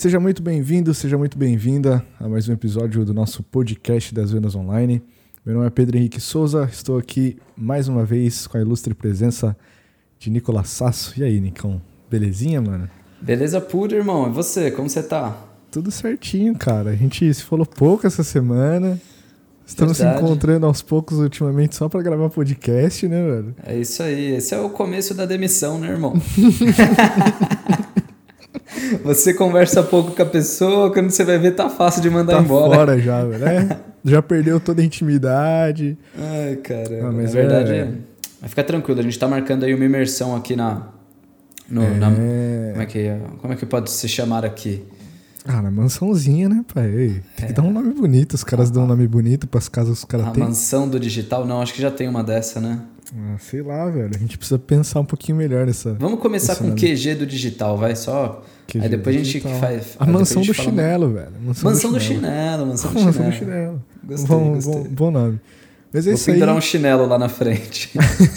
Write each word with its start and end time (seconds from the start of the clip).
Seja 0.00 0.18
muito 0.18 0.40
bem-vindo, 0.40 0.94
seja 0.94 1.18
muito 1.18 1.36
bem-vinda 1.36 2.02
a 2.18 2.26
mais 2.26 2.48
um 2.48 2.54
episódio 2.54 3.04
do 3.04 3.12
nosso 3.12 3.42
podcast 3.42 4.14
das 4.14 4.32
vendas 4.32 4.54
online. 4.54 5.02
Meu 5.44 5.56
nome 5.56 5.66
é 5.66 5.70
Pedro 5.70 5.98
Henrique 5.98 6.18
Souza, 6.18 6.66
estou 6.72 6.96
aqui 6.96 7.36
mais 7.54 7.86
uma 7.86 8.02
vez 8.02 8.46
com 8.46 8.56
a 8.56 8.62
ilustre 8.62 8.94
presença 8.94 9.54
de 10.18 10.30
Nicolas 10.30 10.70
Sasso. 10.70 11.12
E 11.20 11.22
aí, 11.22 11.38
Nicão? 11.38 11.82
Belezinha, 12.10 12.62
mano? 12.62 12.88
Beleza 13.20 13.60
pura, 13.60 13.94
irmão. 13.94 14.26
E 14.26 14.32
você, 14.32 14.70
como 14.70 14.88
você 14.88 15.02
tá? 15.02 15.36
Tudo 15.70 15.90
certinho, 15.90 16.56
cara. 16.56 16.88
A 16.88 16.96
gente 16.96 17.34
se 17.34 17.42
falou 17.42 17.66
pouco 17.66 18.06
essa 18.06 18.24
semana. 18.24 18.98
Estamos 19.66 19.98
Verdade. 19.98 20.18
se 20.18 20.24
encontrando 20.24 20.64
aos 20.64 20.80
poucos 20.80 21.18
ultimamente 21.18 21.76
só 21.76 21.90
para 21.90 22.00
gravar 22.00 22.30
podcast, 22.30 23.06
né, 23.06 23.22
velho? 23.22 23.54
É 23.62 23.78
isso 23.78 24.02
aí. 24.02 24.36
Esse 24.36 24.54
é 24.54 24.58
o 24.58 24.70
começo 24.70 25.12
da 25.12 25.26
demissão, 25.26 25.78
né, 25.78 25.90
irmão? 25.90 26.14
você 28.98 29.34
conversa 29.34 29.82
pouco 29.82 30.12
com 30.12 30.22
a 30.22 30.26
pessoa, 30.26 30.92
quando 30.92 31.10
você 31.10 31.24
vai 31.24 31.38
ver, 31.38 31.52
tá 31.52 31.68
fácil 31.68 32.02
de 32.02 32.10
mandar 32.10 32.36
tá 32.36 32.42
embora. 32.42 32.74
fora 32.74 32.98
já, 32.98 33.24
velho. 33.24 33.44
É, 33.44 33.78
já 34.04 34.22
perdeu 34.22 34.58
toda 34.60 34.82
a 34.82 34.84
intimidade. 34.84 35.96
Ai, 36.18 36.56
cara. 36.56 37.08
Ah, 37.08 37.12
mas 37.12 37.34
na 37.34 37.40
verdade, 37.40 37.72
é... 37.72 37.92
Mas 38.40 38.50
fica 38.50 38.64
tranquilo, 38.64 39.00
a 39.00 39.02
gente 39.02 39.18
tá 39.18 39.28
marcando 39.28 39.64
aí 39.64 39.74
uma 39.74 39.84
imersão 39.84 40.34
aqui 40.34 40.56
na. 40.56 40.88
No, 41.68 41.82
é... 41.82 41.90
Na, 41.90 42.10
como, 42.10 42.82
é 42.82 42.86
que, 42.86 43.16
como 43.40 43.52
é 43.52 43.56
que 43.56 43.66
pode 43.66 43.90
se 43.90 44.08
chamar 44.08 44.44
aqui? 44.44 44.82
Ah, 45.44 45.62
na 45.62 45.70
mansãozinha, 45.70 46.48
né, 46.48 46.64
pai? 46.72 47.22
Tem 47.36 47.46
que 47.46 47.52
é. 47.52 47.54
dar 47.54 47.62
um 47.62 47.72
nome 47.72 47.94
bonito. 47.94 48.34
Os 48.34 48.44
caras 48.44 48.70
ah, 48.70 48.74
dão 48.74 48.84
um 48.84 48.86
nome 48.86 49.06
bonito 49.08 49.46
pras 49.46 49.68
casas 49.68 49.98
que 49.98 49.98
os 49.98 50.04
caras 50.04 50.32
têm. 50.32 50.42
A 50.42 50.46
mansão 50.46 50.88
do 50.88 51.00
digital? 51.00 51.46
Não, 51.46 51.62
acho 51.62 51.72
que 51.72 51.80
já 51.80 51.90
tem 51.90 52.08
uma 52.08 52.22
dessa, 52.22 52.60
né? 52.60 52.80
Ah, 53.16 53.36
sei 53.38 53.62
lá, 53.62 53.88
velho. 53.88 54.10
A 54.14 54.18
gente 54.18 54.36
precisa 54.36 54.58
pensar 54.58 55.00
um 55.00 55.04
pouquinho 55.04 55.38
melhor 55.38 55.66
nessa. 55.66 55.94
Vamos 55.94 56.20
começar 56.20 56.56
com 56.56 56.64
nome. 56.64 56.80
QG 56.80 57.14
do 57.14 57.26
digital, 57.26 57.76
vai 57.76 57.96
só. 57.96 58.44
Aí 58.78 58.88
depois 58.88 59.16
a 59.16 59.22
gente 59.22 59.40
faz. 59.40 59.96
A 59.98 60.06
mansão 60.06 60.42
do 60.42 60.54
chinelo, 60.54 61.12
velho. 61.12 61.32
Mansão, 61.42 61.70
mansão 61.70 61.92
do, 61.92 62.00
chinelo. 62.00 62.66
mansão 62.66 62.92
do 62.92 62.98
chinelo. 62.98 63.06
Mansão 63.06 63.30
do 63.30 63.32
chinelo. 63.32 63.84
Gostei, 64.04 64.26
bom, 64.28 64.54
gostei. 64.54 64.82
Bom, 64.82 64.88
bom 64.90 65.10
nome. 65.10 65.40
Mas 65.92 66.06
é 66.06 66.10
Vou 66.10 66.14
isso 66.14 66.26
pendurar 66.26 66.50
aí. 66.50 66.58
um 66.58 66.60
chinelo 66.60 67.06
lá 67.06 67.18
na 67.18 67.28
frente. 67.28 67.90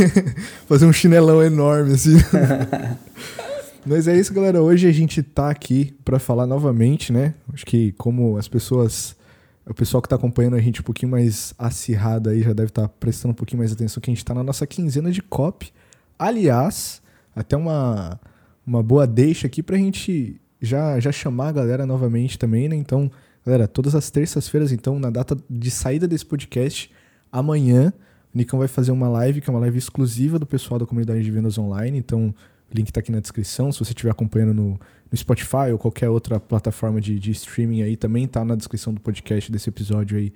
Fazer 0.67 0.85
um 0.85 0.93
chinelão 0.93 1.43
enorme, 1.43 1.93
assim. 1.93 2.17
Mas 3.85 4.07
é 4.07 4.17
isso, 4.17 4.33
galera. 4.33 4.61
Hoje 4.61 4.87
a 4.87 4.91
gente 4.91 5.21
tá 5.21 5.49
aqui 5.49 5.93
para 6.03 6.17
falar 6.17 6.47
novamente, 6.47 7.11
né? 7.11 7.33
Acho 7.53 7.65
que 7.65 7.91
como 7.93 8.37
as 8.37 8.47
pessoas, 8.47 9.15
o 9.67 9.73
pessoal 9.73 10.01
que 10.01 10.09
tá 10.09 10.15
acompanhando 10.15 10.55
a 10.55 10.59
gente 10.59 10.79
um 10.79 10.83
pouquinho 10.83 11.11
mais 11.11 11.53
acirrado 11.59 12.29
aí 12.29 12.41
já 12.41 12.53
deve 12.53 12.69
estar 12.69 12.83
tá 12.83 12.87
prestando 12.87 13.33
um 13.33 13.35
pouquinho 13.35 13.59
mais 13.59 13.71
atenção 13.71 14.01
que 14.01 14.09
a 14.09 14.13
gente 14.13 14.25
tá 14.25 14.33
na 14.33 14.43
nossa 14.43 14.65
quinzena 14.65 15.11
de 15.11 15.21
copy. 15.21 15.71
Aliás, 16.17 17.01
até 17.35 17.55
uma, 17.57 18.19
uma 18.65 18.81
boa 18.81 19.05
deixa 19.05 19.47
aqui 19.47 19.61
pra 19.61 19.77
gente 19.77 20.39
já, 20.61 20.99
já 20.99 21.11
chamar 21.11 21.49
a 21.49 21.51
galera 21.51 21.85
novamente 21.85 22.39
também, 22.39 22.69
né? 22.69 22.75
Então, 22.75 23.11
galera, 23.45 23.67
todas 23.67 23.95
as 23.95 24.09
terças-feiras, 24.09 24.71
então, 24.71 24.97
na 24.97 25.09
data 25.09 25.37
de 25.49 25.69
saída 25.69 26.07
desse 26.07 26.25
podcast, 26.25 26.89
amanhã, 27.31 27.91
o 28.33 28.37
Nicão 28.37 28.57
vai 28.57 28.67
fazer 28.67 28.91
uma 28.91 29.09
live, 29.09 29.41
que 29.41 29.49
é 29.49 29.53
uma 29.53 29.59
live 29.59 29.77
exclusiva 29.77 30.39
do 30.39 30.45
pessoal 30.45 30.79
da 30.79 30.85
comunidade 30.85 31.21
de 31.21 31.29
vendas 31.29 31.57
online. 31.57 31.97
Então, 31.97 32.33
o 32.71 32.75
link 32.75 32.87
está 32.87 33.01
aqui 33.01 33.11
na 33.11 33.19
descrição. 33.19 33.71
Se 33.71 33.79
você 33.79 33.91
estiver 33.91 34.11
acompanhando 34.11 34.53
no, 34.53 34.79
no, 35.11 35.17
Spotify 35.17 35.71
ou 35.71 35.77
qualquer 35.77 36.09
outra 36.09 36.39
plataforma 36.39 36.99
de, 36.99 37.19
de 37.19 37.31
streaming 37.31 37.83
aí, 37.83 37.95
também 37.95 38.23
está 38.23 38.43
na 38.43 38.55
descrição 38.55 38.93
do 38.93 39.01
podcast 39.01 39.51
desse 39.51 39.69
episódio 39.69 40.17
aí. 40.17 40.33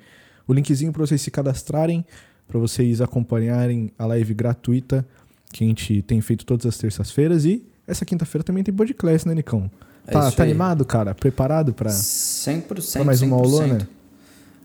O 0.47 0.53
linkzinho 0.53 0.91
para 0.91 1.05
vocês 1.05 1.21
se 1.21 1.31
cadastrarem, 1.31 2.05
para 2.47 2.59
vocês 2.59 3.01
acompanharem 3.01 3.91
a 3.97 4.05
live 4.05 4.33
gratuita 4.33 5.05
que 5.51 5.63
a 5.63 5.67
gente 5.67 6.01
tem 6.03 6.21
feito 6.21 6.45
todas 6.45 6.65
as 6.65 6.77
terças-feiras. 6.77 7.45
E 7.45 7.65
essa 7.87 8.05
quinta-feira 8.05 8.43
também 8.43 8.63
tem 8.63 8.73
podcast, 8.73 9.27
né, 9.27 9.33
Nicão? 9.33 9.71
É 10.05 10.11
tá, 10.11 10.31
tá 10.31 10.43
animado, 10.43 10.85
cara? 10.85 11.15
Preparado 11.15 11.73
para 11.73 11.89
100%, 11.89 13.03
mais 13.03 13.21
uma 13.21 13.37
aulona? 13.37 13.87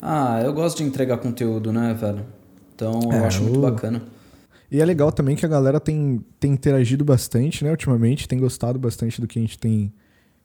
Ah, 0.01 0.41
eu 0.45 0.53
gosto 0.53 0.79
de 0.79 0.85
entregar 0.85 1.19
conteúdo, 1.19 1.73
né, 1.73 1.95
velho? 1.95 2.25
Então 2.75 3.01
é, 3.13 3.19
eu 3.19 3.25
acho 3.25 3.43
muito 3.43 3.61
bacana. 3.61 4.03
E 4.71 4.81
é 4.81 4.85
legal 4.85 5.13
também 5.13 5.37
que 5.37 5.45
a 5.47 5.49
galera 5.49 5.79
tem, 5.79 6.25
tem 6.41 6.53
interagido 6.53 7.05
bastante, 7.05 7.63
né, 7.63 7.71
ultimamente, 7.71 8.27
tem 8.27 8.39
gostado 8.39 8.79
bastante 8.79 9.21
do 9.21 9.29
que 9.29 9.39
a 9.39 9.43
gente 9.43 9.59
tem, 9.59 9.93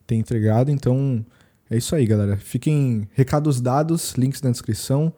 tem 0.06 0.20
entregado. 0.20 0.70
Então, 0.70 1.26
é 1.72 1.78
isso 1.78 1.96
aí, 1.96 2.06
galera. 2.06 2.38
Fiquem 2.38 3.08
recados 3.14 3.62
dados, 3.62 4.14
links 4.16 4.42
na 4.42 4.52
descrição. 4.52 5.14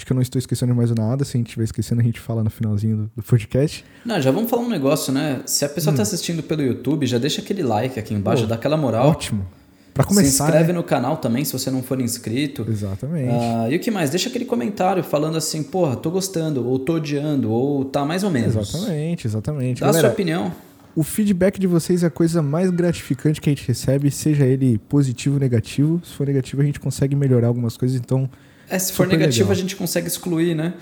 Acho 0.00 0.06
que 0.06 0.12
eu 0.12 0.14
não 0.14 0.22
estou 0.22 0.38
esquecendo 0.38 0.72
de 0.72 0.78
mais 0.78 0.90
nada. 0.92 1.26
Se 1.26 1.36
a 1.36 1.38
gente 1.38 1.48
estiver 1.48 1.64
esquecendo, 1.64 2.00
a 2.00 2.04
gente 2.04 2.18
fala 2.18 2.42
no 2.42 2.48
finalzinho 2.48 2.96
do, 2.96 3.10
do, 3.16 3.22
podcast. 3.22 3.84
Não, 4.02 4.18
já 4.18 4.30
vamos 4.30 4.48
falar 4.48 4.62
um 4.62 4.68
negócio, 4.70 5.12
né? 5.12 5.42
Se 5.44 5.62
a 5.62 5.68
pessoa 5.68 5.92
está 5.92 6.00
hum. 6.00 6.04
assistindo 6.04 6.42
pelo 6.42 6.62
YouTube, 6.62 7.04
já 7.04 7.18
deixa 7.18 7.42
aquele 7.42 7.62
like 7.62 8.00
aqui 8.00 8.14
embaixo, 8.14 8.44
Pô, 8.44 8.48
dá 8.48 8.54
aquela 8.54 8.78
moral. 8.78 9.08
Ótimo. 9.08 9.46
Pra 9.92 10.02
começar. 10.02 10.44
Se 10.44 10.50
inscreve 10.50 10.72
né? 10.72 10.78
no 10.78 10.82
canal 10.82 11.18
também, 11.18 11.44
se 11.44 11.52
você 11.52 11.70
não 11.70 11.82
for 11.82 12.00
inscrito. 12.00 12.64
Exatamente. 12.66 13.28
Uh, 13.28 13.72
e 13.72 13.76
o 13.76 13.78
que 13.78 13.90
mais? 13.90 14.08
Deixa 14.08 14.30
aquele 14.30 14.46
comentário 14.46 15.04
falando 15.04 15.36
assim, 15.36 15.62
porra, 15.62 15.96
tô 15.96 16.10
gostando, 16.10 16.66
ou 16.66 16.78
tô 16.78 16.94
odiando, 16.94 17.52
ou 17.52 17.84
tá 17.84 18.02
mais 18.02 18.24
ou 18.24 18.30
menos. 18.30 18.56
Exatamente, 18.56 19.26
exatamente. 19.26 19.80
Dá 19.82 19.88
Galera, 19.88 20.06
a 20.06 20.10
sua 20.10 20.14
opinião. 20.14 20.50
O 20.96 21.02
feedback 21.02 21.60
de 21.60 21.66
vocês 21.66 22.02
é 22.02 22.06
a 22.06 22.10
coisa 22.10 22.40
mais 22.40 22.70
gratificante 22.70 23.38
que 23.38 23.50
a 23.50 23.52
gente 23.52 23.68
recebe, 23.68 24.10
seja 24.10 24.46
ele 24.46 24.78
positivo 24.88 25.34
ou 25.34 25.40
negativo. 25.40 26.00
Se 26.02 26.14
for 26.14 26.26
negativo, 26.26 26.62
a 26.62 26.64
gente 26.64 26.80
consegue 26.80 27.14
melhorar 27.14 27.48
algumas 27.48 27.76
coisas, 27.76 28.00
então. 28.00 28.30
É, 28.70 28.78
se 28.78 28.92
for 28.92 29.04
negativo, 29.06 29.48
legal. 29.48 29.52
a 29.52 29.54
gente 29.56 29.74
consegue 29.74 30.06
excluir, 30.06 30.54
né? 30.54 30.74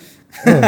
É. 0.45 0.61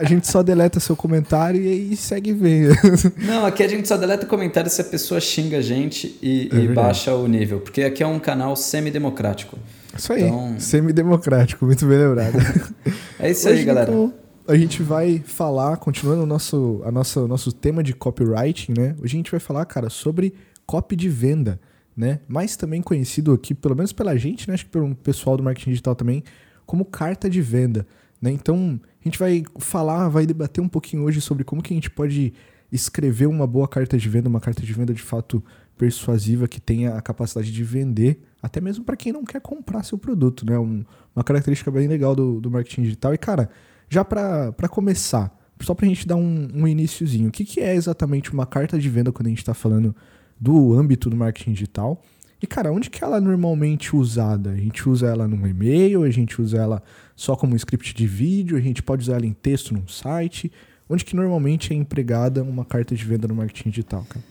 a 0.02 0.04
gente 0.04 0.26
só 0.26 0.42
deleta 0.42 0.80
seu 0.80 0.96
comentário 0.96 1.62
e 1.62 1.68
aí 1.68 1.96
segue 1.96 2.32
ver. 2.32 2.76
Não, 3.24 3.46
aqui 3.46 3.62
a 3.62 3.68
gente 3.68 3.86
só 3.86 3.96
deleta 3.96 4.26
comentário 4.26 4.68
se 4.68 4.80
a 4.80 4.84
pessoa 4.84 5.20
xinga 5.20 5.58
a 5.58 5.60
gente 5.62 6.18
e, 6.20 6.50
é 6.52 6.56
e 6.56 6.68
baixa 6.68 7.14
o 7.14 7.28
nível. 7.28 7.60
Porque 7.60 7.84
aqui 7.84 8.02
é 8.02 8.06
um 8.06 8.18
canal 8.18 8.56
semi-democrático. 8.56 9.56
Isso 9.96 10.12
aí, 10.12 10.24
então... 10.24 10.56
semi-democrático, 10.58 11.64
muito 11.64 11.86
bem 11.86 11.98
lembrado. 11.98 12.36
é 13.20 13.30
isso 13.30 13.48
Hoje, 13.48 13.60
aí, 13.60 13.64
galera. 13.64 13.92
Então, 13.92 14.12
a 14.48 14.56
gente 14.56 14.82
vai 14.82 15.22
falar, 15.24 15.76
continuando 15.76 16.24
o 16.24 16.26
nosso, 16.26 16.82
a 16.84 16.90
nossa, 16.90 17.28
nosso 17.28 17.52
tema 17.52 17.80
de 17.80 17.94
copywriting, 17.94 18.74
né? 18.76 18.96
Hoje 19.00 19.14
a 19.14 19.18
gente 19.18 19.30
vai 19.30 19.40
falar, 19.40 19.64
cara, 19.66 19.88
sobre 19.88 20.34
copy 20.66 20.96
de 20.96 21.08
venda, 21.08 21.60
né? 21.96 22.20
Mais 22.28 22.56
também 22.56 22.82
conhecido 22.82 23.32
aqui, 23.32 23.54
pelo 23.54 23.74
menos 23.74 23.92
pela 23.92 24.16
gente, 24.16 24.46
né? 24.46 24.54
Acho 24.54 24.66
que 24.66 24.70
pelo 24.70 24.94
pessoal 24.96 25.36
do 25.36 25.42
marketing 25.42 25.70
digital 25.70 25.94
também, 25.94 26.22
como 26.66 26.84
carta 26.84 27.30
de 27.30 27.40
venda. 27.40 27.86
Né? 28.20 28.30
Então, 28.30 28.78
a 29.00 29.04
gente 29.04 29.18
vai 29.18 29.42
falar, 29.58 30.08
vai 30.08 30.26
debater 30.26 30.62
um 30.62 30.68
pouquinho 30.68 31.04
hoje 31.04 31.20
sobre 31.20 31.44
como 31.44 31.62
que 31.62 31.72
a 31.72 31.76
gente 31.76 31.90
pode 31.90 32.34
escrever 32.70 33.26
uma 33.26 33.46
boa 33.46 33.68
carta 33.68 33.96
de 33.96 34.08
venda, 34.08 34.28
uma 34.28 34.40
carta 34.40 34.62
de 34.62 34.72
venda 34.72 34.92
de 34.92 35.02
fato 35.02 35.42
persuasiva 35.78 36.48
que 36.48 36.60
tenha 36.60 36.94
a 36.94 37.02
capacidade 37.02 37.52
de 37.52 37.62
vender, 37.62 38.22
até 38.42 38.60
mesmo 38.60 38.84
para 38.84 38.96
quem 38.96 39.12
não 39.12 39.24
quer 39.24 39.40
comprar 39.40 39.82
seu 39.82 39.96
produto, 39.96 40.44
né? 40.44 40.58
Um, 40.58 40.84
uma 41.14 41.22
característica 41.24 41.70
bem 41.70 41.86
legal 41.86 42.14
do, 42.14 42.40
do 42.40 42.50
marketing 42.50 42.82
digital. 42.82 43.14
E, 43.14 43.18
cara, 43.18 43.48
já 43.88 44.04
para 44.04 44.68
começar, 44.68 45.34
só 45.60 45.74
para 45.74 45.86
a 45.86 45.88
gente 45.88 46.06
dar 46.06 46.16
um, 46.16 46.48
um 46.54 46.66
iníciozinho, 46.66 47.28
o 47.28 47.32
que, 47.32 47.44
que 47.44 47.60
é 47.60 47.74
exatamente 47.74 48.32
uma 48.32 48.46
carta 48.46 48.78
de 48.78 48.88
venda 48.88 49.12
quando 49.12 49.26
a 49.26 49.30
gente 49.30 49.38
está 49.38 49.54
falando 49.54 49.94
do 50.38 50.74
âmbito 50.74 51.08
do 51.08 51.16
marketing 51.16 51.52
digital? 51.52 52.02
E, 52.40 52.46
cara, 52.46 52.70
onde 52.70 52.90
que 52.90 53.02
ela 53.02 53.16
é 53.16 53.20
normalmente 53.20 53.96
usada? 53.96 54.50
A 54.50 54.56
gente 54.56 54.88
usa 54.88 55.06
ela 55.06 55.26
num 55.26 55.46
e-mail, 55.46 56.02
a 56.02 56.10
gente 56.10 56.40
usa 56.40 56.58
ela 56.58 56.82
só 57.14 57.34
como 57.34 57.56
script 57.56 57.94
de 57.94 58.06
vídeo, 58.06 58.56
a 58.56 58.60
gente 58.60 58.82
pode 58.82 59.02
usar 59.02 59.16
ela 59.16 59.26
em 59.26 59.32
texto 59.32 59.72
num 59.72 59.88
site. 59.88 60.52
Onde 60.88 61.04
que 61.04 61.16
normalmente 61.16 61.72
é 61.72 61.76
empregada 61.76 62.42
uma 62.42 62.64
carta 62.64 62.94
de 62.94 63.04
venda 63.04 63.26
no 63.26 63.34
marketing 63.34 63.70
digital, 63.70 64.04
cara? 64.08 64.24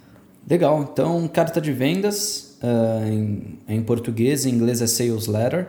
Legal. 0.48 0.88
Então, 0.92 1.28
carta 1.28 1.60
de 1.60 1.72
vendas, 1.74 2.58
uh, 2.62 3.06
em, 3.08 3.60
em 3.68 3.82
português, 3.82 4.46
em 4.46 4.54
inglês 4.54 4.82
é 4.82 4.88
sales 4.88 5.26
letter. 5.26 5.68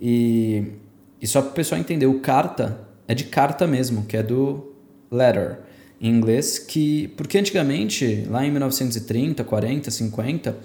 E, 0.00 0.74
e 1.20 1.26
só 1.26 1.40
para 1.40 1.50
o 1.50 1.54
pessoal 1.54 1.80
entender, 1.80 2.06
o 2.06 2.20
carta 2.20 2.86
é 3.08 3.14
de 3.14 3.24
carta 3.24 3.66
mesmo, 3.66 4.04
que 4.04 4.16
é 4.16 4.22
do 4.22 4.74
letter 5.10 5.60
em 6.00 6.10
inglês, 6.10 6.58
que 6.58 7.08
porque 7.16 7.38
antigamente, 7.38 8.26
lá 8.28 8.44
em 8.44 8.50
1930, 8.50 9.42
40, 9.44 9.90
50, 9.90 10.56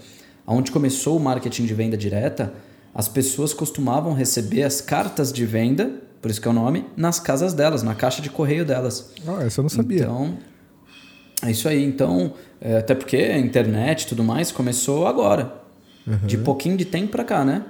onde 0.46 0.72
começou 0.72 1.18
o 1.18 1.20
marketing 1.20 1.66
de 1.66 1.74
venda 1.74 1.98
direta, 1.98 2.54
as 2.94 3.08
pessoas 3.08 3.54
costumavam 3.54 4.14
receber 4.14 4.64
as 4.64 4.80
cartas 4.80 5.34
de 5.34 5.46
venda, 5.46 5.92
por 6.22 6.30
isso 6.30 6.40
que 6.40 6.48
é 6.48 6.52
o 6.52 6.54
nome, 6.54 6.86
nas 6.96 7.20
casas 7.20 7.54
delas, 7.54 7.82
na 7.82 7.96
caixa 7.96 8.22
de 8.22 8.30
correio 8.30 8.64
delas. 8.64 9.12
Ah, 9.28 9.44
essa 9.44 9.60
eu 9.60 9.64
não 9.64 9.70
sabia. 9.70 10.04
Então, 10.04 10.38
é 11.44 11.52
isso 11.52 11.68
aí. 11.68 11.84
Então, 11.84 12.34
é, 12.62 12.78
até 12.78 12.94
porque 12.94 13.18
a 13.18 13.38
internet 13.38 14.04
e 14.04 14.08
tudo 14.08 14.24
mais 14.24 14.52
começou 14.52 15.08
agora. 15.08 15.62
Uhum. 16.06 16.28
De 16.28 16.38
pouquinho 16.38 16.78
de 16.78 16.86
tempo 16.86 17.12
para 17.12 17.24
cá, 17.24 17.44
né? 17.44 17.64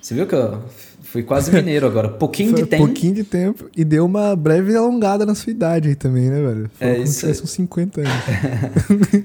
Você 0.00 0.14
viu 0.14 0.26
que 0.26 0.34
eu 0.34 0.62
fui 1.10 1.22
quase 1.22 1.50
mineiro 1.50 1.86
agora. 1.86 2.08
Pouquinho 2.08 2.54
de 2.54 2.66
tempo. 2.66 2.84
Pouquinho 2.84 3.14
de 3.14 3.24
tempo. 3.24 3.68
E 3.76 3.84
deu 3.84 4.04
uma 4.04 4.36
breve 4.36 4.76
alongada 4.76 5.24
na 5.24 5.34
sua 5.34 5.50
idade 5.50 5.88
aí 5.88 5.94
também, 5.94 6.28
né, 6.28 6.40
velho? 6.40 6.70
Foi 6.74 6.86
é 6.86 6.98
isso. 6.98 7.20
Como 7.20 7.32
uns 7.32 7.50
50 7.50 8.00
anos. 8.00 8.12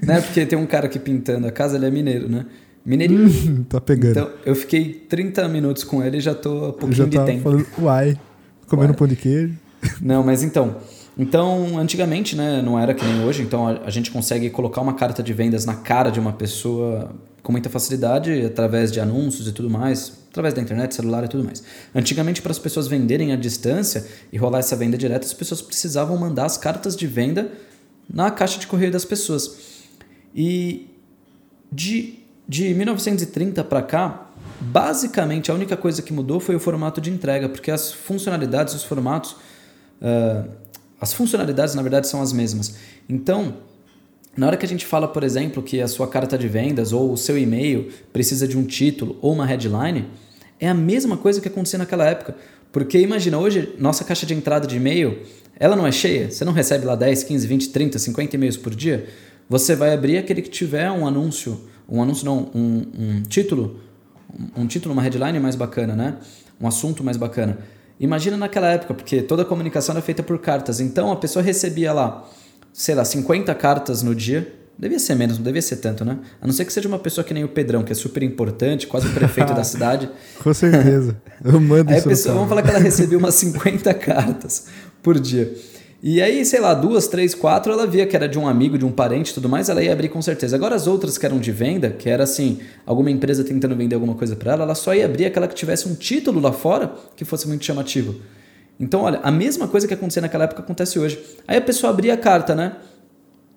né? 0.02 0.20
Porque 0.20 0.46
tem 0.46 0.58
um 0.58 0.66
cara 0.66 0.86
aqui 0.86 0.98
pintando 0.98 1.46
a 1.46 1.50
casa, 1.50 1.76
ele 1.76 1.86
é 1.86 1.90
mineiro, 1.90 2.28
né? 2.28 2.46
Mineirinho. 2.84 3.28
Hum, 3.28 3.64
tá 3.68 3.80
pegando. 3.80 4.10
Então, 4.12 4.30
eu 4.44 4.54
fiquei 4.54 4.92
30 5.08 5.48
minutos 5.48 5.84
com 5.84 6.02
ele 6.02 6.18
e 6.18 6.20
já 6.20 6.34
tô 6.34 6.68
um 6.68 6.72
pouquinho 6.72 6.94
já 6.94 7.04
de 7.04 7.24
tempo. 7.24 7.42
Falando, 7.42 7.66
uai, 7.78 8.18
comendo 8.66 8.88
uai. 8.88 8.98
pão 8.98 9.06
de 9.06 9.16
queijo. 9.16 9.54
Não, 10.00 10.22
mas 10.22 10.42
então. 10.42 10.76
Então, 11.16 11.78
antigamente, 11.78 12.34
né, 12.34 12.60
não 12.60 12.76
era 12.76 12.92
que 12.92 13.04
nem 13.04 13.22
hoje, 13.22 13.40
então 13.40 13.68
a, 13.68 13.82
a 13.86 13.90
gente 13.90 14.10
consegue 14.10 14.50
colocar 14.50 14.80
uma 14.80 14.94
carta 14.94 15.22
de 15.22 15.32
vendas 15.32 15.64
na 15.64 15.74
cara 15.74 16.10
de 16.10 16.18
uma 16.18 16.32
pessoa 16.32 17.14
com 17.44 17.52
muita 17.52 17.68
facilidade 17.68 18.42
através 18.44 18.90
de 18.90 18.98
anúncios 18.98 19.46
e 19.46 19.52
tudo 19.52 19.68
mais, 19.68 20.12
através 20.30 20.54
da 20.54 20.62
internet, 20.62 20.94
celular 20.94 21.24
e 21.24 21.28
tudo 21.28 21.44
mais. 21.44 21.62
Antigamente, 21.94 22.40
para 22.40 22.50
as 22.50 22.58
pessoas 22.58 22.88
venderem 22.88 23.32
à 23.32 23.36
distância 23.36 24.06
e 24.32 24.38
rolar 24.38 24.60
essa 24.60 24.74
venda 24.74 24.96
direta, 24.96 25.26
as 25.26 25.34
pessoas 25.34 25.60
precisavam 25.60 26.16
mandar 26.16 26.46
as 26.46 26.56
cartas 26.56 26.96
de 26.96 27.06
venda 27.06 27.52
na 28.12 28.30
caixa 28.30 28.58
de 28.58 28.66
correio 28.66 28.90
das 28.90 29.04
pessoas. 29.04 29.58
E 30.34 30.88
de, 31.70 32.18
de 32.48 32.72
1930 32.72 33.62
para 33.62 33.82
cá, 33.82 34.30
basicamente 34.58 35.50
a 35.50 35.54
única 35.54 35.76
coisa 35.76 36.00
que 36.00 36.14
mudou 36.14 36.40
foi 36.40 36.56
o 36.56 36.60
formato 36.60 36.98
de 36.98 37.10
entrega, 37.10 37.46
porque 37.46 37.70
as 37.70 37.92
funcionalidades, 37.92 38.72
os 38.72 38.84
formatos, 38.84 39.32
uh, 40.00 40.48
as 40.98 41.12
funcionalidades 41.12 41.74
na 41.74 41.82
verdade 41.82 42.08
são 42.08 42.22
as 42.22 42.32
mesmas. 42.32 42.74
Então, 43.06 43.58
na 44.36 44.46
hora 44.46 44.56
que 44.56 44.66
a 44.66 44.68
gente 44.68 44.84
fala, 44.84 45.06
por 45.06 45.22
exemplo, 45.22 45.62
que 45.62 45.80
a 45.80 45.86
sua 45.86 46.08
carta 46.08 46.36
de 46.36 46.48
vendas 46.48 46.92
ou 46.92 47.12
o 47.12 47.16
seu 47.16 47.38
e-mail 47.38 47.90
precisa 48.12 48.48
de 48.48 48.58
um 48.58 48.64
título 48.64 49.16
ou 49.22 49.32
uma 49.32 49.46
headline, 49.46 50.06
é 50.58 50.68
a 50.68 50.74
mesma 50.74 51.16
coisa 51.16 51.40
que 51.40 51.48
acontecia 51.48 51.78
naquela 51.78 52.04
época. 52.06 52.34
Porque 52.72 52.98
imagina, 52.98 53.38
hoje, 53.38 53.74
nossa 53.78 54.04
caixa 54.04 54.26
de 54.26 54.34
entrada 54.34 54.66
de 54.66 54.76
e-mail, 54.76 55.20
ela 55.58 55.76
não 55.76 55.86
é 55.86 55.92
cheia? 55.92 56.30
Você 56.30 56.44
não 56.44 56.52
recebe 56.52 56.84
lá 56.84 56.96
10, 56.96 57.22
15, 57.22 57.46
20, 57.46 57.68
30, 57.68 57.98
50 57.98 58.36
e-mails 58.36 58.56
por 58.56 58.74
dia? 58.74 59.06
Você 59.48 59.76
vai 59.76 59.92
abrir 59.92 60.18
aquele 60.18 60.42
que 60.42 60.50
tiver 60.50 60.90
um 60.90 61.06
anúncio, 61.06 61.68
um 61.88 62.02
anúncio 62.02 62.24
não, 62.24 62.50
um, 62.54 62.86
um 62.98 63.22
título, 63.22 63.78
um 64.56 64.66
título, 64.66 64.92
uma 64.92 65.02
headline 65.02 65.38
mais 65.38 65.54
bacana, 65.54 65.94
né? 65.94 66.16
Um 66.60 66.66
assunto 66.66 67.04
mais 67.04 67.16
bacana. 67.16 67.58
Imagina 68.00 68.36
naquela 68.36 68.68
época, 68.68 68.94
porque 68.94 69.22
toda 69.22 69.42
a 69.42 69.44
comunicação 69.44 69.94
era 69.94 70.02
feita 70.02 70.22
por 70.22 70.38
cartas. 70.40 70.80
Então 70.80 71.12
a 71.12 71.16
pessoa 71.16 71.42
recebia 71.42 71.92
lá 71.92 72.28
sei 72.74 72.94
lá, 72.96 73.04
50 73.04 73.54
cartas 73.54 74.02
no 74.02 74.14
dia. 74.14 74.52
Devia 74.76 74.98
ser 74.98 75.14
menos, 75.14 75.38
não 75.38 75.44
devia 75.44 75.62
ser 75.62 75.76
tanto, 75.76 76.04
né? 76.04 76.18
A 76.42 76.46
não 76.46 76.52
ser 76.52 76.64
que 76.64 76.72
seja 76.72 76.88
uma 76.88 76.98
pessoa 76.98 77.24
que 77.24 77.32
nem 77.32 77.44
o 77.44 77.48
Pedrão, 77.48 77.84
que 77.84 77.92
é 77.92 77.94
super 77.94 78.24
importante, 78.24 78.88
quase 78.88 79.06
o 79.06 79.12
prefeito 79.12 79.54
da 79.54 79.62
cidade. 79.62 80.10
Com 80.42 80.52
certeza. 80.52 81.16
Eu 81.44 81.60
mando 81.60 81.92
aí 81.92 81.98
isso. 81.98 82.08
Pessoa, 82.08 82.34
vamos 82.34 82.48
falar 82.48 82.62
que 82.62 82.70
ela 82.70 82.80
recebeu 82.80 83.20
umas 83.20 83.36
50 83.36 83.94
cartas 83.94 84.66
por 85.00 85.18
dia. 85.20 85.54
E 86.02 86.20
aí, 86.20 86.44
sei 86.44 86.60
lá, 86.60 86.74
duas, 86.74 87.06
três, 87.06 87.34
quatro, 87.34 87.72
ela 87.72 87.86
via 87.86 88.04
que 88.04 88.16
era 88.16 88.28
de 88.28 88.36
um 88.36 88.48
amigo, 88.48 88.76
de 88.76 88.84
um 88.84 88.90
parente 88.90 89.30
e 89.30 89.34
tudo 89.34 89.48
mais, 89.48 89.68
ela 89.68 89.82
ia 89.82 89.92
abrir 89.92 90.08
com 90.08 90.20
certeza. 90.20 90.56
Agora, 90.56 90.74
as 90.74 90.88
outras 90.88 91.16
que 91.16 91.24
eram 91.24 91.38
de 91.38 91.52
venda, 91.52 91.90
que 91.90 92.10
era 92.10 92.24
assim, 92.24 92.58
alguma 92.84 93.10
empresa 93.10 93.44
tentando 93.44 93.76
vender 93.76 93.94
alguma 93.94 94.14
coisa 94.14 94.34
para 94.34 94.52
ela, 94.52 94.64
ela 94.64 94.74
só 94.74 94.92
ia 94.92 95.06
abrir 95.06 95.24
aquela 95.24 95.46
que 95.46 95.54
tivesse 95.54 95.88
um 95.88 95.94
título 95.94 96.40
lá 96.40 96.52
fora 96.52 96.92
que 97.16 97.24
fosse 97.24 97.46
muito 97.46 97.64
chamativo. 97.64 98.16
Então, 98.78 99.02
olha, 99.02 99.20
a 99.22 99.30
mesma 99.30 99.68
coisa 99.68 99.86
que 99.86 99.94
acontecia 99.94 100.20
naquela 100.20 100.44
época 100.44 100.62
acontece 100.62 100.98
hoje. 100.98 101.22
Aí 101.46 101.56
a 101.56 101.60
pessoa 101.60 101.90
abria 101.90 102.14
a 102.14 102.16
carta, 102.16 102.54
né? 102.54 102.76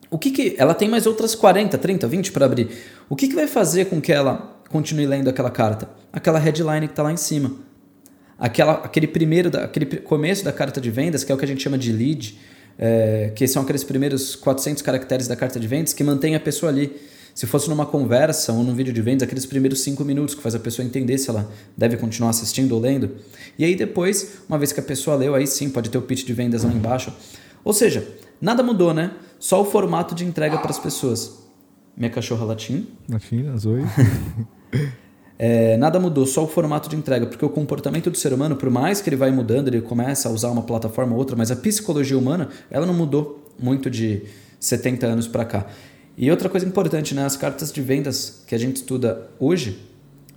O 0.10 0.18
que, 0.18 0.32
que 0.32 0.56
ela 0.58 0.74
tem 0.74 0.88
mais 0.88 1.06
outras 1.06 1.36
40, 1.36 1.78
30, 1.78 2.08
20 2.08 2.32
para 2.32 2.46
abrir? 2.46 2.70
O 3.10 3.16
que, 3.16 3.28
que 3.28 3.36
vai 3.36 3.48
fazer 3.48 3.86
com 3.86 4.00
que 4.00 4.12
ela 4.12 4.62
continue 4.70 5.06
lendo 5.06 5.30
aquela 5.30 5.50
carta? 5.50 5.90
Aquela 6.14 6.40
headline 6.40 6.88
que 6.88 6.94
está 6.94 7.04
lá 7.04 7.12
em 7.12 7.18
cima. 7.18 7.52
Aquela, 8.40 8.74
aquele 8.74 9.08
primeiro, 9.08 9.50
aquele 9.58 9.86
começo 9.98 10.46
da 10.46 10.54
carta 10.54 10.80
de 10.80 10.92
vendas, 10.92 11.24
que 11.24 11.32
é 11.32 11.36
o 11.36 11.38
que 11.38 11.44
a 11.44 11.48
gente 11.48 11.62
chama 11.62 11.78
de 11.78 11.92
lead, 11.92 12.40
é, 12.78 13.32
que 13.36 13.48
são 13.48 13.64
aqueles 13.64 13.84
primeiros 13.84 14.36
400 14.36 14.82
caracteres 14.84 15.28
da 15.28 15.36
carta 15.36 15.60
de 15.60 15.68
vendas 15.68 15.94
que 15.94 16.04
mantém 16.04 16.36
a 16.36 16.40
pessoa 16.40 16.72
ali. 16.72 16.96
Se 17.38 17.46
fosse 17.46 17.70
numa 17.70 17.86
conversa 17.86 18.52
ou 18.52 18.64
num 18.64 18.74
vídeo 18.74 18.92
de 18.92 19.00
vendas, 19.00 19.22
aqueles 19.22 19.46
primeiros 19.46 19.82
cinco 19.82 20.04
minutos 20.04 20.34
que 20.34 20.42
faz 20.42 20.56
a 20.56 20.60
pessoa 20.60 20.84
entender 20.84 21.20
se 21.20 21.30
ela 21.30 21.48
deve 21.78 21.96
continuar 21.96 22.32
assistindo 22.32 22.72
ou 22.72 22.82
lendo. 22.82 23.12
E 23.60 23.64
aí 23.64 23.76
depois, 23.76 24.40
uma 24.50 24.58
vez 24.58 24.72
que 24.72 24.80
a 24.80 24.84
pessoa 24.84 25.16
leu, 25.16 25.36
aí 25.36 25.46
sim 25.46 25.70
pode 25.70 25.92
ter 25.92 26.00
o 26.00 26.02
pitch 26.02 26.26
de 26.26 26.34
vendas 26.34 26.64
lá 26.64 26.74
embaixo. 26.74 27.14
Ou 27.64 27.74
seja, 27.74 28.08
nada 28.42 28.64
mudou, 28.64 28.92
né? 28.92 29.12
Só 29.38 29.62
o 29.62 29.66
formato 29.66 30.16
de 30.16 30.26
entrega 30.26 30.58
para 30.58 30.72
as 30.72 30.80
pessoas. 30.80 31.44
Minha 31.96 32.10
cachorra 32.10 32.44
latim. 32.44 32.88
Latim, 33.08 33.46
oi. 33.68 33.84
É, 35.40 35.78
nada 35.78 36.00
mudou, 36.00 36.26
só 36.26 36.44
o 36.44 36.48
formato 36.48 36.90
de 36.90 36.96
entrega, 36.96 37.28
porque 37.28 37.46
o 37.46 37.50
comportamento 37.50 38.10
do 38.10 38.18
ser 38.18 38.34
humano, 38.34 38.56
por 38.56 38.72
mais 38.72 39.02
que 39.02 39.08
ele 39.08 39.16
vai 39.16 39.30
mudando, 39.30 39.68
ele 39.68 39.82
começa 39.82 40.28
a 40.28 40.32
usar 40.32 40.50
uma 40.50 40.64
plataforma 40.64 41.14
ou 41.14 41.20
outra, 41.20 41.36
mas 41.36 41.52
a 41.52 41.56
psicologia 41.56 42.18
humana, 42.18 42.50
ela 42.72 42.88
não 42.88 42.94
mudou 42.96 43.54
muito 43.60 43.88
de 43.88 44.24
70 44.60 45.06
anos 45.06 45.28
para 45.28 45.46
cá. 45.46 45.68
E 46.18 46.32
outra 46.32 46.50
coisa 46.50 46.66
importante, 46.66 47.14
né, 47.14 47.26
as 47.26 47.38
cartas 47.38 47.72
de 47.72 47.82
vendas 47.82 48.42
que 48.48 48.56
a 48.56 48.58
gente 48.58 48.78
estuda 48.78 49.30
hoje, 49.40 49.78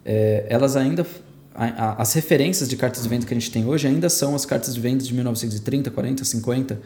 é, 0.04 0.44
elas 0.48 0.76
ainda 0.76 1.06
as 1.54 2.12
referências 2.12 2.68
de 2.68 2.76
cartas 2.76 3.02
de 3.02 3.08
venda 3.08 3.26
que 3.26 3.34
a 3.34 3.38
gente 3.38 3.50
tem 3.50 3.66
hoje 3.66 3.86
ainda 3.86 4.08
são 4.08 4.34
as 4.34 4.46
cartas 4.46 4.74
de 4.74 4.80
vendas 4.80 5.06
de 5.06 5.14
1930, 5.14 5.90
40, 5.90 6.24
50. 6.24 6.80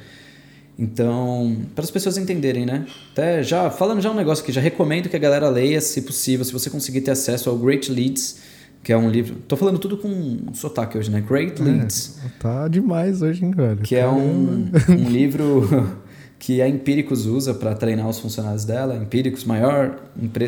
Então, 0.77 1.59
para 1.75 1.85
as 1.85 1.91
pessoas 1.91 2.17
entenderem, 2.17 2.67
né? 2.67 2.87
Até 3.13 3.43
já 3.43 3.71
falando 3.71 4.01
já 4.01 4.11
um 4.11 4.15
negócio 4.15 4.45
que 4.45 4.51
já 4.51 4.61
recomendo 4.61 5.09
que 5.09 5.15
a 5.15 5.19
galera 5.19 5.49
leia, 5.49 5.81
se 5.81 6.03
possível, 6.03 6.45
se 6.45 6.53
você 6.53 6.71
conseguir 6.71 7.03
ter 7.03 7.13
acesso 7.13 7.49
ao 7.51 7.57
Great 7.57 7.93
Leads, 7.93 8.39
que 8.83 8.93
é 8.93 8.97
um 8.97 9.09
livro. 9.09 9.37
Tô 9.47 9.57
falando 9.57 9.79
tudo 9.79 9.97
com 9.97 10.53
sotaque 10.53 10.99
hoje, 10.99 11.11
né? 11.11 11.21
Great 11.21 11.61
é, 11.61 11.65
Leads. 11.65 12.19
É, 12.25 12.29
tá 12.41 12.67
demais 12.67 13.23
hoje, 13.23 13.45
hein, 13.45 13.53
velho? 13.53 13.79
Que 13.83 13.95
é 13.95 14.09
um, 14.09 14.71
um 14.89 15.09
livro 15.09 15.69
que 16.39 16.61
a 16.61 16.69
Empíricos 16.69 17.27
usa 17.27 17.55
para 17.55 17.75
treinar 17.75 18.09
os 18.09 18.19
funcionários 18.19 18.65
dela. 18.65 18.97
Empíricos, 18.97 19.45
maior, 19.45 19.99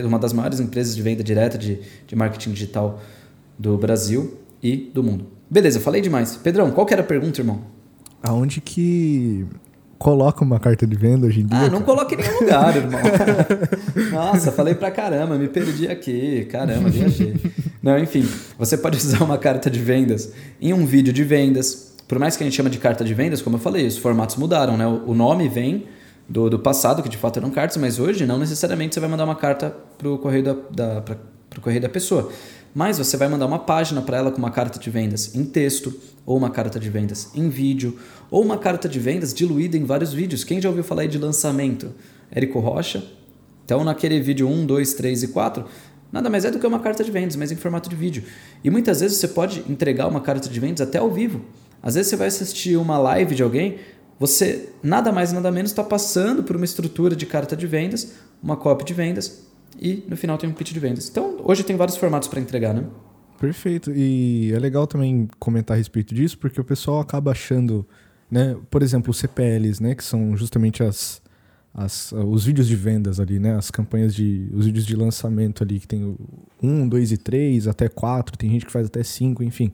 uma 0.05 0.19
das 0.19 0.33
maiores 0.33 0.61
empresas 0.61 0.95
de 0.95 1.03
venda 1.03 1.25
direta 1.25 1.57
de, 1.57 1.81
de 2.07 2.17
marketing 2.17 2.53
digital 2.53 3.01
do 3.59 3.79
Brasil 3.79 4.39
e 4.63 4.77
do 4.77 5.03
mundo. 5.03 5.27
Beleza, 5.51 5.81
falei 5.81 6.01
demais. 6.01 6.37
Pedrão, 6.37 6.71
qual 6.71 6.87
que 6.87 6.93
era 6.93 7.03
a 7.03 7.07
pergunta, 7.07 7.41
irmão? 7.41 7.61
Aonde 8.23 8.61
que 8.61 9.47
coloca 9.99 10.45
uma 10.45 10.59
carta 10.59 10.87
de 10.87 10.97
venda 10.97 11.27
hoje 11.27 11.41
em 11.41 11.47
dia? 11.47 11.59
Ah, 11.59 11.71
não 11.71 11.83
coloca 11.83 12.15
em 12.15 12.19
nenhum 12.19 12.41
lugar, 12.41 12.77
irmão. 12.77 13.01
Nossa, 14.13 14.53
falei 14.53 14.75
pra 14.75 14.91
caramba, 14.91 15.39
me 15.39 15.49
perdi 15.49 15.89
aqui. 15.89 16.47
Caramba, 16.51 16.89
viajei. 16.89 17.37
Não, 17.83 17.99
enfim, 17.99 18.29
você 18.59 18.77
pode 18.77 18.97
usar 18.97 19.23
uma 19.23 19.39
carta 19.39 19.71
de 19.71 19.79
vendas 19.79 20.33
em 20.61 20.73
um 20.73 20.85
vídeo 20.85 21.13
de 21.13 21.23
vendas. 21.23 21.96
Por 22.07 22.19
mais 22.19 22.37
que 22.37 22.45
a 22.45 22.47
gente 22.47 22.55
chama 22.55 22.71
de 22.71 22.79
carta 22.79 23.05
de 23.05 23.13
vendas, 23.15 23.43
como 23.43 23.57
eu 23.57 23.61
falei, 23.61 23.87
os 23.87 23.99
formatos 23.99 24.37
mudaram, 24.37 24.77
né? 24.77 24.87
O 24.87 25.13
nome 25.13 25.49
vem 25.49 25.87
do, 26.29 26.49
do 26.49 26.59
passado, 26.59 27.03
que 27.03 27.09
de 27.09 27.17
fato 27.17 27.39
eram 27.39 27.51
cartas, 27.51 27.77
mas 27.77 27.99
hoje 27.99 28.27
não 28.27 28.39
necessariamente 28.39 28.95
você 28.95 29.01
vai 29.01 29.09
mandar 29.09 29.25
uma 29.25 29.35
carta 29.35 29.77
pro 29.99 30.19
correio 30.19 30.45
da, 30.45 30.57
da, 30.71 31.01
pra, 31.01 31.17
pro 31.51 31.61
correio 31.61 31.81
da 31.81 31.89
pessoa. 31.89 32.31
Mas 32.73 32.99
você 32.99 33.17
vai 33.17 33.27
mandar 33.27 33.47
uma 33.47 33.59
página 33.59 34.03
para 34.03 34.19
ela 34.19 34.31
com 34.31 34.39
uma 34.39 34.51
carta 34.51 34.79
de 34.79 34.91
vendas 34.91 35.35
em 35.35 35.45
texto, 35.45 35.99
ou 36.25 36.37
uma 36.37 36.51
carta 36.51 36.79
de 36.79 36.91
vendas 36.91 37.31
em 37.35 37.49
vídeo, 37.49 37.99
ou 38.31 38.43
uma 38.43 38.59
carta 38.59 38.89
de 38.89 39.01
vendas 39.01 39.33
diluída 39.33 39.77
em 39.77 39.85
vários 39.85 40.13
vídeos. 40.13 40.45
Quem 40.45 40.61
já 40.61 40.69
ouviu 40.69 40.85
falar 40.85 41.03
aí 41.03 41.09
de 41.09 41.19
lançamento? 41.19 41.93
Érico 42.31 42.61
Rocha. 42.61 43.03
Então, 43.65 43.83
naquele 43.83 44.21
vídeo 44.21 44.49
1, 44.49 44.67
2, 44.67 44.95
3 44.95 45.23
e 45.25 45.29
4, 45.29 45.65
nada 46.13 46.31
mais 46.31 46.45
é 46.45 46.51
do 46.51 46.59
que 46.59 46.67
uma 46.67 46.79
carta 46.79 47.03
de 47.03 47.11
vendas, 47.11 47.35
mas 47.35 47.51
em 47.51 47.57
formato 47.57 47.89
de 47.89 47.97
vídeo. 47.97 48.23
E 48.63 48.71
muitas 48.71 49.01
vezes 49.01 49.17
você 49.17 49.27
pode 49.27 49.65
entregar 49.69 50.07
uma 50.07 50.21
carta 50.21 50.49
de 50.49 50.61
vendas 50.61 50.87
até 50.87 50.99
ao 50.99 51.11
vivo. 51.11 51.41
Às 51.83 51.95
vezes 51.95 52.11
você 52.11 52.17
vai 52.17 52.29
assistir 52.29 52.77
uma 52.77 52.99
live 52.99 53.35
de 53.35 53.43
alguém, 53.43 53.79
você 54.19 54.71
nada 54.83 55.13
mais 55.13 55.33
nada 55.33 55.51
menos 55.51 55.71
está 55.71 55.85
passando 55.85 56.43
por 56.43 56.57
uma 56.57 56.65
estrutura 56.65 57.15
de 57.15 57.27
carta 57.27 57.57
de 57.57 57.67
vendas, 57.67 58.15
uma 58.43 58.57
cópia 58.57 58.87
de 58.87 58.95
vendas, 58.95 59.47
e 59.81 60.05
no 60.09 60.17
final 60.17 60.39
tem 60.39 60.49
um 60.49 60.53
pitch 60.53 60.73
de 60.73 60.81
vendas. 60.81 61.09
Então, 61.09 61.37
hoje 61.45 61.63
tem 61.63 61.77
vários 61.77 61.97
formatos 61.97 62.29
para 62.29 62.41
entregar, 62.41 62.73
né? 62.73 62.85
Perfeito. 63.39 63.93
E 63.93 64.53
é 64.53 64.59
legal 64.59 64.87
também 64.87 65.29
comentar 65.39 65.75
a 65.75 65.79
respeito 65.79 66.15
disso, 66.15 66.39
porque 66.39 66.61
o 66.61 66.65
pessoal 66.65 67.01
acaba 67.01 67.31
achando, 67.31 67.87
né, 68.31 68.57
por 68.71 68.83
exemplo, 68.83 69.11
os 69.11 69.19
CPLs, 69.19 69.83
né, 69.83 69.95
que 69.95 70.03
são 70.03 70.37
justamente 70.37 70.83
as, 70.83 71.21
as, 71.75 72.13
os 72.13 72.45
vídeos 72.45 72.67
de 72.67 72.75
vendas 72.75 73.21
ali, 73.21 73.39
né, 73.39 73.55
as 73.55 73.71
campanhas 73.71 74.15
de, 74.15 74.49
os 74.55 74.65
vídeos 74.65 74.87
de 74.87 74.97
lançamento 74.97 75.63
ali, 75.63 75.79
que 75.79 75.87
tem 75.87 76.03
o 76.05 76.17
1, 76.63 76.89
2 76.89 77.13
e 77.13 77.17
3, 77.19 77.69
até 77.69 77.89
4, 77.89 78.39
tem 78.39 78.51
gente 78.51 78.65
que 78.65 78.73
faz 78.73 78.87
até 78.87 79.03
5, 79.03 79.43
enfim. 79.43 79.71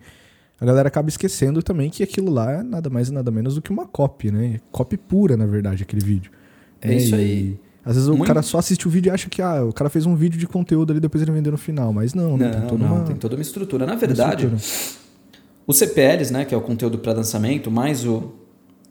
A 0.63 0.65
galera 0.65 0.87
acaba 0.87 1.09
esquecendo 1.09 1.61
também 1.61 1.91
que 1.91 2.05
aquilo 2.05 2.31
lá 2.31 2.53
é 2.53 2.63
nada 2.63 2.89
mais 2.89 3.09
e 3.09 3.13
nada 3.13 3.33
menos 3.33 3.57
do 3.57 3.61
que 3.61 3.73
uma 3.73 3.85
copy, 3.85 4.31
né? 4.31 4.61
Copy 4.71 4.97
pura, 4.97 5.37
na 5.37 5.45
verdade, 5.45 5.83
aquele 5.83 6.05
vídeo. 6.05 6.31
É, 6.81 6.93
é 6.93 6.97
isso 6.99 7.17
aí. 7.17 7.33
E 7.33 7.61
às 7.85 7.97
vezes 7.97 8.09
Muito... 8.09 8.23
o 8.23 8.27
cara 8.29 8.43
só 8.43 8.59
assiste 8.59 8.87
o 8.87 8.91
vídeo 8.91 9.11
e 9.11 9.13
acha 9.13 9.29
que 9.29 9.43
ah, 9.43 9.65
o 9.65 9.73
cara 9.73 9.91
fez 9.91 10.07
um 10.07 10.15
vídeo 10.15 10.39
de 10.39 10.47
conteúdo 10.47 10.93
ali 10.93 11.01
depois 11.01 11.21
ele 11.21 11.33
vendeu 11.33 11.51
no 11.51 11.59
final, 11.59 11.93
mas 11.93 12.15
não, 12.15 12.39
né? 12.39 12.45
não, 12.45 12.53
tem 12.53 12.69
toda, 12.69 12.85
não, 12.85 12.95
uma... 12.95 13.05
tem 13.05 13.17
toda 13.17 13.35
uma 13.35 13.43
estrutura. 13.43 13.87
Na 13.87 13.97
verdade, 13.97 14.47
estrutura. 14.47 15.43
os 15.67 15.79
CPLs, 15.79 16.33
né, 16.33 16.45
que 16.45 16.55
é 16.55 16.57
o 16.57 16.63
conteúdo 16.63 16.97
para 16.97 17.13
lançamento, 17.13 17.69
mais 17.69 18.07
o, 18.07 18.33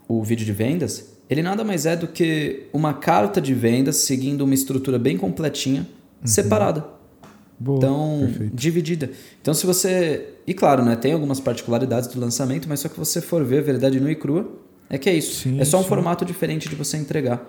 o 0.09 0.21
vídeo 0.25 0.45
de 0.45 0.51
vendas, 0.51 1.13
ele 1.29 1.41
nada 1.41 1.63
mais 1.63 1.85
é 1.85 1.95
do 1.95 2.05
que 2.05 2.67
uma 2.73 2.93
carta 2.93 3.39
de 3.39 3.53
vendas 3.53 3.95
seguindo 3.95 4.41
uma 4.41 4.53
estrutura 4.53 4.99
bem 4.99 5.15
completinha, 5.15 5.87
uhum. 6.19 6.27
separada. 6.27 6.83
Boa, 7.61 7.77
então, 7.77 8.19
perfeito. 8.21 8.55
dividida. 8.55 9.11
Então, 9.39 9.53
se 9.53 9.67
você. 9.67 10.33
E 10.47 10.53
claro, 10.53 10.83
né, 10.83 10.95
tem 10.95 11.13
algumas 11.13 11.39
particularidades 11.39 12.09
do 12.09 12.19
lançamento, 12.19 12.67
mas 12.67 12.79
só 12.79 12.89
que 12.89 12.97
você 12.97 13.21
for 13.21 13.45
ver 13.45 13.59
a 13.59 13.61
verdade 13.61 13.99
nua 13.99 14.11
e 14.11 14.15
crua, 14.15 14.51
é 14.89 14.97
que 14.97 15.07
é 15.07 15.13
isso. 15.13 15.43
Sim, 15.43 15.59
é 15.59 15.63
só 15.63 15.79
um 15.79 15.83
sim. 15.83 15.89
formato 15.89 16.25
diferente 16.25 16.67
de 16.67 16.75
você 16.75 16.97
entregar. 16.97 17.47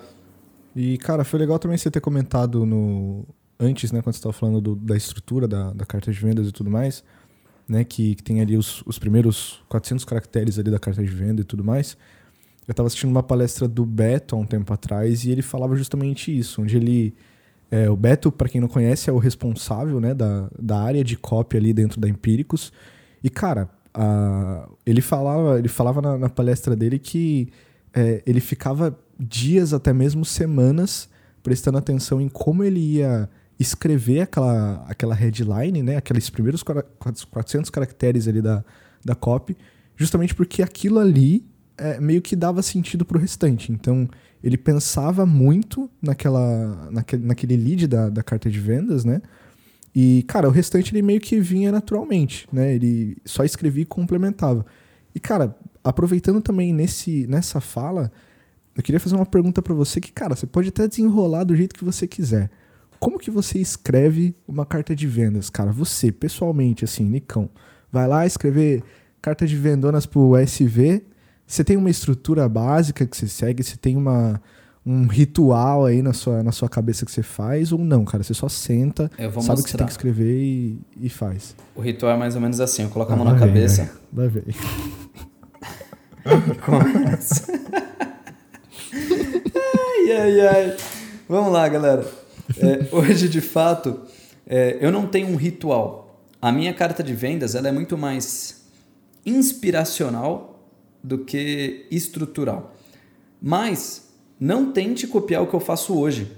E, 0.76 0.99
cara, 0.99 1.25
foi 1.25 1.38
legal 1.40 1.59
também 1.59 1.78
você 1.78 1.90
ter 1.90 2.00
comentado 2.00 2.66
no 2.66 3.25
antes, 3.59 3.90
né, 3.90 4.02
quando 4.02 4.14
você 4.14 4.19
estava 4.19 4.33
falando 4.35 4.61
do, 4.61 4.75
da 4.76 4.97
estrutura 4.97 5.49
da, 5.49 5.73
da 5.73 5.87
carta 5.87 6.12
de 6.12 6.19
vendas 6.19 6.49
e 6.49 6.52
tudo 6.52 6.69
mais, 6.69 7.02
né, 7.66 7.85
que, 7.85 8.16
que 8.16 8.23
tem 8.23 8.40
ali 8.40 8.57
os, 8.57 8.83
os 8.85 8.99
primeiros 8.99 9.62
400 9.69 10.04
caracteres 10.04 10.59
ali 10.59 10.71
da 10.71 10.78
carta 10.78 11.02
de 11.02 11.09
venda 11.09 11.40
e 11.40 11.45
tudo 11.45 11.64
mais. 11.64 11.97
Eu 12.66 12.73
estava 12.73 12.87
assistindo 12.87 13.11
uma 13.11 13.23
palestra 13.23 13.66
do 13.66 13.87
Beto 13.87 14.37
há 14.37 14.38
um 14.38 14.47
tempo 14.47 14.73
atrás 14.73 15.25
e 15.25 15.31
ele 15.31 15.42
falava 15.42 15.75
justamente 15.76 16.37
isso, 16.37 16.61
onde 16.61 16.76
ele 16.76 17.14
É, 17.73 17.88
o 17.88 17.97
Beto, 17.97 18.31
para 18.31 18.50
quem 18.50 18.61
não 18.61 18.69
conhece, 18.69 19.09
é 19.09 19.12
o 19.14 19.17
responsável 19.17 19.99
né, 19.99 20.12
da, 20.12 20.47
da 20.61 20.79
área 20.79 21.02
de 21.02 21.17
copy 21.17 21.57
ali 21.57 21.73
dentro 21.73 21.99
da 21.99 22.07
Empíricos. 22.07 22.71
E, 23.25 23.31
cara, 23.31 23.67
a, 23.95 24.69
ele 24.85 25.00
falava, 25.00 25.59
ele 25.59 25.69
falava 25.69 26.02
na, 26.02 26.19
na 26.19 26.29
palestra 26.29 26.76
dele 26.76 26.99
que 26.99 27.49
é, 27.95 28.23
ele 28.26 28.41
ficava 28.41 28.95
dias, 29.19 29.73
até 29.73 29.91
mesmo 29.91 30.23
semanas, 30.23 31.09
prestando 31.43 31.79
atenção 31.79 32.21
em 32.21 32.29
como 32.29 32.62
ele 32.62 32.79
ia 32.79 33.26
escrever 33.59 34.21
aquela, 34.21 34.85
aquela 34.87 35.14
headline, 35.14 35.83
né, 35.83 35.97
aqueles 35.97 36.29
primeiros 36.29 36.62
400 36.62 37.71
caracteres 37.71 38.29
ali 38.29 38.43
da, 38.43 38.62
da 39.02 39.14
copy, 39.14 39.57
justamente 39.97 40.35
porque 40.35 40.62
aquilo 40.62 40.99
ali 40.99 41.43
é, 41.83 42.01
meio 42.01 42.23
que 42.23 42.37
dava 42.37 42.62
sentido 42.62 43.05
pro 43.05 43.19
restante. 43.19 43.73
Então, 43.73 44.09
ele 44.43 44.57
pensava 44.57 45.27
muito 45.27 45.91
naquela, 46.01 46.89
naquele, 46.91 47.25
naquele 47.25 47.57
lead 47.57 47.87
da, 47.87 48.09
da 48.09 48.23
carta 48.23 48.51
de 48.51 48.59
vendas, 48.59 49.05
né? 49.05 49.21
E, 49.95 50.25
cara, 50.27 50.49
o 50.49 50.51
restante 50.51 50.93
ele 50.93 51.03
meio 51.03 51.21
que 51.21 51.39
vinha 51.39 51.71
naturalmente, 51.71 52.49
né? 52.53 52.75
Ele 52.75 53.17
só 53.25 53.45
escrevia 53.45 53.83
e 53.83 53.87
complementava. 53.87 54.65
E, 55.15 55.21
cara, 55.21 55.55
aproveitando 55.85 56.41
também 56.41 56.73
nesse, 56.73 57.27
nessa 57.27 57.61
fala, 57.61 58.11
eu 58.75 58.83
queria 58.83 58.99
fazer 58.99 59.17
uma 59.17 59.27
pergunta 59.27 59.61
para 59.61 59.75
você 59.75 60.01
que, 60.01 60.11
cara, 60.11 60.35
você 60.35 60.47
pode 60.47 60.69
até 60.69 60.89
desenrolar 60.89 61.45
do 61.45 61.55
jeito 61.55 61.75
que 61.75 61.85
você 61.85 62.07
quiser. 62.07 62.51
Como 62.99 63.19
que 63.19 63.31
você 63.31 63.59
escreve 63.59 64.35
uma 64.47 64.65
carta 64.65 64.95
de 64.95 65.07
vendas, 65.07 65.51
cara? 65.51 65.73
Você, 65.73 66.11
pessoalmente, 66.11 66.85
assim, 66.85 67.05
Nicão, 67.05 67.51
vai 67.91 68.07
lá 68.07 68.25
escrever 68.25 68.83
carta 69.21 69.47
de 69.47 69.57
vendonas 69.57 70.07
pro 70.07 70.37
SV, 70.37 71.05
você 71.52 71.62
tem 71.62 71.76
uma 71.76 71.90
estrutura 71.90 72.49
básica 72.49 73.06
que 73.06 73.14
você 73.14 73.28
segue? 73.28 73.62
Você 73.62 73.76
tem 73.76 73.94
uma, 73.94 74.40
um 74.87 75.06
ritual 75.06 75.85
aí 75.85 76.00
na 76.00 76.14
sua, 76.14 76.42
na 76.42 76.50
sua 76.50 76.66
cabeça 76.66 77.04
que 77.04 77.12
você 77.12 77.23
faz 77.23 77.73
ou 77.73 77.78
não, 77.78 78.06
cara? 78.06 78.25
Você 78.25 78.32
só 78.32 78.49
senta, 78.49 79.11
sabe 79.18 79.35
mostrar. 79.35 79.54
o 79.54 79.62
que 79.62 79.71
você 79.71 79.76
tem 79.76 79.87
que 79.87 79.92
escrever 79.92 80.35
e, 80.35 80.80
e 80.99 81.11
faz. 81.11 81.54
O 81.75 81.82
ritual 81.82 82.12
é 82.12 82.16
mais 82.16 82.35
ou 82.35 82.40
menos 82.40 82.59
assim, 82.59 82.85
eu 82.85 82.88
coloco 82.88 83.12
ah, 83.12 83.14
a 83.14 83.18
mão 83.18 83.26
na 83.26 83.35
vem, 83.35 83.40
cabeça. 83.49 83.92
Vai 84.11 84.28
ver. 84.28 84.47
Começa. 86.64 87.52
ai, 88.94 90.12
ai, 90.12 90.40
ai. 90.40 90.76
Vamos 91.28 91.52
lá, 91.52 91.68
galera. 91.68 92.11
É, 92.56 92.88
hoje, 92.97 93.28
de 93.28 93.42
fato, 93.42 94.00
é, 94.47 94.78
eu 94.80 94.90
não 94.90 95.06
tenho 95.06 95.28
um 95.28 95.37
ritual. 95.37 96.18
A 96.40 96.50
minha 96.50 96.73
carta 96.73 97.02
de 97.02 97.12
vendas 97.12 97.54
ela 97.54 97.68
é 97.68 97.73
muito 97.73 97.99
mais 97.99 98.62
inspiracional 99.26 100.51
do 101.02 101.18
que 101.18 101.87
estrutural. 101.90 102.76
Mas 103.40 104.09
não 104.38 104.73
tente 104.73 105.06
copiar 105.06 105.42
o 105.42 105.47
que 105.47 105.54
eu 105.54 105.61
faço 105.61 105.99
hoje. 105.99 106.30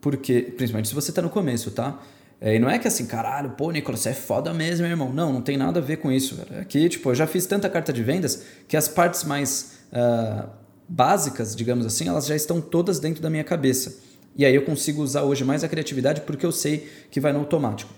Porque, 0.00 0.42
principalmente 0.56 0.88
se 0.88 0.94
você 0.94 1.10
está 1.10 1.22
no 1.22 1.30
começo, 1.30 1.70
tá? 1.70 2.00
É, 2.40 2.56
e 2.56 2.58
não 2.58 2.68
é 2.68 2.76
que 2.78 2.88
assim, 2.88 3.06
caralho, 3.06 3.50
pô, 3.50 3.70
Nicolas, 3.70 4.00
você 4.00 4.08
é 4.08 4.14
foda 4.14 4.52
mesmo, 4.52 4.84
irmão. 4.84 5.12
Não, 5.12 5.32
não 5.32 5.40
tem 5.40 5.56
nada 5.56 5.78
a 5.78 5.82
ver 5.82 5.98
com 5.98 6.10
isso. 6.10 6.36
Cara. 6.36 6.62
Aqui, 6.62 6.88
tipo, 6.88 7.10
eu 7.10 7.14
já 7.14 7.26
fiz 7.26 7.46
tanta 7.46 7.70
carta 7.70 7.92
de 7.92 8.02
vendas 8.02 8.44
que 8.66 8.76
as 8.76 8.88
partes 8.88 9.22
mais 9.22 9.78
uh, 9.92 10.48
básicas, 10.88 11.54
digamos 11.54 11.86
assim, 11.86 12.08
elas 12.08 12.26
já 12.26 12.34
estão 12.34 12.60
todas 12.60 12.98
dentro 12.98 13.22
da 13.22 13.30
minha 13.30 13.44
cabeça. 13.44 13.96
E 14.34 14.44
aí 14.44 14.54
eu 14.54 14.62
consigo 14.62 15.02
usar 15.02 15.22
hoje 15.22 15.44
mais 15.44 15.62
a 15.62 15.68
criatividade 15.68 16.22
porque 16.22 16.44
eu 16.44 16.50
sei 16.50 16.90
que 17.10 17.20
vai 17.20 17.32
no 17.32 17.38
automático. 17.38 17.92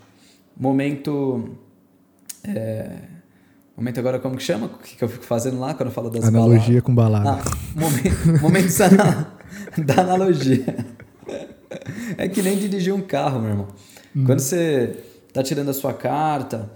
Momento. 0.54 1.56
É, 2.46 3.13
Momento 3.76 3.98
agora, 3.98 4.20
como 4.20 4.36
que 4.36 4.42
chama? 4.42 4.66
O 4.66 4.78
que, 4.78 5.02
eu 5.02 5.08
fico 5.08 5.24
fazendo 5.24 5.58
lá 5.58 5.74
quando 5.74 5.88
eu 5.88 5.94
falo 5.94 6.08
das 6.08 6.24
Analogia 6.24 6.80
com 6.80 6.94
balada. 6.94 7.42
Ah, 7.42 7.56
momento, 7.74 8.42
momento 8.42 8.68
da 9.84 10.00
analogia. 10.00 10.64
É 12.16 12.28
que 12.28 12.40
nem 12.40 12.56
dirigir 12.56 12.94
um 12.94 13.00
carro, 13.00 13.40
meu 13.40 13.50
irmão. 13.50 13.68
Hum. 14.14 14.24
Quando 14.24 14.38
você 14.38 14.96
tá 15.32 15.42
tirando 15.42 15.70
a 15.70 15.74
sua 15.74 15.92
carta 15.92 16.70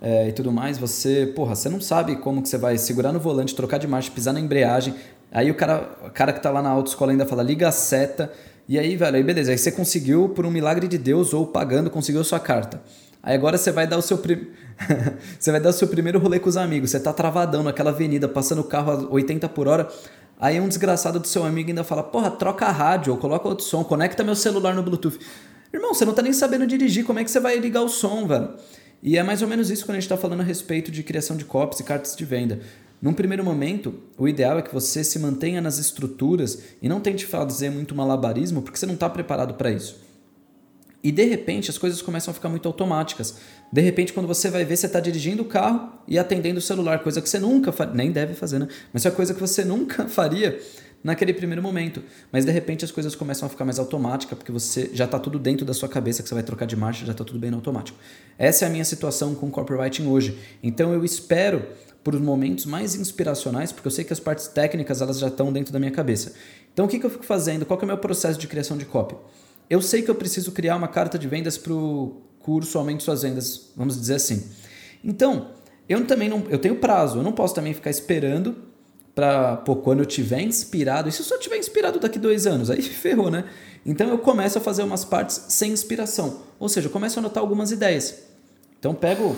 é, 0.00 0.28
e 0.28 0.32
tudo 0.32 0.50
mais, 0.50 0.78
você, 0.78 1.30
porra, 1.36 1.54
você 1.54 1.68
não 1.68 1.82
sabe 1.82 2.16
como 2.16 2.40
que 2.40 2.48
você 2.48 2.56
vai 2.56 2.78
segurar 2.78 3.12
no 3.12 3.20
volante, 3.20 3.54
trocar 3.54 3.76
de 3.76 3.86
marcha, 3.86 4.10
pisar 4.10 4.32
na 4.32 4.40
embreagem. 4.40 4.94
Aí 5.30 5.50
o 5.50 5.54
cara, 5.54 5.98
o 6.06 6.10
cara 6.10 6.32
que 6.32 6.42
tá 6.42 6.50
lá 6.50 6.62
na 6.62 6.70
autoescola 6.70 7.12
ainda 7.12 7.26
fala, 7.26 7.42
liga 7.42 7.68
a 7.68 7.72
seta. 7.72 8.32
E 8.66 8.78
aí, 8.78 8.96
velho, 8.96 9.16
aí 9.16 9.22
beleza. 9.22 9.50
Aí 9.50 9.58
você 9.58 9.70
conseguiu, 9.70 10.30
por 10.30 10.46
um 10.46 10.50
milagre 10.50 10.88
de 10.88 10.96
Deus 10.96 11.34
ou 11.34 11.46
pagando, 11.46 11.90
conseguiu 11.90 12.22
a 12.22 12.24
sua 12.24 12.40
carta. 12.40 12.80
Aí 13.22 13.34
agora 13.34 13.58
você 13.58 13.70
vai 13.70 13.86
dar 13.86 13.98
o 13.98 14.02
seu 14.02 14.18
prim... 14.18 14.48
você 15.38 15.50
vai 15.50 15.60
dar 15.60 15.70
o 15.70 15.72
seu 15.72 15.88
primeiro 15.88 16.18
rolê 16.18 16.38
com 16.38 16.48
os 16.48 16.56
amigos. 16.56 16.90
Você 16.90 17.00
tá 17.00 17.12
travadão 17.12 17.62
naquela 17.62 17.90
avenida, 17.90 18.28
passando 18.28 18.60
o 18.60 18.64
carro 18.64 18.92
a 18.92 19.12
80 19.12 19.48
por 19.48 19.66
hora. 19.66 19.88
Aí 20.40 20.60
um 20.60 20.68
desgraçado 20.68 21.18
do 21.18 21.26
seu 21.26 21.44
amigo 21.44 21.68
ainda 21.68 21.82
fala: 21.82 22.02
"Porra, 22.02 22.30
troca 22.30 22.66
a 22.66 22.70
rádio 22.70 23.12
ou 23.12 23.18
coloca 23.18 23.48
outro 23.48 23.64
som, 23.64 23.82
conecta 23.82 24.22
meu 24.22 24.36
celular 24.36 24.74
no 24.74 24.82
Bluetooth". 24.82 25.18
Irmão, 25.72 25.92
você 25.92 26.04
não 26.04 26.14
tá 26.14 26.22
nem 26.22 26.32
sabendo 26.32 26.66
dirigir, 26.66 27.04
como 27.04 27.18
é 27.18 27.24
que 27.24 27.30
você 27.30 27.40
vai 27.40 27.58
ligar 27.58 27.82
o 27.82 27.88
som, 27.88 28.26
velho? 28.26 28.54
E 29.02 29.18
é 29.18 29.22
mais 29.22 29.42
ou 29.42 29.48
menos 29.48 29.70
isso 29.70 29.84
quando 29.84 29.96
a 29.96 30.00
gente 30.00 30.04
está 30.04 30.16
falando 30.16 30.40
a 30.40 30.44
respeito 30.44 30.90
de 30.90 31.02
criação 31.02 31.36
de 31.36 31.44
copies 31.44 31.80
e 31.80 31.84
cartas 31.84 32.16
de 32.16 32.24
venda. 32.24 32.60
Num 33.00 33.12
primeiro 33.12 33.44
momento, 33.44 33.94
o 34.16 34.26
ideal 34.26 34.58
é 34.58 34.62
que 34.62 34.74
você 34.74 35.04
se 35.04 35.18
mantenha 35.20 35.60
nas 35.60 35.78
estruturas 35.78 36.62
e 36.82 36.88
não 36.88 37.00
tente 37.00 37.26
fazer 37.26 37.70
muito 37.70 37.94
malabarismo, 37.94 38.60
porque 38.60 38.76
você 38.76 38.86
não 38.86 38.94
está 38.94 39.08
preparado 39.08 39.54
para 39.54 39.70
isso. 39.70 40.07
E 41.02 41.12
de 41.12 41.24
repente 41.24 41.70
as 41.70 41.78
coisas 41.78 42.02
começam 42.02 42.32
a 42.32 42.34
ficar 42.34 42.48
muito 42.48 42.66
automáticas. 42.66 43.36
De 43.72 43.80
repente, 43.80 44.12
quando 44.12 44.26
você 44.26 44.50
vai 44.50 44.64
ver, 44.64 44.76
você 44.76 44.86
está 44.86 44.98
dirigindo 44.98 45.42
o 45.42 45.46
carro 45.46 45.92
e 46.08 46.18
atendendo 46.18 46.58
o 46.58 46.62
celular, 46.62 46.98
coisa 47.00 47.22
que 47.22 47.28
você 47.28 47.38
nunca 47.38 47.70
faria, 47.70 47.94
nem 47.94 48.10
deve 48.10 48.34
fazer, 48.34 48.58
né? 48.58 48.68
Mas 48.92 49.06
é 49.06 49.10
coisa 49.10 49.32
que 49.32 49.40
você 49.40 49.62
nunca 49.64 50.08
faria 50.08 50.58
naquele 51.02 51.32
primeiro 51.32 51.62
momento. 51.62 52.02
Mas 52.32 52.44
de 52.44 52.50
repente 52.50 52.84
as 52.84 52.90
coisas 52.90 53.14
começam 53.14 53.46
a 53.46 53.48
ficar 53.48 53.64
mais 53.64 53.78
automáticas, 53.78 54.36
porque 54.36 54.50
você 54.50 54.90
já 54.92 55.04
está 55.04 55.18
tudo 55.18 55.38
dentro 55.38 55.64
da 55.64 55.72
sua 55.72 55.88
cabeça 55.88 56.22
que 56.22 56.28
você 56.28 56.34
vai 56.34 56.42
trocar 56.42 56.66
de 56.66 56.76
marcha, 56.76 57.06
já 57.06 57.12
está 57.12 57.24
tudo 57.24 57.38
bem 57.38 57.50
no 57.50 57.58
automático. 57.58 57.96
Essa 58.36 58.64
é 58.64 58.68
a 58.68 58.70
minha 58.70 58.84
situação 58.84 59.34
com 59.34 59.50
copywriting 59.50 60.06
hoje. 60.06 60.36
Então 60.62 60.92
eu 60.92 61.04
espero 61.04 61.64
por 62.02 62.18
momentos 62.18 62.64
mais 62.64 62.94
inspiracionais, 62.94 63.70
porque 63.70 63.86
eu 63.86 63.92
sei 63.92 64.04
que 64.04 64.12
as 64.12 64.20
partes 64.20 64.48
técnicas 64.48 65.00
elas 65.00 65.18
já 65.18 65.28
estão 65.28 65.52
dentro 65.52 65.72
da 65.72 65.78
minha 65.78 65.90
cabeça. 65.90 66.32
Então 66.72 66.86
o 66.86 66.88
que, 66.88 66.98
que 66.98 67.06
eu 67.06 67.10
fico 67.10 67.24
fazendo? 67.24 67.66
Qual 67.66 67.78
é 67.78 67.84
o 67.84 67.86
meu 67.86 67.98
processo 67.98 68.38
de 68.38 68.46
criação 68.46 68.76
de 68.76 68.84
copy? 68.84 69.14
Eu 69.68 69.82
sei 69.82 70.02
que 70.02 70.10
eu 70.10 70.14
preciso 70.14 70.52
criar 70.52 70.76
uma 70.76 70.88
carta 70.88 71.18
de 71.18 71.28
vendas 71.28 71.58
para 71.58 71.72
o 71.72 72.22
curso 72.40 72.78
Aumente 72.78 73.02
Suas 73.02 73.22
Vendas, 73.22 73.70
vamos 73.76 73.98
dizer 73.98 74.14
assim. 74.14 74.48
Então, 75.04 75.50
eu 75.88 76.04
também 76.06 76.28
não, 76.28 76.44
eu 76.48 76.58
tenho 76.58 76.76
prazo, 76.76 77.18
eu 77.18 77.22
não 77.22 77.32
posso 77.32 77.54
também 77.54 77.74
ficar 77.74 77.90
esperando 77.90 78.56
para, 79.14 79.56
pô, 79.58 79.76
quando 79.76 80.00
eu 80.00 80.06
tiver 80.06 80.40
inspirado, 80.40 81.08
e 81.08 81.12
se 81.12 81.20
eu 81.20 81.26
só 81.26 81.38
tiver 81.38 81.58
inspirado 81.58 81.98
daqui 81.98 82.18
dois 82.18 82.46
anos, 82.46 82.70
aí 82.70 82.80
ferrou, 82.80 83.30
né? 83.30 83.44
Então 83.84 84.08
eu 84.08 84.18
começo 84.18 84.58
a 84.58 84.60
fazer 84.60 84.82
umas 84.82 85.04
partes 85.04 85.46
sem 85.48 85.72
inspiração, 85.72 86.42
ou 86.58 86.68
seja, 86.68 86.88
eu 86.88 86.92
começo 86.92 87.18
a 87.18 87.20
anotar 87.20 87.42
algumas 87.42 87.70
ideias. 87.70 88.22
Então 88.78 88.94
pego 88.94 89.36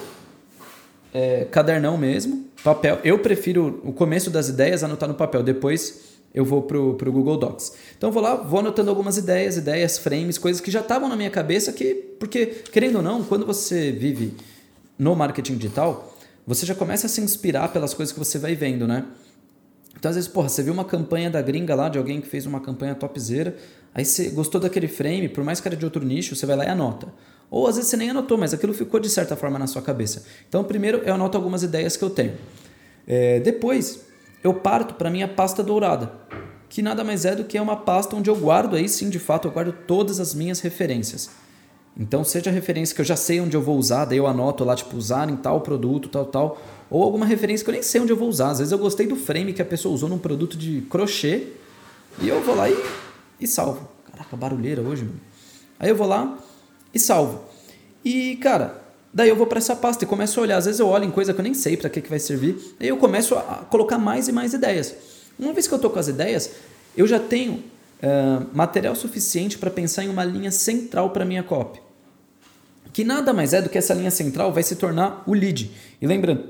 é, 1.14 1.46
cadernão 1.46 1.96
mesmo, 1.96 2.46
papel. 2.62 2.98
Eu 3.02 3.18
prefiro 3.18 3.80
o 3.84 3.92
começo 3.92 4.30
das 4.30 4.48
ideias 4.48 4.84
anotar 4.84 5.08
no 5.08 5.14
papel, 5.14 5.42
depois 5.42 6.09
eu 6.32 6.44
vou 6.44 6.62
pro, 6.62 6.94
pro 6.94 7.12
Google 7.12 7.36
Docs. 7.36 7.72
Então 7.96 8.12
vou 8.12 8.22
lá, 8.22 8.36
vou 8.36 8.60
anotando 8.60 8.90
algumas 8.90 9.16
ideias, 9.16 9.56
ideias, 9.56 9.98
frames, 9.98 10.38
coisas 10.38 10.60
que 10.60 10.70
já 10.70 10.80
estavam 10.80 11.08
na 11.08 11.16
minha 11.16 11.30
cabeça 11.30 11.72
que, 11.72 11.94
porque 12.18 12.46
querendo 12.72 12.96
ou 12.96 13.02
não, 13.02 13.24
quando 13.24 13.44
você 13.44 13.90
vive 13.90 14.34
no 14.98 15.16
marketing 15.16 15.56
digital, 15.56 16.16
você 16.46 16.64
já 16.64 16.74
começa 16.74 17.06
a 17.06 17.10
se 17.10 17.20
inspirar 17.20 17.68
pelas 17.72 17.94
coisas 17.94 18.12
que 18.12 18.18
você 18.18 18.38
vai 18.38 18.54
vendo, 18.54 18.86
né? 18.86 19.04
Então 19.98 20.08
às 20.08 20.16
vezes, 20.16 20.30
porra, 20.30 20.48
você 20.48 20.62
viu 20.62 20.72
uma 20.72 20.84
campanha 20.84 21.28
da 21.28 21.42
gringa 21.42 21.74
lá 21.74 21.88
de 21.88 21.98
alguém 21.98 22.20
que 22.20 22.28
fez 22.28 22.46
uma 22.46 22.60
campanha 22.60 22.94
topzera, 22.94 23.56
aí 23.94 24.04
você 24.04 24.30
gostou 24.30 24.60
daquele 24.60 24.88
frame, 24.88 25.28
por 25.28 25.44
mais 25.44 25.60
que 25.60 25.68
era 25.68 25.76
de 25.76 25.84
outro 25.84 26.04
nicho, 26.04 26.34
você 26.34 26.46
vai 26.46 26.56
lá 26.56 26.64
e 26.64 26.68
anota. 26.68 27.08
Ou 27.50 27.66
às 27.66 27.74
vezes 27.74 27.90
você 27.90 27.96
nem 27.96 28.10
anotou, 28.10 28.38
mas 28.38 28.54
aquilo 28.54 28.72
ficou 28.72 29.00
de 29.00 29.10
certa 29.10 29.34
forma 29.36 29.58
na 29.58 29.66
sua 29.66 29.82
cabeça. 29.82 30.24
Então 30.48 30.62
primeiro 30.62 30.98
eu 30.98 31.14
anoto 31.14 31.36
algumas 31.36 31.62
ideias 31.62 31.96
que 31.96 32.04
eu 32.04 32.10
tenho. 32.10 32.34
É, 33.06 33.40
depois 33.40 34.09
eu 34.42 34.54
parto 34.54 34.94
para 34.94 35.10
minha 35.10 35.28
pasta 35.28 35.62
dourada, 35.62 36.12
que 36.68 36.82
nada 36.82 37.04
mais 37.04 37.24
é 37.24 37.34
do 37.34 37.44
que 37.44 37.58
uma 37.58 37.76
pasta 37.76 38.16
onde 38.16 38.30
eu 38.30 38.36
guardo, 38.36 38.76
aí 38.76 38.88
sim, 38.88 39.10
de 39.10 39.18
fato, 39.18 39.48
eu 39.48 39.52
guardo 39.52 39.72
todas 39.86 40.20
as 40.20 40.34
minhas 40.34 40.60
referências. 40.60 41.30
Então, 41.96 42.24
seja 42.24 42.50
referência 42.50 42.94
que 42.94 43.00
eu 43.00 43.04
já 43.04 43.16
sei 43.16 43.40
onde 43.40 43.56
eu 43.56 43.60
vou 43.60 43.76
usar, 43.76 44.04
daí 44.04 44.18
eu 44.18 44.26
anoto 44.26 44.64
lá, 44.64 44.74
tipo, 44.74 44.96
usar 44.96 45.28
em 45.28 45.36
tal 45.36 45.60
produto, 45.60 46.08
tal, 46.08 46.24
tal, 46.24 46.62
ou 46.88 47.02
alguma 47.02 47.26
referência 47.26 47.64
que 47.64 47.70
eu 47.70 47.74
nem 47.74 47.82
sei 47.82 48.00
onde 48.00 48.12
eu 48.12 48.16
vou 48.16 48.28
usar. 48.28 48.50
Às 48.50 48.58
vezes 48.58 48.72
eu 48.72 48.78
gostei 48.78 49.06
do 49.06 49.16
frame 49.16 49.52
que 49.52 49.60
a 49.60 49.64
pessoa 49.64 49.94
usou 49.94 50.08
num 50.08 50.18
produto 50.18 50.56
de 50.56 50.82
crochê 50.82 51.48
e 52.20 52.28
eu 52.28 52.40
vou 52.42 52.54
lá 52.54 52.70
e, 52.70 52.76
e 53.40 53.46
salvo. 53.46 53.88
Caraca, 54.10 54.36
barulheira 54.36 54.80
hoje, 54.80 55.04
mano. 55.04 55.20
Aí 55.78 55.88
eu 55.88 55.96
vou 55.96 56.06
lá 56.06 56.38
e 56.94 56.98
salvo. 56.98 57.44
E, 58.04 58.36
cara, 58.36 58.80
Daí 59.12 59.28
eu 59.28 59.36
vou 59.36 59.46
para 59.46 59.58
essa 59.58 59.74
pasta 59.74 60.04
e 60.04 60.06
começo 60.06 60.38
a 60.38 60.42
olhar. 60.42 60.56
Às 60.56 60.66
vezes 60.66 60.80
eu 60.80 60.86
olho 60.86 61.04
em 61.04 61.10
coisa 61.10 61.34
que 61.34 61.40
eu 61.40 61.42
nem 61.42 61.54
sei 61.54 61.76
para 61.76 61.90
que, 61.90 62.00
que 62.00 62.08
vai 62.08 62.18
servir. 62.18 62.56
Aí 62.78 62.88
eu 62.88 62.96
começo 62.96 63.34
a 63.34 63.66
colocar 63.68 63.98
mais 63.98 64.28
e 64.28 64.32
mais 64.32 64.54
ideias. 64.54 64.94
Uma 65.38 65.52
vez 65.52 65.66
que 65.66 65.74
eu 65.74 65.76
estou 65.76 65.90
com 65.90 65.98
as 65.98 66.06
ideias, 66.06 66.50
eu 66.96 67.06
já 67.06 67.18
tenho 67.18 67.54
uh, 67.54 68.46
material 68.52 68.94
suficiente 68.94 69.58
para 69.58 69.70
pensar 69.70 70.04
em 70.04 70.08
uma 70.08 70.24
linha 70.24 70.50
central 70.50 71.10
para 71.10 71.24
minha 71.24 71.42
copy. 71.42 71.80
Que 72.92 73.04
nada 73.04 73.32
mais 73.32 73.52
é 73.52 73.62
do 73.62 73.68
que 73.68 73.78
essa 73.78 73.94
linha 73.94 74.10
central 74.10 74.52
vai 74.52 74.62
se 74.62 74.76
tornar 74.76 75.22
o 75.26 75.34
lead. 75.34 75.70
E 76.00 76.06
lembrando, 76.06 76.44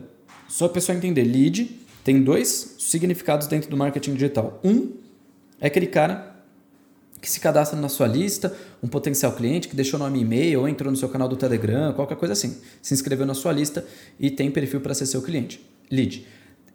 só 0.48 0.66
a 0.66 0.68
pessoa 0.68 0.96
entender, 0.96 1.24
lead 1.24 1.78
tem 2.04 2.22
dois 2.22 2.76
significados 2.78 3.46
dentro 3.46 3.70
do 3.70 3.76
marketing 3.76 4.14
digital. 4.14 4.58
Um 4.64 4.92
é 5.60 5.66
aquele 5.66 5.86
cara 5.86 6.29
que 7.20 7.30
se 7.30 7.38
cadastra 7.38 7.78
na 7.78 7.88
sua 7.88 8.06
lista, 8.06 8.54
um 8.82 8.88
potencial 8.88 9.32
cliente 9.32 9.68
que 9.68 9.76
deixou 9.76 9.98
nome 9.98 10.20
e-mail 10.20 10.60
ou 10.60 10.68
entrou 10.68 10.90
no 10.90 10.96
seu 10.96 11.08
canal 11.08 11.28
do 11.28 11.36
Telegram, 11.36 11.92
qualquer 11.92 12.16
coisa 12.16 12.32
assim. 12.32 12.56
Se 12.80 12.94
inscreveu 12.94 13.26
na 13.26 13.34
sua 13.34 13.52
lista 13.52 13.84
e 14.18 14.30
tem 14.30 14.50
perfil 14.50 14.80
para 14.80 14.94
ser 14.94 15.06
seu 15.06 15.20
cliente. 15.20 15.60
Lead. 15.90 16.26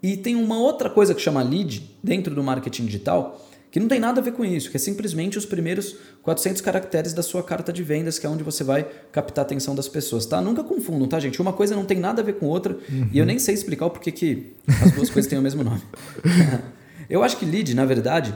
E 0.03 0.15
tem 0.15 0.35
uma 0.35 0.59
outra 0.59 0.89
coisa 0.89 1.15
que 1.15 1.21
chama 1.21 1.41
lead 1.41 1.97
dentro 2.03 2.35
do 2.35 2.43
marketing 2.43 2.85
digital, 2.85 3.43
que 3.71 3.79
não 3.79 3.87
tem 3.87 3.99
nada 3.99 4.21
a 4.21 4.23
ver 4.23 4.33
com 4.33 4.45
isso, 4.45 4.69
que 4.69 4.77
é 4.77 4.79
simplesmente 4.79 5.37
os 5.37 5.45
primeiros 5.45 5.97
400 6.21 6.61
caracteres 6.61 7.11
da 7.11 7.23
sua 7.23 7.43
carta 7.43 7.73
de 7.73 7.81
vendas, 7.81 8.19
que 8.19 8.25
é 8.25 8.29
onde 8.29 8.43
você 8.43 8.63
vai 8.63 8.87
captar 9.11 9.43
a 9.43 9.45
atenção 9.45 9.73
das 9.73 9.87
pessoas, 9.87 10.25
tá? 10.25 10.39
Nunca 10.39 10.63
confundam, 10.63 11.07
tá, 11.07 11.19
gente? 11.19 11.41
Uma 11.41 11.51
coisa 11.51 11.75
não 11.75 11.85
tem 11.85 11.99
nada 11.99 12.21
a 12.21 12.23
ver 12.23 12.35
com 12.35 12.45
outra 12.45 12.77
uhum. 12.87 13.09
e 13.11 13.17
eu 13.17 13.25
nem 13.25 13.39
sei 13.39 13.55
explicar 13.55 13.87
o 13.87 13.89
porquê 13.89 14.11
que 14.11 14.53
as 14.81 14.91
duas 14.91 15.09
coisas 15.09 15.27
têm 15.29 15.39
o 15.39 15.41
mesmo 15.41 15.63
nome. 15.63 15.81
eu 17.09 17.23
acho 17.23 17.37
que 17.37 17.45
lead, 17.45 17.73
na 17.73 17.83
verdade, 17.83 18.33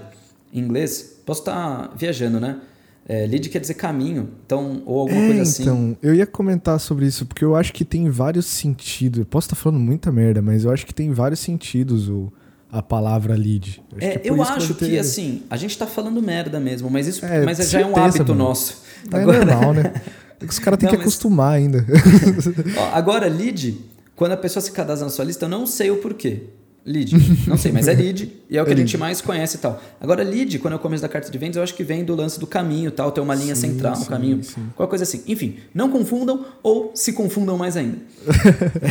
em 0.54 0.60
inglês, 0.60 1.22
posso 1.26 1.42
estar 1.42 1.54
tá 1.54 1.94
viajando, 1.96 2.40
né? 2.40 2.60
É, 3.08 3.26
lead 3.26 3.50
quer 3.50 3.60
dizer 3.60 3.74
caminho, 3.74 4.30
então, 4.46 4.84
ou 4.86 5.00
alguma 5.00 5.20
é, 5.20 5.28
coisa 5.28 5.42
assim. 5.42 5.64
Então, 5.64 5.98
eu 6.02 6.14
ia 6.14 6.28
comentar 6.28 6.80
sobre 6.80 7.08
isso, 7.08 7.26
porque 7.26 7.44
eu 7.44 7.56
acho 7.56 7.74
que 7.74 7.84
tem 7.84 8.08
vários 8.08 8.46
sentidos. 8.46 9.20
Eu 9.20 9.26
posso 9.26 9.48
estar 9.48 9.56
falando 9.56 9.80
muita 9.80 10.12
merda, 10.12 10.42
mas 10.44 10.64
eu 10.64 10.72
acho 10.72 10.86
que 10.86 10.94
tem 10.94 11.12
vários 11.12 11.40
sentidos 11.40 12.08
o 12.08 12.32
a 12.72 12.82
palavra 12.82 13.36
lead. 13.36 13.82
Acho 13.98 14.06
é, 14.06 14.22
eu 14.24 14.42
acho 14.42 14.76
que, 14.76 14.86
ter... 14.86 15.00
assim, 15.00 15.44
a 15.50 15.58
gente 15.58 15.72
está 15.72 15.88
falando 15.88 16.22
merda 16.22 16.60
mesmo, 16.60 16.90
mas 16.90 17.08
isso 17.08 17.26
é, 17.26 17.44
mas 17.44 17.58
já 17.70 17.82
é 17.82 17.86
um 17.86 17.96
hábito 17.98 18.20
mano. 18.28 18.36
nosso. 18.36 18.84
É 19.12 19.18
agora... 19.18 19.44
normal, 19.44 19.74
né? 19.74 19.94
É 20.40 20.46
que 20.46 20.52
os 20.52 20.60
caras 20.60 20.80
têm 20.80 20.88
que 20.88 20.96
mas... 20.96 21.04
acostumar 21.04 21.56
ainda. 21.56 21.86
Ó, 22.78 22.96
agora, 22.96 23.28
lead, 23.28 23.76
quando 24.16 24.34
a 24.34 24.38
pessoa 24.38 24.62
se 24.62 24.72
cadastra 24.72 25.06
na 25.06 25.12
sua 25.12 25.26
lista, 25.26 25.46
eu 25.46 25.50
não 25.50 25.66
sei 25.66 25.90
o 25.90 25.98
porquê. 25.98 26.44
Lead. 26.86 27.14
Não 27.48 27.58
sei, 27.58 27.72
mas 27.72 27.88
é 27.88 27.94
lead 27.94 28.32
e 28.50 28.58
é 28.58 28.62
o 28.62 28.66
que 28.66 28.72
é 28.72 28.74
a 28.74 28.78
gente 28.78 28.98
mais 28.98 29.22
conhece 29.22 29.58
e 29.58 29.60
tal. 29.60 29.82
Agora, 30.00 30.24
lead, 30.24 30.58
quando 30.60 30.74
é 30.74 30.78
o 30.78 30.80
começo 30.80 31.02
da 31.02 31.10
carta 31.10 31.30
de 31.30 31.38
vendas, 31.38 31.58
eu 31.58 31.64
acho 31.64 31.74
que 31.76 31.84
vem 31.84 32.04
do 32.04 32.16
lance 32.16 32.40
do 32.40 32.48
caminho 32.48 32.90
tal, 32.90 33.12
ter 33.12 33.22
uma 33.22 33.36
linha 33.36 33.54
sim, 33.54 33.70
central 33.70 34.00
no 34.00 34.06
caminho, 34.06 34.44
sim. 34.44 34.62
qualquer 34.76 34.90
coisa 34.90 35.04
assim. 35.04 35.24
Enfim, 35.28 35.58
não 35.74 35.90
confundam 35.90 36.46
ou 36.64 36.92
se 36.96 37.14
confundam 37.14 37.58
mais 37.58 37.76
ainda. 37.76 37.98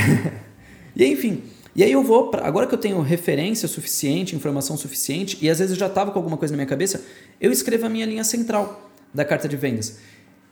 e 0.95 1.05
enfim, 1.07 1.43
e 1.75 1.83
aí 1.83 1.93
eu 1.93 2.03
vou, 2.03 2.29
pra, 2.29 2.47
agora 2.47 2.67
que 2.67 2.75
eu 2.75 2.79
tenho 2.79 3.01
referência 3.01 3.69
suficiente, 3.69 4.35
informação 4.35 4.77
suficiente, 4.77 5.39
e 5.41 5.49
às 5.49 5.59
vezes 5.59 5.73
eu 5.73 5.79
já 5.79 5.87
estava 5.87 6.11
com 6.11 6.19
alguma 6.19 6.37
coisa 6.37 6.53
na 6.53 6.57
minha 6.57 6.67
cabeça, 6.67 7.03
eu 7.41 7.51
escrevo 7.53 7.87
a 7.87 7.89
minha 7.89 8.05
linha 8.05 8.25
central 8.25 8.91
da 9.15 9.25
carta 9.25 9.49
de 9.49 9.57
vendas. 9.57 9.99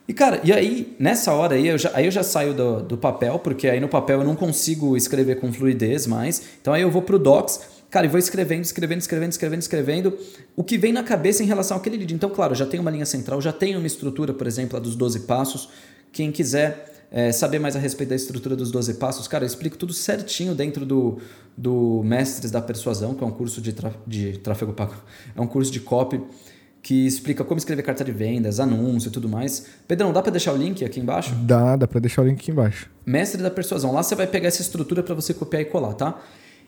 E 0.09 0.15
cara, 0.15 0.41
e 0.45 0.53
aí 0.53 0.95
nessa 0.99 1.33
hora 1.33 1.57
aí 1.57 1.67
eu 1.67 1.79
já, 1.79 1.91
aí 1.93 2.05
eu 2.05 2.11
já 2.11 2.23
saio 2.23 2.55
do, 2.55 2.81
do 2.81 2.97
papel, 2.97 3.39
porque 3.41 3.69
aí 3.69 3.81
no 3.81 3.89
papel 3.89 4.21
eu 4.21 4.25
não 4.25 4.37
consigo 4.37 4.97
escrever 4.97 5.41
com 5.41 5.53
fluidez 5.53 6.07
mais. 6.07 6.43
Então 6.61 6.73
aí 6.73 6.83
eu 6.83 6.91
vou 6.91 7.03
pro 7.03 7.19
Docs, 7.19 7.61
cara, 7.91 8.07
e 8.07 8.09
vou 8.09 8.19
escrevendo, 8.19 8.63
escrevendo, 8.63 9.01
escrevendo, 9.01 9.33
escrevendo, 9.33 9.61
escrevendo 9.61 10.19
o 10.55 10.63
que 10.63 10.79
vem 10.79 10.93
na 10.93 11.03
cabeça 11.03 11.43
em 11.43 11.47
relação 11.47 11.77
àquele 11.77 11.97
lead. 11.97 12.15
Então, 12.15 12.31
claro, 12.31 12.55
já 12.55 12.65
tenho 12.65 12.83
uma 12.83 12.91
linha 12.91 13.07
central, 13.07 13.41
já 13.41 13.53
tenho 13.53 13.79
uma 13.79 13.87
estrutura, 13.87 14.33
por 14.33 14.47
exemplo, 14.47 14.77
a 14.77 14.81
dos 14.81 14.95
12 14.95 15.21
passos. 15.21 15.69
Quem 16.13 16.31
quiser 16.31 17.07
é, 17.11 17.33
saber 17.33 17.59
mais 17.59 17.75
a 17.75 17.79
respeito 17.81 18.11
da 18.11 18.17
estrutura 18.17 18.55
dos 18.55 18.71
12 18.71 18.95
passos, 18.95 19.27
cara, 19.27 19.43
eu 19.43 19.47
explico 19.47 19.77
tudo 19.77 19.93
certinho 19.93 20.55
dentro 20.55 20.87
do, 20.87 21.19
do 21.57 22.03
Mestres 22.05 22.53
da 22.53 22.61
Persuasão, 22.61 23.15
que 23.15 23.25
é 23.25 23.27
um 23.27 23.31
curso 23.33 23.61
de, 23.61 23.75
de 24.07 24.39
tráfego 24.39 24.73
pago, 24.73 24.95
é 25.35 25.41
um 25.41 25.47
curso 25.47 25.73
de 25.73 25.81
copy 25.81 26.23
que 26.87 27.05
explica 27.05 27.43
como 27.43 27.59
escrever 27.59 27.83
carta 27.83 28.05
de 28.05 28.13
vendas, 28.13 28.61
anúncio 28.61 29.09
e 29.09 29.11
tudo 29.11 29.29
mais. 29.29 29.67
Pedrão, 29.89 30.13
dá 30.13 30.23
para 30.23 30.31
deixar 30.31 30.53
o 30.53 30.57
link 30.57 30.85
aqui 30.85 31.01
embaixo? 31.01 31.35
Dá, 31.35 31.75
dá 31.75 31.89
para 31.89 31.99
deixar 31.99 32.23
o 32.23 32.25
link 32.25 32.39
aqui 32.39 32.53
embaixo. 32.53 32.89
Mestre 33.05 33.43
da 33.43 33.51
Persuasão. 33.51 33.91
Lá 33.93 34.05
você 34.05 34.15
vai 34.15 34.29
pegar 34.29 34.47
essa 34.47 34.63
estrutura 34.63 35.03
para 35.03 35.13
você 35.13 35.35
copiar 35.35 35.63
e 35.63 35.65
colar, 35.65 35.95
tá? 35.95 36.23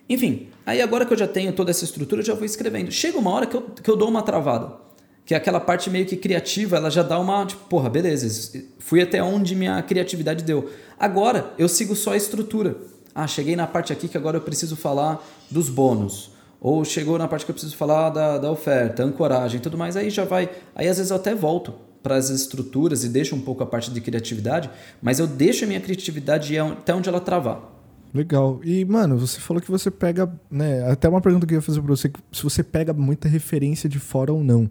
Enfim, 0.08 0.48
aí 0.66 0.82
agora 0.82 1.06
que 1.06 1.12
eu 1.12 1.16
já 1.16 1.28
tenho 1.28 1.52
toda 1.52 1.70
essa 1.70 1.84
estrutura, 1.84 2.20
eu 2.20 2.26
já 2.26 2.34
vou 2.34 2.44
escrevendo. 2.44 2.90
Chega 2.90 3.16
uma 3.16 3.30
hora 3.30 3.46
que 3.46 3.56
eu, 3.56 3.62
que 3.62 3.88
eu 3.88 3.96
dou 3.96 4.08
uma 4.08 4.20
travada 4.22 4.88
que 5.24 5.36
aquela 5.36 5.60
parte 5.60 5.88
meio 5.88 6.04
que 6.06 6.16
criativa, 6.16 6.78
ela 6.78 6.90
já 6.90 7.04
dá 7.04 7.16
uma, 7.20 7.46
tipo, 7.46 7.68
porra, 7.68 7.88
beleza, 7.88 8.60
fui 8.80 9.00
até 9.00 9.22
onde 9.22 9.54
minha 9.54 9.80
criatividade 9.82 10.42
deu. 10.42 10.68
Agora, 10.98 11.52
eu 11.56 11.68
sigo 11.68 11.94
só 11.94 12.14
a 12.14 12.16
estrutura. 12.16 12.76
Ah, 13.14 13.26
cheguei 13.26 13.54
na 13.54 13.66
parte 13.68 13.92
aqui 13.92 14.08
que 14.08 14.16
agora 14.16 14.38
eu 14.38 14.40
preciso 14.40 14.74
falar 14.74 15.22
dos 15.48 15.68
bônus. 15.68 16.32
Ou 16.60 16.84
chegou 16.84 17.18
na 17.18 17.28
parte 17.28 17.44
que 17.44 17.50
eu 17.50 17.54
preciso 17.54 17.76
falar 17.76 18.10
da, 18.10 18.38
da 18.38 18.50
oferta, 18.50 19.04
ancoragem 19.04 19.60
tudo 19.60 19.78
mais, 19.78 19.96
aí 19.96 20.10
já 20.10 20.24
vai. 20.24 20.50
Aí 20.74 20.88
às 20.88 20.96
vezes 20.96 21.10
eu 21.10 21.16
até 21.16 21.34
volto 21.34 21.72
para 22.02 22.16
as 22.16 22.30
estruturas 22.30 23.04
e 23.04 23.08
deixo 23.08 23.34
um 23.36 23.40
pouco 23.40 23.62
a 23.62 23.66
parte 23.66 23.90
de 23.90 24.00
criatividade, 24.00 24.70
mas 25.00 25.18
eu 25.18 25.26
deixo 25.26 25.64
a 25.64 25.68
minha 25.68 25.80
criatividade 25.80 26.56
até 26.58 26.94
onde 26.94 27.08
ela 27.08 27.20
travar. 27.20 27.78
Legal. 28.12 28.60
E, 28.64 28.84
mano, 28.84 29.18
você 29.18 29.38
falou 29.38 29.60
que 29.60 29.70
você 29.70 29.90
pega, 29.90 30.32
né? 30.50 30.90
Até 30.90 31.08
uma 31.08 31.20
pergunta 31.20 31.46
que 31.46 31.54
eu 31.54 31.58
ia 31.58 31.62
fazer 31.62 31.80
para 31.80 31.90
você, 31.90 32.10
se 32.32 32.42
você 32.42 32.62
pega 32.62 32.92
muita 32.92 33.28
referência 33.28 33.88
de 33.88 33.98
fora 33.98 34.32
ou 34.32 34.42
não. 34.42 34.70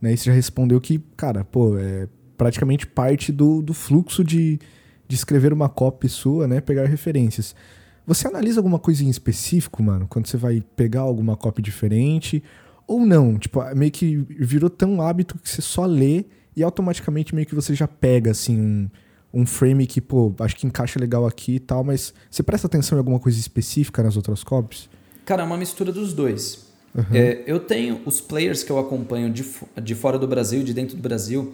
Né? 0.00 0.14
E 0.14 0.16
você 0.16 0.24
já 0.24 0.32
respondeu 0.32 0.80
que, 0.80 0.98
cara, 1.16 1.44
pô, 1.44 1.76
é 1.76 2.08
praticamente 2.36 2.86
parte 2.86 3.30
do, 3.30 3.60
do 3.60 3.74
fluxo 3.74 4.24
de, 4.24 4.58
de 5.06 5.14
escrever 5.14 5.52
uma 5.52 5.68
copy 5.68 6.08
sua, 6.08 6.48
né? 6.48 6.60
Pegar 6.60 6.86
referências. 6.86 7.54
Você 8.08 8.26
analisa 8.26 8.58
alguma 8.58 8.78
coisa 8.78 9.04
em 9.04 9.10
específico, 9.10 9.82
mano, 9.82 10.06
quando 10.08 10.26
você 10.26 10.38
vai 10.38 10.62
pegar 10.74 11.02
alguma 11.02 11.36
copy 11.36 11.60
diferente? 11.60 12.42
Ou 12.86 13.04
não? 13.04 13.38
Tipo, 13.38 13.62
meio 13.76 13.92
que 13.92 14.16
virou 14.30 14.70
tão 14.70 15.02
hábito 15.02 15.38
que 15.38 15.46
você 15.46 15.60
só 15.60 15.84
lê 15.84 16.24
e 16.56 16.62
automaticamente 16.62 17.34
meio 17.34 17.46
que 17.46 17.54
você 17.54 17.74
já 17.74 17.86
pega, 17.86 18.30
assim, 18.30 18.58
um, 18.58 18.88
um 19.30 19.44
frame 19.44 19.86
que, 19.86 20.00
pô, 20.00 20.34
acho 20.38 20.56
que 20.56 20.66
encaixa 20.66 20.98
legal 20.98 21.26
aqui 21.26 21.56
e 21.56 21.60
tal, 21.60 21.84
mas 21.84 22.14
você 22.30 22.42
presta 22.42 22.66
atenção 22.66 22.96
em 22.96 23.00
alguma 23.00 23.20
coisa 23.20 23.38
específica 23.38 24.02
nas 24.02 24.16
outras 24.16 24.42
copies? 24.42 24.88
Cara, 25.26 25.42
é 25.42 25.44
uma 25.44 25.58
mistura 25.58 25.92
dos 25.92 26.14
dois. 26.14 26.66
Uhum. 26.94 27.04
É, 27.12 27.44
eu 27.46 27.60
tenho 27.60 28.00
os 28.06 28.22
players 28.22 28.62
que 28.62 28.72
eu 28.72 28.78
acompanho 28.78 29.30
de, 29.30 29.44
de 29.82 29.94
fora 29.94 30.18
do 30.18 30.26
Brasil, 30.26 30.62
de 30.62 30.72
dentro 30.72 30.96
do 30.96 31.02
Brasil. 31.02 31.52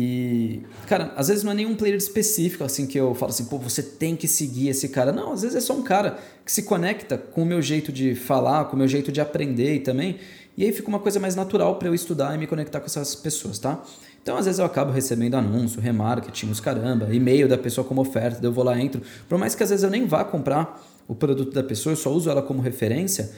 E, 0.00 0.62
cara, 0.86 1.12
às 1.16 1.26
vezes 1.26 1.42
não 1.42 1.50
é 1.50 1.56
nenhum 1.56 1.74
player 1.74 1.96
específico 1.96 2.62
assim 2.62 2.86
que 2.86 2.96
eu 2.96 3.16
falo 3.16 3.30
assim, 3.30 3.46
pô, 3.46 3.58
você 3.58 3.82
tem 3.82 4.14
que 4.14 4.28
seguir 4.28 4.68
esse 4.68 4.90
cara. 4.90 5.10
Não, 5.10 5.32
às 5.32 5.42
vezes 5.42 5.56
é 5.56 5.60
só 5.60 5.74
um 5.74 5.82
cara 5.82 6.18
que 6.44 6.52
se 6.52 6.62
conecta 6.62 7.18
com 7.18 7.42
o 7.42 7.44
meu 7.44 7.60
jeito 7.60 7.90
de 7.90 8.14
falar, 8.14 8.66
com 8.66 8.76
o 8.76 8.78
meu 8.78 8.86
jeito 8.86 9.10
de 9.10 9.20
aprender 9.20 9.74
e 9.74 9.80
também. 9.80 10.20
E 10.56 10.64
aí 10.64 10.72
fica 10.72 10.88
uma 10.88 11.00
coisa 11.00 11.18
mais 11.18 11.34
natural 11.34 11.80
para 11.80 11.88
eu 11.88 11.94
estudar 11.94 12.32
e 12.32 12.38
me 12.38 12.46
conectar 12.46 12.78
com 12.78 12.86
essas 12.86 13.16
pessoas, 13.16 13.58
tá? 13.58 13.82
Então, 14.22 14.36
às 14.36 14.44
vezes 14.44 14.60
eu 14.60 14.64
acabo 14.64 14.92
recebendo 14.92 15.34
anúncio, 15.34 15.80
remarketing, 15.80 16.48
os 16.48 16.60
caramba, 16.60 17.12
e-mail 17.12 17.48
da 17.48 17.58
pessoa 17.58 17.84
como 17.84 18.00
oferta, 18.00 18.44
eu 18.44 18.52
vou 18.52 18.62
lá, 18.62 18.80
entro. 18.80 19.02
Por 19.28 19.36
mais 19.36 19.56
que 19.56 19.64
às 19.64 19.70
vezes 19.70 19.82
eu 19.82 19.90
nem 19.90 20.06
vá 20.06 20.24
comprar 20.24 20.80
o 21.08 21.14
produto 21.14 21.52
da 21.52 21.62
pessoa, 21.64 21.92
eu 21.92 21.96
só 21.96 22.12
uso 22.12 22.30
ela 22.30 22.42
como 22.42 22.60
referência, 22.60 23.32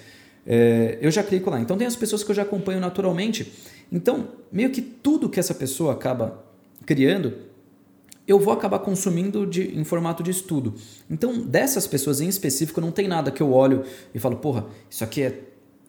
é, 0.46 0.98
eu 1.00 1.10
já 1.10 1.22
clico 1.22 1.48
lá. 1.48 1.58
Então 1.58 1.78
tem 1.78 1.86
as 1.86 1.96
pessoas 1.96 2.22
que 2.22 2.30
eu 2.30 2.34
já 2.34 2.42
acompanho 2.42 2.80
naturalmente. 2.80 3.50
Então, 3.90 4.28
meio 4.52 4.68
que 4.70 4.82
tudo 4.82 5.28
que 5.28 5.40
essa 5.40 5.54
pessoa 5.54 5.94
acaba 5.94 6.49
criando, 6.90 7.34
eu 8.26 8.36
vou 8.36 8.52
acabar 8.52 8.80
consumindo 8.80 9.46
de, 9.46 9.78
em 9.78 9.84
formato 9.84 10.24
de 10.24 10.32
estudo. 10.32 10.74
Então, 11.08 11.40
dessas 11.40 11.86
pessoas 11.86 12.20
em 12.20 12.26
específico, 12.26 12.80
não 12.80 12.90
tem 12.90 13.06
nada 13.06 13.30
que 13.30 13.40
eu 13.40 13.52
olho 13.52 13.84
e 14.12 14.18
falo, 14.18 14.38
porra, 14.38 14.66
isso 14.90 15.04
aqui 15.04 15.22
é 15.22 15.40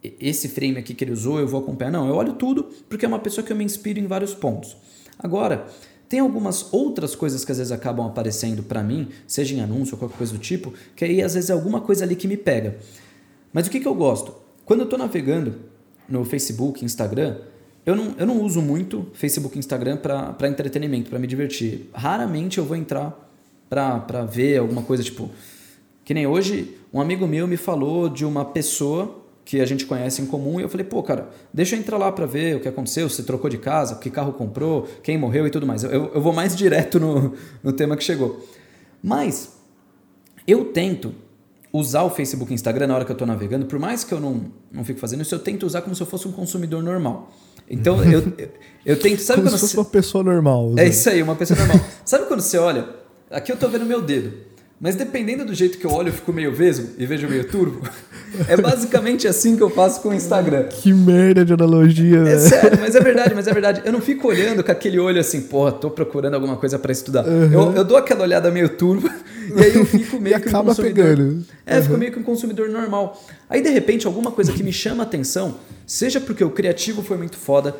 esse 0.03 0.47
frame 0.47 0.77
aqui 0.77 0.93
que 0.93 1.03
ele 1.03 1.11
usou, 1.11 1.39
eu 1.39 1.47
vou 1.47 1.59
acompanhar. 1.59 1.89
Não, 1.89 2.07
eu 2.07 2.13
olho 2.13 2.33
tudo 2.33 2.69
porque 2.87 3.03
é 3.03 3.07
uma 3.07 3.17
pessoa 3.17 3.43
que 3.43 3.51
eu 3.51 3.57
me 3.57 3.63
inspiro 3.63 3.99
em 3.99 4.05
vários 4.05 4.35
pontos. 4.35 4.77
Agora, 5.17 5.65
tem 6.07 6.19
algumas 6.19 6.71
outras 6.71 7.15
coisas 7.15 7.43
que 7.43 7.51
às 7.51 7.57
vezes 7.57 7.71
acabam 7.71 8.05
aparecendo 8.05 8.61
para 8.61 8.83
mim, 8.83 9.07
seja 9.25 9.55
em 9.55 9.61
anúncio 9.61 9.95
ou 9.95 9.99
qualquer 9.99 10.17
coisa 10.17 10.33
do 10.33 10.39
tipo, 10.39 10.71
que 10.95 11.03
aí 11.03 11.23
às 11.23 11.33
vezes 11.33 11.49
é 11.49 11.53
alguma 11.53 11.81
coisa 11.81 12.05
ali 12.05 12.15
que 12.15 12.27
me 12.27 12.37
pega. 12.37 12.77
Mas 13.51 13.65
o 13.65 13.71
que, 13.71 13.79
que 13.79 13.87
eu 13.87 13.95
gosto? 13.95 14.35
Quando 14.65 14.81
eu 14.81 14.83
estou 14.83 14.99
navegando 14.99 15.61
no 16.07 16.23
Facebook, 16.23 16.85
Instagram, 16.85 17.37
eu 17.85 17.95
não, 17.95 18.15
eu 18.17 18.25
não 18.25 18.41
uso 18.41 18.61
muito 18.61 19.07
Facebook 19.13 19.55
e 19.55 19.59
Instagram 19.59 19.97
para 19.97 20.47
entretenimento, 20.47 21.09
para 21.09 21.19
me 21.19 21.27
divertir. 21.27 21.89
Raramente 21.93 22.57
eu 22.57 22.65
vou 22.65 22.77
entrar 22.77 23.29
para 23.69 24.25
ver 24.25 24.59
alguma 24.59 24.83
coisa 24.83 25.03
tipo. 25.03 25.29
Que 26.03 26.13
nem 26.13 26.27
hoje, 26.27 26.77
um 26.93 26.99
amigo 26.99 27.27
meu 27.27 27.47
me 27.47 27.57
falou 27.57 28.09
de 28.09 28.25
uma 28.25 28.43
pessoa 28.43 29.21
que 29.45 29.59
a 29.59 29.65
gente 29.65 29.85
conhece 29.85 30.21
em 30.21 30.25
comum 30.25 30.59
e 30.59 30.63
eu 30.63 30.69
falei, 30.69 30.85
pô, 30.85 31.01
cara, 31.01 31.29
deixa 31.53 31.75
eu 31.75 31.79
entrar 31.79 31.97
lá 31.97 32.11
para 32.11 32.25
ver 32.25 32.57
o 32.57 32.59
que 32.59 32.67
aconteceu, 32.67 33.09
se 33.09 33.23
trocou 33.23 33.49
de 33.49 33.57
casa, 33.57 33.95
que 33.95 34.09
carro 34.09 34.33
comprou, 34.33 34.87
quem 35.03 35.17
morreu 35.17 35.47
e 35.47 35.49
tudo 35.49 35.65
mais. 35.65 35.83
Eu, 35.83 36.11
eu 36.13 36.21
vou 36.21 36.33
mais 36.33 36.55
direto 36.57 36.99
no, 36.99 37.33
no 37.63 37.73
tema 37.73 37.97
que 37.97 38.03
chegou. 38.03 38.45
Mas 39.01 39.57
eu 40.47 40.65
tento 40.65 41.13
usar 41.73 42.03
o 42.03 42.09
Facebook 42.09 42.51
e 42.51 42.55
Instagram 42.55 42.87
na 42.87 42.95
hora 42.95 43.05
que 43.05 43.11
eu 43.11 43.15
estou 43.15 43.27
navegando, 43.27 43.65
por 43.65 43.79
mais 43.79 44.03
que 44.03 44.13
eu 44.13 44.19
não, 44.19 44.51
não 44.71 44.83
fique 44.83 44.99
fazendo 44.99 45.21
isso, 45.21 45.33
eu 45.33 45.39
tento 45.39 45.65
usar 45.65 45.81
como 45.81 45.95
se 45.95 46.01
eu 46.01 46.07
fosse 46.07 46.27
um 46.27 46.31
consumidor 46.31 46.83
normal. 46.83 47.31
Então 47.71 48.03
eu, 48.03 48.21
eu, 48.37 48.49
eu 48.85 48.99
tento. 48.99 49.21
Sabe 49.21 49.39
como 49.39 49.49
quando 49.49 49.55
se 49.55 49.61
fosse 49.61 49.73
você... 49.73 49.77
uma 49.77 49.85
pessoa 49.85 50.23
normal. 50.23 50.73
É 50.77 50.87
isso 50.87 51.09
aí, 51.09 51.23
uma 51.23 51.35
pessoa 51.35 51.57
normal. 51.57 51.79
sabe 52.03 52.25
quando 52.25 52.41
você 52.41 52.57
olha? 52.57 52.85
Aqui 53.31 53.51
eu 53.51 53.55
estou 53.55 53.69
vendo 53.69 53.85
meu 53.85 54.01
dedo. 54.01 54.51
Mas 54.83 54.95
dependendo 54.95 55.45
do 55.45 55.53
jeito 55.53 55.77
que 55.77 55.85
eu 55.85 55.91
olho, 55.91 56.09
eu 56.09 56.13
fico 56.13 56.33
meio 56.33 56.51
vesgo 56.51 56.89
e 56.97 57.05
vejo 57.05 57.29
meio 57.29 57.47
turbo. 57.47 57.87
É 58.47 58.57
basicamente 58.57 59.27
assim 59.27 59.55
que 59.55 59.61
eu 59.61 59.69
faço 59.69 60.01
com 60.01 60.09
o 60.09 60.13
Instagram. 60.13 60.63
Que 60.63 60.91
merda 60.91 61.45
de 61.45 61.53
analogia, 61.53 62.17
É 62.27 62.39
sério, 62.39 62.79
mas 62.81 62.95
é 62.95 62.99
verdade, 62.99 63.35
mas 63.35 63.47
é 63.47 63.53
verdade. 63.53 63.83
Eu 63.85 63.91
não 63.91 64.01
fico 64.01 64.27
olhando 64.27 64.63
com 64.63 64.71
aquele 64.71 64.97
olho 64.97 65.19
assim, 65.19 65.41
porra, 65.41 65.71
tô 65.71 65.91
procurando 65.91 66.33
alguma 66.33 66.57
coisa 66.57 66.79
para 66.79 66.91
estudar. 66.91 67.23
Uhum. 67.27 67.53
Eu, 67.53 67.73
eu 67.75 67.83
dou 67.83 67.95
aquela 67.95 68.23
olhada 68.23 68.49
meio 68.49 68.69
turbo 68.69 69.07
e 69.55 69.63
aí 69.63 69.75
eu 69.75 69.85
fico 69.85 70.19
meio 70.19 70.39
que 70.41 70.47
acaba 70.47 70.63
um 70.63 70.75
consumidor. 70.75 71.05
Pegando. 71.05 71.45
É, 71.63 71.75
uhum. 71.75 71.83
fico 71.83 71.97
meio 71.99 72.11
que 72.11 72.19
um 72.19 72.23
consumidor 72.23 72.67
normal. 72.67 73.21
Aí 73.47 73.61
de 73.61 73.69
repente 73.69 74.07
alguma 74.07 74.31
coisa 74.31 74.51
que 74.51 74.63
me 74.63 74.73
chama 74.73 75.03
atenção, 75.03 75.57
seja 75.91 76.21
porque 76.21 76.41
o 76.41 76.49
criativo 76.49 77.03
foi 77.03 77.17
muito 77.17 77.35
foda, 77.35 77.75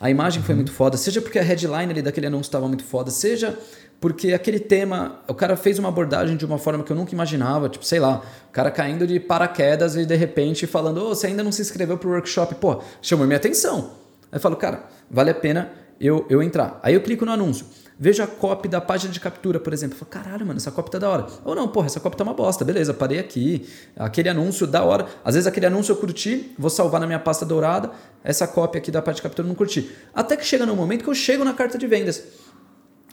a 0.00 0.10
imagem 0.10 0.42
foi 0.42 0.52
muito 0.56 0.72
foda, 0.72 0.96
seja 0.96 1.22
porque 1.22 1.38
a 1.38 1.42
headline 1.42 1.92
ali 1.92 2.02
daquele 2.02 2.26
anúncio 2.26 2.48
estava 2.48 2.66
muito 2.66 2.82
foda, 2.82 3.08
seja 3.08 3.56
porque 4.00 4.32
aquele 4.32 4.58
tema, 4.58 5.20
o 5.28 5.32
cara 5.32 5.56
fez 5.56 5.78
uma 5.78 5.88
abordagem 5.88 6.36
de 6.36 6.44
uma 6.44 6.58
forma 6.58 6.82
que 6.82 6.90
eu 6.90 6.96
nunca 6.96 7.14
imaginava, 7.14 7.68
tipo, 7.68 7.84
sei 7.84 8.00
lá, 8.00 8.20
o 8.48 8.50
cara 8.50 8.68
caindo 8.68 9.06
de 9.06 9.20
paraquedas 9.20 9.94
e 9.94 10.04
de 10.04 10.16
repente 10.16 10.66
falando, 10.66 10.98
ô, 10.98 11.04
oh, 11.04 11.08
você 11.14 11.28
ainda 11.28 11.44
não 11.44 11.52
se 11.52 11.62
inscreveu 11.62 11.96
pro 11.96 12.10
workshop, 12.10 12.56
pô, 12.56 12.82
chamou 13.00 13.24
minha 13.24 13.36
atenção. 13.36 13.92
Aí 14.32 14.38
eu 14.38 14.40
falo, 14.40 14.56
cara, 14.56 14.84
vale 15.08 15.30
a 15.30 15.34
pena 15.34 15.70
eu, 16.00 16.26
eu 16.28 16.42
entrar. 16.42 16.80
Aí 16.82 16.94
eu 16.94 17.00
clico 17.00 17.24
no 17.24 17.30
anúncio. 17.30 17.64
Vejo 17.98 18.22
a 18.22 18.26
copy 18.26 18.68
da 18.68 18.78
página 18.78 19.10
de 19.10 19.18
captura, 19.18 19.58
por 19.58 19.72
exemplo. 19.72 19.96
Falo, 19.96 20.10
caralho, 20.10 20.44
mano, 20.46 20.58
essa 20.58 20.70
copy 20.70 20.90
tá 20.90 20.98
da 20.98 21.08
hora. 21.08 21.26
Ou 21.44 21.54
não, 21.54 21.66
porra, 21.66 21.86
essa 21.86 21.98
copy 21.98 22.14
tá 22.14 22.24
uma 22.24 22.34
bosta. 22.34 22.62
Beleza, 22.62 22.92
parei 22.92 23.18
aqui. 23.18 23.66
Aquele 23.96 24.28
anúncio 24.28 24.66
da 24.66 24.84
hora. 24.84 25.06
Às 25.24 25.34
vezes 25.34 25.46
aquele 25.46 25.64
anúncio 25.64 25.92
eu 25.92 25.96
curti, 25.96 26.54
vou 26.58 26.68
salvar 26.68 27.00
na 27.00 27.06
minha 27.06 27.18
pasta 27.18 27.46
dourada. 27.46 27.90
Essa 28.22 28.46
copy 28.46 28.76
aqui 28.76 28.90
da 28.90 29.00
página 29.00 29.16
de 29.16 29.22
captura 29.22 29.46
eu 29.46 29.48
não 29.48 29.54
curti. 29.54 29.90
Até 30.14 30.36
que 30.36 30.44
chega 30.44 30.66
no 30.66 30.76
momento 30.76 31.04
que 31.04 31.08
eu 31.08 31.14
chego 31.14 31.42
na 31.42 31.54
carta 31.54 31.78
de 31.78 31.86
vendas. 31.86 32.22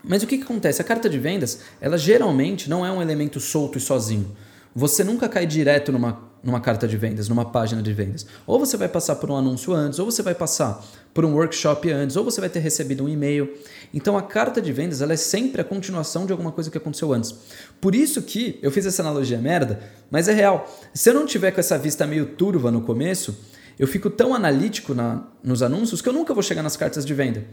Mas 0.04 0.22
o 0.22 0.28
que, 0.28 0.38
que 0.38 0.44
acontece? 0.44 0.82
A 0.82 0.86
carta 0.86 1.10
de 1.10 1.18
vendas, 1.18 1.62
ela 1.80 1.98
geralmente 1.98 2.70
não 2.70 2.86
é 2.86 2.92
um 2.92 3.02
elemento 3.02 3.40
solto 3.40 3.78
e 3.78 3.82
sozinho. 3.82 4.36
Você 4.76 5.02
nunca 5.02 5.30
cai 5.30 5.46
direto 5.46 5.94
numa, 5.94 6.33
numa 6.44 6.60
carta 6.60 6.86
de 6.86 6.98
vendas, 6.98 7.30
numa 7.30 7.46
página 7.46 7.82
de 7.82 7.94
vendas. 7.94 8.26
Ou 8.46 8.60
você 8.60 8.76
vai 8.76 8.90
passar 8.90 9.16
por 9.16 9.32
um 9.32 9.36
anúncio 9.36 9.74
antes, 9.74 9.98
ou 9.98 10.06
você 10.06 10.22
vai 10.22 10.36
passar 10.36 10.84
por 11.14 11.24
um 11.24 11.34
workshop 11.34 11.90
antes, 11.90 12.18
ou 12.18 12.24
você 12.24 12.42
vai 12.42 12.50
ter 12.50 12.60
recebido 12.60 13.06
um 13.06 13.10
e-mail. 13.10 13.54
Então 13.94 14.18
a 14.18 14.22
carta 14.22 14.62
de 14.62 14.74
vendas 14.74 15.02
ela 15.02 15.14
é 15.14 15.18
sempre 15.18 15.62
a 15.62 15.64
continuação 15.64 16.26
de 16.26 16.34
alguma 16.34 16.52
coisa 16.52 16.70
que 16.70 16.78
aconteceu 16.78 17.14
antes. 17.14 17.34
Por 17.80 17.96
isso 17.96 18.22
que 18.22 18.60
eu 18.62 18.72
fiz 18.72 18.86
essa 18.86 19.02
analogia 19.02 19.38
merda, 19.38 19.80
mas 20.12 20.28
é 20.28 20.34
real. 20.34 20.70
Se 20.94 21.10
eu 21.10 21.14
não 21.14 21.26
tiver 21.26 21.52
com 21.52 21.62
essa 21.62 21.78
vista 21.78 22.06
meio 22.06 22.26
turva 22.26 22.70
no 22.70 22.82
começo, 22.82 23.38
eu 23.80 23.88
fico 23.88 24.10
tão 24.10 24.36
analítico 24.36 24.94
na, 24.94 25.24
nos 25.42 25.64
anúncios 25.64 26.02
que 26.02 26.10
eu 26.10 26.14
nunca 26.14 26.34
vou 26.34 26.44
chegar 26.44 26.62
nas 26.62 26.76
cartas 26.76 27.06
de 27.06 27.14
venda. 27.14 27.46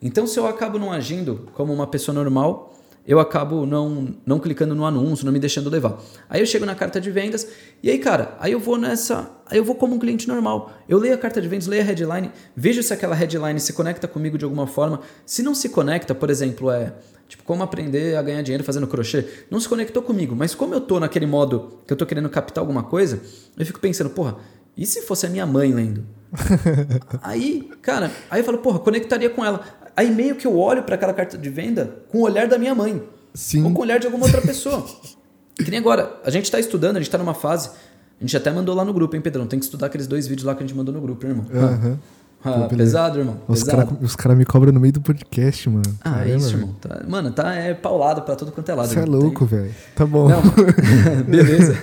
Então 0.00 0.28
se 0.28 0.38
eu 0.38 0.46
acabo 0.46 0.78
não 0.78 0.92
agindo 0.92 1.48
como 1.54 1.72
uma 1.72 1.88
pessoa 1.88 2.14
normal, 2.14 2.77
eu 3.06 3.18
acabo 3.18 3.64
não, 3.64 4.14
não 4.26 4.38
clicando 4.38 4.74
no 4.74 4.84
anúncio, 4.84 5.24
não 5.24 5.32
me 5.32 5.38
deixando 5.38 5.70
levar. 5.70 5.98
Aí 6.28 6.40
eu 6.40 6.46
chego 6.46 6.66
na 6.66 6.74
carta 6.74 7.00
de 7.00 7.10
vendas 7.10 7.48
e 7.82 7.90
aí, 7.90 7.98
cara, 7.98 8.36
aí 8.38 8.52
eu 8.52 8.60
vou 8.60 8.76
nessa. 8.76 9.30
Aí 9.46 9.56
eu 9.56 9.64
vou 9.64 9.74
como 9.74 9.94
um 9.94 9.98
cliente 9.98 10.28
normal. 10.28 10.72
Eu 10.88 10.98
leio 10.98 11.14
a 11.14 11.18
carta 11.18 11.40
de 11.40 11.48
vendas, 11.48 11.66
leio 11.66 11.82
a 11.82 11.84
headline, 11.84 12.30
vejo 12.54 12.82
se 12.82 12.92
aquela 12.92 13.14
headline 13.14 13.58
se 13.60 13.72
conecta 13.72 14.06
comigo 14.06 14.36
de 14.36 14.44
alguma 14.44 14.66
forma. 14.66 15.00
Se 15.24 15.42
não 15.42 15.54
se 15.54 15.68
conecta, 15.68 16.14
por 16.14 16.28
exemplo, 16.28 16.70
é. 16.70 16.92
Tipo, 17.28 17.44
como 17.44 17.62
aprender 17.62 18.16
a 18.16 18.22
ganhar 18.22 18.42
dinheiro 18.42 18.64
fazendo 18.64 18.86
crochê. 18.86 19.24
Não 19.50 19.60
se 19.60 19.68
conectou 19.68 20.02
comigo, 20.02 20.34
mas 20.34 20.54
como 20.54 20.74
eu 20.74 20.80
tô 20.80 20.98
naquele 20.98 21.26
modo 21.26 21.80
que 21.86 21.92
eu 21.92 21.96
tô 21.96 22.06
querendo 22.06 22.28
captar 22.28 22.62
alguma 22.62 22.82
coisa, 22.82 23.20
eu 23.56 23.66
fico 23.66 23.78
pensando, 23.78 24.08
porra, 24.10 24.36
e 24.76 24.86
se 24.86 25.02
fosse 25.02 25.26
a 25.26 25.28
minha 25.28 25.44
mãe 25.44 25.72
lendo? 25.72 26.06
aí, 27.20 27.68
cara, 27.82 28.10
aí 28.30 28.40
eu 28.40 28.44
falo, 28.44 28.58
porra, 28.58 28.78
conectaria 28.78 29.28
com 29.28 29.44
ela. 29.44 29.60
Aí 29.98 30.14
meio 30.14 30.36
que 30.36 30.46
eu 30.46 30.56
olho 30.56 30.84
para 30.84 30.94
aquela 30.94 31.12
carta 31.12 31.36
de 31.36 31.50
venda 31.50 31.96
com 32.08 32.18
o 32.18 32.20
olhar 32.20 32.46
da 32.46 32.56
minha 32.56 32.72
mãe. 32.72 33.02
Sim. 33.34 33.64
Ou 33.64 33.72
com 33.72 33.80
o 33.80 33.82
olhar 33.82 33.98
de 33.98 34.06
alguma 34.06 34.26
outra 34.26 34.40
pessoa. 34.40 34.86
que 35.58 35.68
nem 35.72 35.80
agora, 35.80 36.20
a 36.24 36.30
gente 36.30 36.44
está 36.44 36.60
estudando, 36.60 36.98
a 36.98 37.00
gente 37.00 37.08
está 37.08 37.18
numa 37.18 37.34
fase. 37.34 37.70
A 37.70 38.22
gente 38.22 38.36
até 38.36 38.48
mandou 38.52 38.76
lá 38.76 38.84
no 38.84 38.92
grupo, 38.92 39.16
hein, 39.16 39.20
Pedrão? 39.20 39.44
Tem 39.48 39.58
que 39.58 39.64
estudar 39.64 39.86
aqueles 39.86 40.06
dois 40.06 40.28
vídeos 40.28 40.46
lá 40.46 40.54
que 40.54 40.62
a 40.62 40.66
gente 40.66 40.76
mandou 40.76 40.94
no 40.94 41.00
grupo, 41.00 41.26
irmão. 41.26 41.44
Uhum. 41.52 41.98
Ah, 42.44 42.68
Pô, 42.68 42.76
pesado, 42.76 43.18
irmão. 43.18 43.40
Os 43.48 43.64
caras 43.64 44.14
cara 44.14 44.36
me 44.36 44.44
cobram 44.44 44.70
no 44.70 44.78
meio 44.78 44.92
do 44.92 45.00
podcast, 45.00 45.68
mano. 45.68 45.98
Ah, 46.04 46.24
é 46.24 46.36
isso, 46.36 46.54
irmão. 46.54 46.76
Tá, 46.80 47.02
mano, 47.08 47.32
tá 47.32 47.52
é 47.56 47.74
paulado 47.74 48.22
pra 48.22 48.36
todo 48.36 48.52
quanto 48.52 48.70
é 48.70 48.74
lado. 48.76 48.88
Você 48.90 49.00
é 49.00 49.04
louco, 49.04 49.44
velho. 49.46 49.74
Tá 49.96 50.06
bom. 50.06 50.28
Não, 50.28 50.42
beleza. 51.26 51.76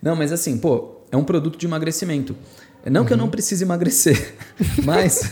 Não, 0.00 0.14
mas 0.14 0.30
assim, 0.30 0.58
pô, 0.58 1.00
é 1.10 1.16
um 1.16 1.24
produto 1.24 1.58
de 1.58 1.66
emagrecimento. 1.66 2.36
Não 2.88 3.00
uhum. 3.00 3.06
que 3.08 3.12
eu 3.12 3.16
não 3.16 3.28
precise 3.28 3.64
emagrecer, 3.64 4.36
mas. 4.84 5.28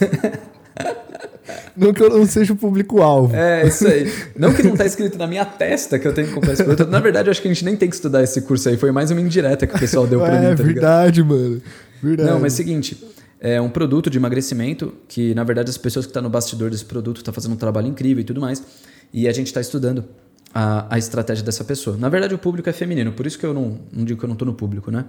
Não 1.76 1.92
que 1.92 2.02
eu 2.02 2.10
não 2.10 2.26
seja 2.26 2.52
o 2.52 2.56
público-alvo. 2.56 3.34
É, 3.34 3.66
isso 3.66 3.86
aí. 3.86 4.12
Não 4.36 4.52
que 4.52 4.62
não 4.62 4.72
está 4.72 4.86
escrito 4.86 5.18
na 5.18 5.26
minha 5.26 5.44
testa 5.44 5.98
que 5.98 6.06
eu 6.06 6.12
tenho 6.12 6.28
que 6.28 6.34
comprar 6.34 6.52
esse 6.52 6.64
produto. 6.64 6.88
Na 6.88 7.00
verdade, 7.00 7.28
eu 7.28 7.30
acho 7.30 7.40
que 7.40 7.48
a 7.48 7.52
gente 7.52 7.64
nem 7.64 7.76
tem 7.76 7.88
que 7.88 7.94
estudar 7.94 8.22
esse 8.22 8.42
curso 8.42 8.68
aí. 8.68 8.76
Foi 8.76 8.90
mais 8.92 9.10
uma 9.10 9.20
indireta 9.20 9.66
que 9.66 9.74
o 9.74 9.78
pessoal 9.78 10.06
deu 10.06 10.20
para 10.20 10.36
é, 10.36 10.50
mim. 10.50 10.56
Tá 10.56 10.62
verdade, 10.62 11.22
mano. 11.22 11.62
Verdade. 12.02 12.30
Não, 12.30 12.40
mas 12.40 12.52
é 12.52 12.54
o 12.54 12.56
seguinte. 12.56 13.04
É 13.40 13.60
um 13.60 13.70
produto 13.70 14.10
de 14.10 14.18
emagrecimento 14.18 14.92
que, 15.08 15.34
na 15.34 15.44
verdade, 15.44 15.70
as 15.70 15.78
pessoas 15.78 16.04
que 16.04 16.10
estão 16.10 16.22
tá 16.22 16.24
no 16.28 16.30
bastidor 16.30 16.70
desse 16.70 16.84
produto 16.84 17.18
estão 17.18 17.32
tá 17.32 17.34
fazendo 17.34 17.52
um 17.52 17.56
trabalho 17.56 17.86
incrível 17.86 18.20
e 18.20 18.24
tudo 18.24 18.40
mais. 18.40 18.62
E 19.12 19.26
a 19.26 19.32
gente 19.32 19.46
está 19.46 19.60
estudando 19.60 20.04
a, 20.54 20.94
a 20.94 20.98
estratégia 20.98 21.44
dessa 21.44 21.64
pessoa. 21.64 21.96
Na 21.96 22.08
verdade, 22.08 22.34
o 22.34 22.38
público 22.38 22.68
é 22.68 22.72
feminino. 22.72 23.12
Por 23.12 23.26
isso 23.26 23.38
que 23.38 23.46
eu 23.46 23.54
não, 23.54 23.78
não 23.92 24.04
digo 24.04 24.18
que 24.18 24.24
eu 24.24 24.28
não 24.28 24.34
estou 24.34 24.46
no 24.46 24.54
público, 24.54 24.90
né? 24.90 25.06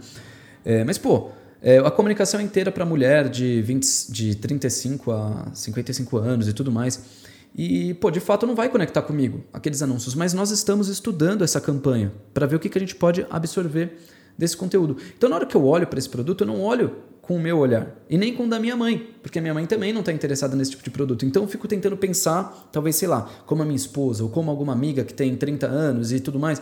É, 0.64 0.84
mas, 0.84 0.98
pô, 0.98 1.32
é, 1.62 1.78
a 1.78 1.92
comunicação 1.92 2.42
inteira 2.42 2.72
para 2.72 2.84
mulher 2.86 3.30
de, 3.30 3.62
20, 3.62 4.12
de 4.12 4.36
35 4.36 5.12
a 5.12 5.52
55 5.54 6.18
anos 6.18 6.48
e 6.48 6.54
tudo 6.54 6.72
mais. 6.72 7.22
E, 7.56 7.94
pô, 7.96 8.10
de 8.10 8.20
fato 8.20 8.48
não 8.48 8.56
vai 8.56 8.70
conectar 8.70 9.02
comigo 9.02 9.44
aqueles 9.52 9.82
anúncios, 9.82 10.16
mas 10.16 10.34
nós 10.34 10.52
estamos 10.52 10.88
estudando 10.88 11.44
essa 11.44 11.60
campanha 11.60 12.12
para 12.34 12.46
ver 12.46 12.56
o 12.56 12.60
que, 12.60 12.70
que 12.70 12.78
a 12.78 12.82
gente 12.82 12.96
pode 12.96 13.26
absorver 13.30 13.98
desse 14.38 14.56
conteúdo. 14.56 14.98
Então, 15.16 15.30
na 15.30 15.36
hora 15.36 15.46
que 15.46 15.56
eu 15.56 15.66
olho 15.66 15.86
para 15.86 16.00
esse 16.00 16.10
produto, 16.10 16.42
eu 16.42 16.48
não 16.48 16.62
olho 16.62 16.96
com 17.22 17.36
o 17.36 17.40
meu 17.40 17.60
olhar 17.60 17.96
e 18.10 18.18
nem 18.18 18.34
com 18.34 18.46
o 18.46 18.50
da 18.50 18.60
minha 18.60 18.76
mãe, 18.76 19.10
porque 19.22 19.38
a 19.38 19.42
minha 19.42 19.54
mãe 19.54 19.66
também 19.66 19.94
não 19.94 20.00
está 20.00 20.12
interessada 20.12 20.56
nesse 20.56 20.72
tipo 20.72 20.84
de 20.84 20.90
produto. 20.90 21.26
Então, 21.26 21.44
eu 21.44 21.48
fico 21.48 21.68
tentando 21.68 21.96
pensar, 21.96 22.70
talvez, 22.72 22.96
sei 22.96 23.08
lá, 23.08 23.30
como 23.46 23.62
a 23.62 23.66
minha 23.66 23.76
esposa 23.76 24.24
ou 24.24 24.30
como 24.30 24.50
alguma 24.50 24.74
amiga 24.74 25.04
que 25.04 25.14
tem 25.14 25.36
30 25.36 25.68
anos 25.68 26.12
e 26.12 26.20
tudo 26.20 26.40
mais. 26.40 26.62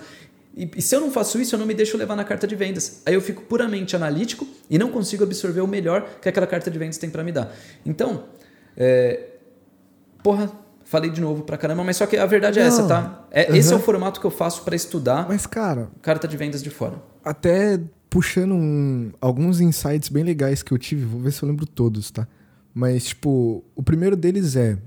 E, 0.56 0.70
e, 0.76 0.82
se 0.82 0.96
eu 0.96 1.02
não 1.02 1.12
faço 1.12 1.40
isso, 1.40 1.56
eu 1.56 1.60
não 1.60 1.66
me 1.66 1.74
deixo 1.74 1.96
levar 1.98 2.16
na 2.16 2.24
carta 2.24 2.46
de 2.46 2.56
vendas. 2.56 3.02
Aí 3.06 3.14
eu 3.14 3.22
fico 3.22 3.44
puramente 3.44 3.96
analítico 3.96 4.48
e 4.70 4.78
não 4.78 4.90
consigo 4.90 5.24
absorver 5.24 5.62
o 5.62 5.68
melhor 5.68 6.08
que 6.22 6.28
aquela 6.28 6.48
carta 6.48 6.70
de 6.70 6.78
vendas 6.78 6.98
tem 6.98 7.10
para 7.10 7.24
me 7.24 7.32
dar. 7.32 7.54
Então, 7.86 8.26
é, 8.76 9.28
porra, 10.24 10.52
falei 10.84 11.10
de 11.10 11.22
novo 11.22 11.44
pra 11.44 11.58
caramba, 11.58 11.84
mas 11.84 11.98
só 11.98 12.06
que 12.06 12.18
a 12.18 12.26
verdade 12.26 12.60
é 12.60 12.64
essa, 12.64 12.88
tá? 12.88 13.28
É, 13.30 13.50
uhum. 13.50 13.56
Esse 13.56 13.72
é 13.72 13.76
o 13.76 13.80
formato 13.80 14.20
que 14.20 14.26
eu 14.26 14.32
faço 14.32 14.64
para 14.64 14.76
estudar. 14.76 15.28
Mas, 15.28 15.46
cara. 15.46 15.90
Carta 16.02 16.28
de 16.28 16.36
vendas 16.36 16.64
de 16.64 16.70
fora. 16.70 16.96
Até 17.24 17.80
puxando 18.10 18.56
um, 18.56 19.12
alguns 19.22 19.62
insights 19.62 20.10
bem 20.10 20.24
legais 20.24 20.64
que 20.64 20.72
eu 20.72 20.78
tive, 20.78 21.06
vou 21.06 21.22
ver 21.22 21.32
se 21.32 21.44
eu 21.44 21.48
lembro 21.48 21.66
todos, 21.66 22.10
tá? 22.10 22.28
Mas, 22.74 23.06
tipo, 23.06 23.64
o 23.76 23.84
primeiro 23.84 24.16
deles 24.16 24.56
é 24.56 24.78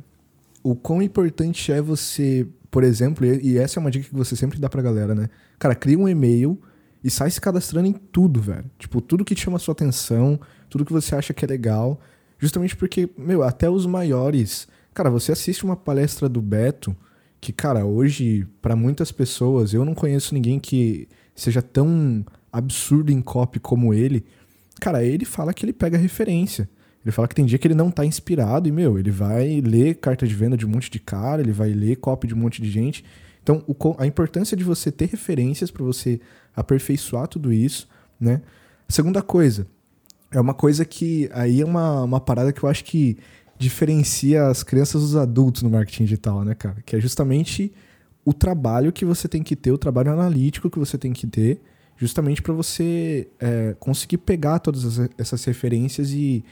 o 0.62 0.74
quão 0.74 1.02
importante 1.02 1.72
é 1.72 1.80
você, 1.80 2.46
por 2.70 2.82
exemplo, 2.82 3.24
e 3.24 3.58
essa 3.58 3.78
é 3.78 3.80
uma 3.80 3.90
dica 3.90 4.08
que 4.08 4.14
você 4.14 4.34
sempre 4.34 4.58
dá 4.58 4.68
pra 4.68 4.82
galera, 4.82 5.14
né? 5.14 5.28
Cara, 5.62 5.76
cria 5.76 5.96
um 5.96 6.08
e-mail 6.08 6.60
e 7.04 7.08
sai 7.08 7.30
se 7.30 7.40
cadastrando 7.40 7.86
em 7.86 7.92
tudo, 7.92 8.40
velho. 8.40 8.68
Tipo, 8.80 9.00
tudo 9.00 9.24
que 9.24 9.36
chama 9.36 9.60
sua 9.60 9.70
atenção, 9.70 10.40
tudo 10.68 10.84
que 10.84 10.92
você 10.92 11.14
acha 11.14 11.32
que 11.32 11.44
é 11.44 11.48
legal. 11.48 12.00
Justamente 12.36 12.74
porque, 12.74 13.08
meu, 13.16 13.44
até 13.44 13.70
os 13.70 13.86
maiores. 13.86 14.66
Cara, 14.92 15.08
você 15.08 15.30
assiste 15.30 15.62
uma 15.62 15.76
palestra 15.76 16.28
do 16.28 16.42
Beto, 16.42 16.96
que, 17.40 17.52
cara, 17.52 17.86
hoje, 17.86 18.44
para 18.60 18.74
muitas 18.74 19.12
pessoas, 19.12 19.72
eu 19.72 19.84
não 19.84 19.94
conheço 19.94 20.34
ninguém 20.34 20.58
que 20.58 21.06
seja 21.32 21.62
tão 21.62 22.26
absurdo 22.52 23.12
em 23.12 23.22
copy 23.22 23.60
como 23.60 23.94
ele. 23.94 24.24
Cara, 24.80 25.04
ele 25.04 25.24
fala 25.24 25.54
que 25.54 25.64
ele 25.64 25.72
pega 25.72 25.96
referência. 25.96 26.68
Ele 27.04 27.12
fala 27.12 27.28
que 27.28 27.36
tem 27.36 27.46
dia 27.46 27.56
que 27.56 27.68
ele 27.68 27.74
não 27.76 27.88
tá 27.88 28.04
inspirado 28.04 28.68
e, 28.68 28.72
meu, 28.72 28.98
ele 28.98 29.12
vai 29.12 29.60
ler 29.60 29.94
carta 29.94 30.26
de 30.26 30.34
venda 30.34 30.56
de 30.56 30.66
um 30.66 30.68
monte 30.68 30.90
de 30.90 30.98
cara, 30.98 31.40
ele 31.40 31.52
vai 31.52 31.70
ler 31.70 31.98
copy 31.98 32.26
de 32.26 32.34
um 32.34 32.38
monte 32.38 32.60
de 32.60 32.68
gente 32.68 33.04
então, 33.42 33.62
o, 33.66 33.74
a 33.98 34.06
importância 34.06 34.56
de 34.56 34.62
você 34.62 34.92
ter 34.92 35.08
referências 35.08 35.70
para 35.70 35.84
você 35.84 36.20
aperfeiçoar 36.54 37.26
tudo 37.26 37.52
isso, 37.52 37.88
né? 38.20 38.40
segunda 38.88 39.22
coisa, 39.22 39.66
é 40.30 40.40
uma 40.40 40.54
coisa 40.54 40.84
que 40.84 41.28
aí 41.32 41.60
é 41.60 41.64
uma, 41.64 42.02
uma 42.02 42.20
parada 42.20 42.52
que 42.52 42.62
eu 42.62 42.68
acho 42.68 42.84
que 42.84 43.16
diferencia 43.58 44.46
as 44.46 44.62
crianças 44.62 45.02
dos 45.02 45.16
adultos 45.16 45.62
no 45.62 45.70
marketing 45.70 46.04
digital, 46.04 46.44
né, 46.44 46.54
cara? 46.54 46.76
Que 46.84 46.96
é 46.96 47.00
justamente 47.00 47.72
o 48.24 48.32
trabalho 48.32 48.92
que 48.92 49.04
você 49.04 49.28
tem 49.28 49.42
que 49.42 49.56
ter, 49.56 49.72
o 49.72 49.78
trabalho 49.78 50.12
analítico 50.12 50.70
que 50.70 50.78
você 50.78 50.96
tem 50.96 51.12
que 51.12 51.26
ter, 51.26 51.60
justamente 51.96 52.42
para 52.42 52.52
você 52.52 53.28
é, 53.38 53.74
conseguir 53.78 54.18
pegar 54.18 54.58
todas 54.58 54.98
essas 55.18 55.44
referências 55.44 56.10
e, 56.10 56.44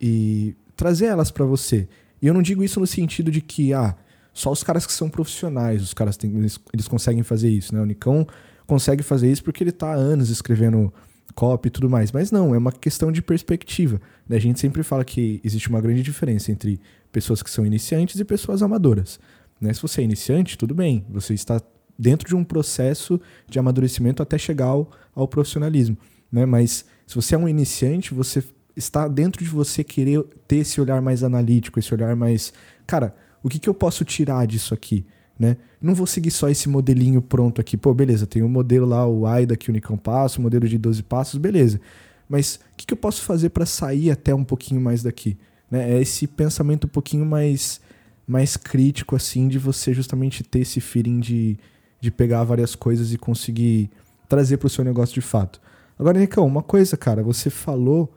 e 0.00 0.54
trazer 0.76 1.06
elas 1.06 1.30
para 1.30 1.44
você. 1.44 1.88
E 2.20 2.26
eu 2.26 2.34
não 2.34 2.42
digo 2.42 2.62
isso 2.62 2.78
no 2.78 2.86
sentido 2.86 3.30
de 3.30 3.40
que, 3.40 3.72
ah, 3.72 3.96
só 4.32 4.50
os 4.50 4.62
caras 4.62 4.86
que 4.86 4.92
são 4.92 5.08
profissionais, 5.08 5.82
os 5.82 5.94
caras 5.94 6.16
têm, 6.16 6.36
eles, 6.36 6.58
eles 6.72 6.88
conseguem 6.88 7.22
fazer 7.22 7.50
isso, 7.50 7.74
né? 7.74 7.80
O 7.80 7.84
Nicão 7.84 8.26
consegue 8.66 9.02
fazer 9.02 9.30
isso 9.30 9.44
porque 9.44 9.62
ele 9.62 9.70
está 9.70 9.92
há 9.92 9.94
anos 9.94 10.30
escrevendo 10.30 10.92
copy 11.34 11.68
e 11.68 11.70
tudo 11.70 11.88
mais. 11.88 12.12
Mas 12.12 12.30
não, 12.30 12.54
é 12.54 12.58
uma 12.58 12.72
questão 12.72 13.10
de 13.10 13.22
perspectiva. 13.22 14.00
Né? 14.28 14.36
A 14.36 14.40
gente 14.40 14.60
sempre 14.60 14.82
fala 14.82 15.04
que 15.04 15.40
existe 15.44 15.68
uma 15.68 15.80
grande 15.80 16.02
diferença 16.02 16.52
entre 16.52 16.80
pessoas 17.10 17.42
que 17.42 17.50
são 17.50 17.66
iniciantes 17.66 18.18
e 18.18 18.24
pessoas 18.24 18.62
amadoras. 18.62 19.18
Né? 19.60 19.72
Se 19.72 19.82
você 19.82 20.00
é 20.00 20.04
iniciante, 20.04 20.56
tudo 20.56 20.74
bem, 20.74 21.04
você 21.10 21.34
está 21.34 21.60
dentro 21.98 22.26
de 22.26 22.34
um 22.34 22.44
processo 22.44 23.20
de 23.48 23.58
amadurecimento 23.58 24.22
até 24.22 24.38
chegar 24.38 24.66
ao, 24.66 24.90
ao 25.14 25.28
profissionalismo. 25.28 25.96
Né? 26.30 26.46
Mas 26.46 26.84
se 27.06 27.14
você 27.14 27.34
é 27.34 27.38
um 27.38 27.48
iniciante, 27.48 28.14
você 28.14 28.42
está 28.74 29.06
dentro 29.06 29.44
de 29.44 29.50
você 29.50 29.84
querer 29.84 30.24
ter 30.48 30.56
esse 30.56 30.80
olhar 30.80 31.00
mais 31.02 31.22
analítico, 31.22 31.78
esse 31.78 31.92
olhar 31.92 32.16
mais. 32.16 32.52
Cara, 32.86 33.14
o 33.42 33.48
que, 33.48 33.58
que 33.58 33.68
eu 33.68 33.74
posso 33.74 34.04
tirar 34.04 34.46
disso 34.46 34.72
aqui? 34.72 35.04
Né? 35.38 35.56
Não 35.80 35.94
vou 35.94 36.06
seguir 36.06 36.30
só 36.30 36.48
esse 36.48 36.68
modelinho 36.68 37.20
pronto 37.20 37.60
aqui. 37.60 37.76
Pô, 37.76 37.92
beleza, 37.92 38.26
tem 38.26 38.42
o 38.42 38.46
um 38.46 38.48
modelo 38.48 38.86
lá, 38.86 39.06
o 39.06 39.26
AIDA 39.26 39.56
que 39.56 39.70
o 39.70 39.72
Nicão 39.72 39.96
passa, 39.96 40.38
o 40.38 40.42
modelo 40.42 40.68
de 40.68 40.78
12 40.78 41.02
passos, 41.02 41.38
beleza. 41.38 41.80
Mas 42.28 42.56
o 42.56 42.76
que, 42.76 42.86
que 42.86 42.92
eu 42.92 42.96
posso 42.96 43.22
fazer 43.22 43.50
para 43.50 43.66
sair 43.66 44.10
até 44.10 44.34
um 44.34 44.44
pouquinho 44.44 44.80
mais 44.80 45.02
daqui? 45.02 45.36
Né? 45.70 45.94
É 45.94 46.00
esse 46.00 46.26
pensamento 46.26 46.86
um 46.86 46.90
pouquinho 46.90 47.26
mais, 47.26 47.80
mais 48.26 48.56
crítico, 48.56 49.16
assim, 49.16 49.48
de 49.48 49.58
você 49.58 49.92
justamente 49.92 50.44
ter 50.44 50.60
esse 50.60 50.80
feeling 50.80 51.18
de, 51.18 51.58
de 52.00 52.10
pegar 52.10 52.44
várias 52.44 52.74
coisas 52.74 53.12
e 53.12 53.18
conseguir 53.18 53.90
trazer 54.28 54.58
para 54.58 54.66
o 54.66 54.70
seu 54.70 54.84
negócio 54.84 55.14
de 55.14 55.20
fato. 55.20 55.60
Agora, 55.98 56.18
Nicão, 56.18 56.46
uma 56.46 56.62
coisa, 56.62 56.96
cara, 56.96 57.22
você 57.22 57.50
falou 57.50 58.12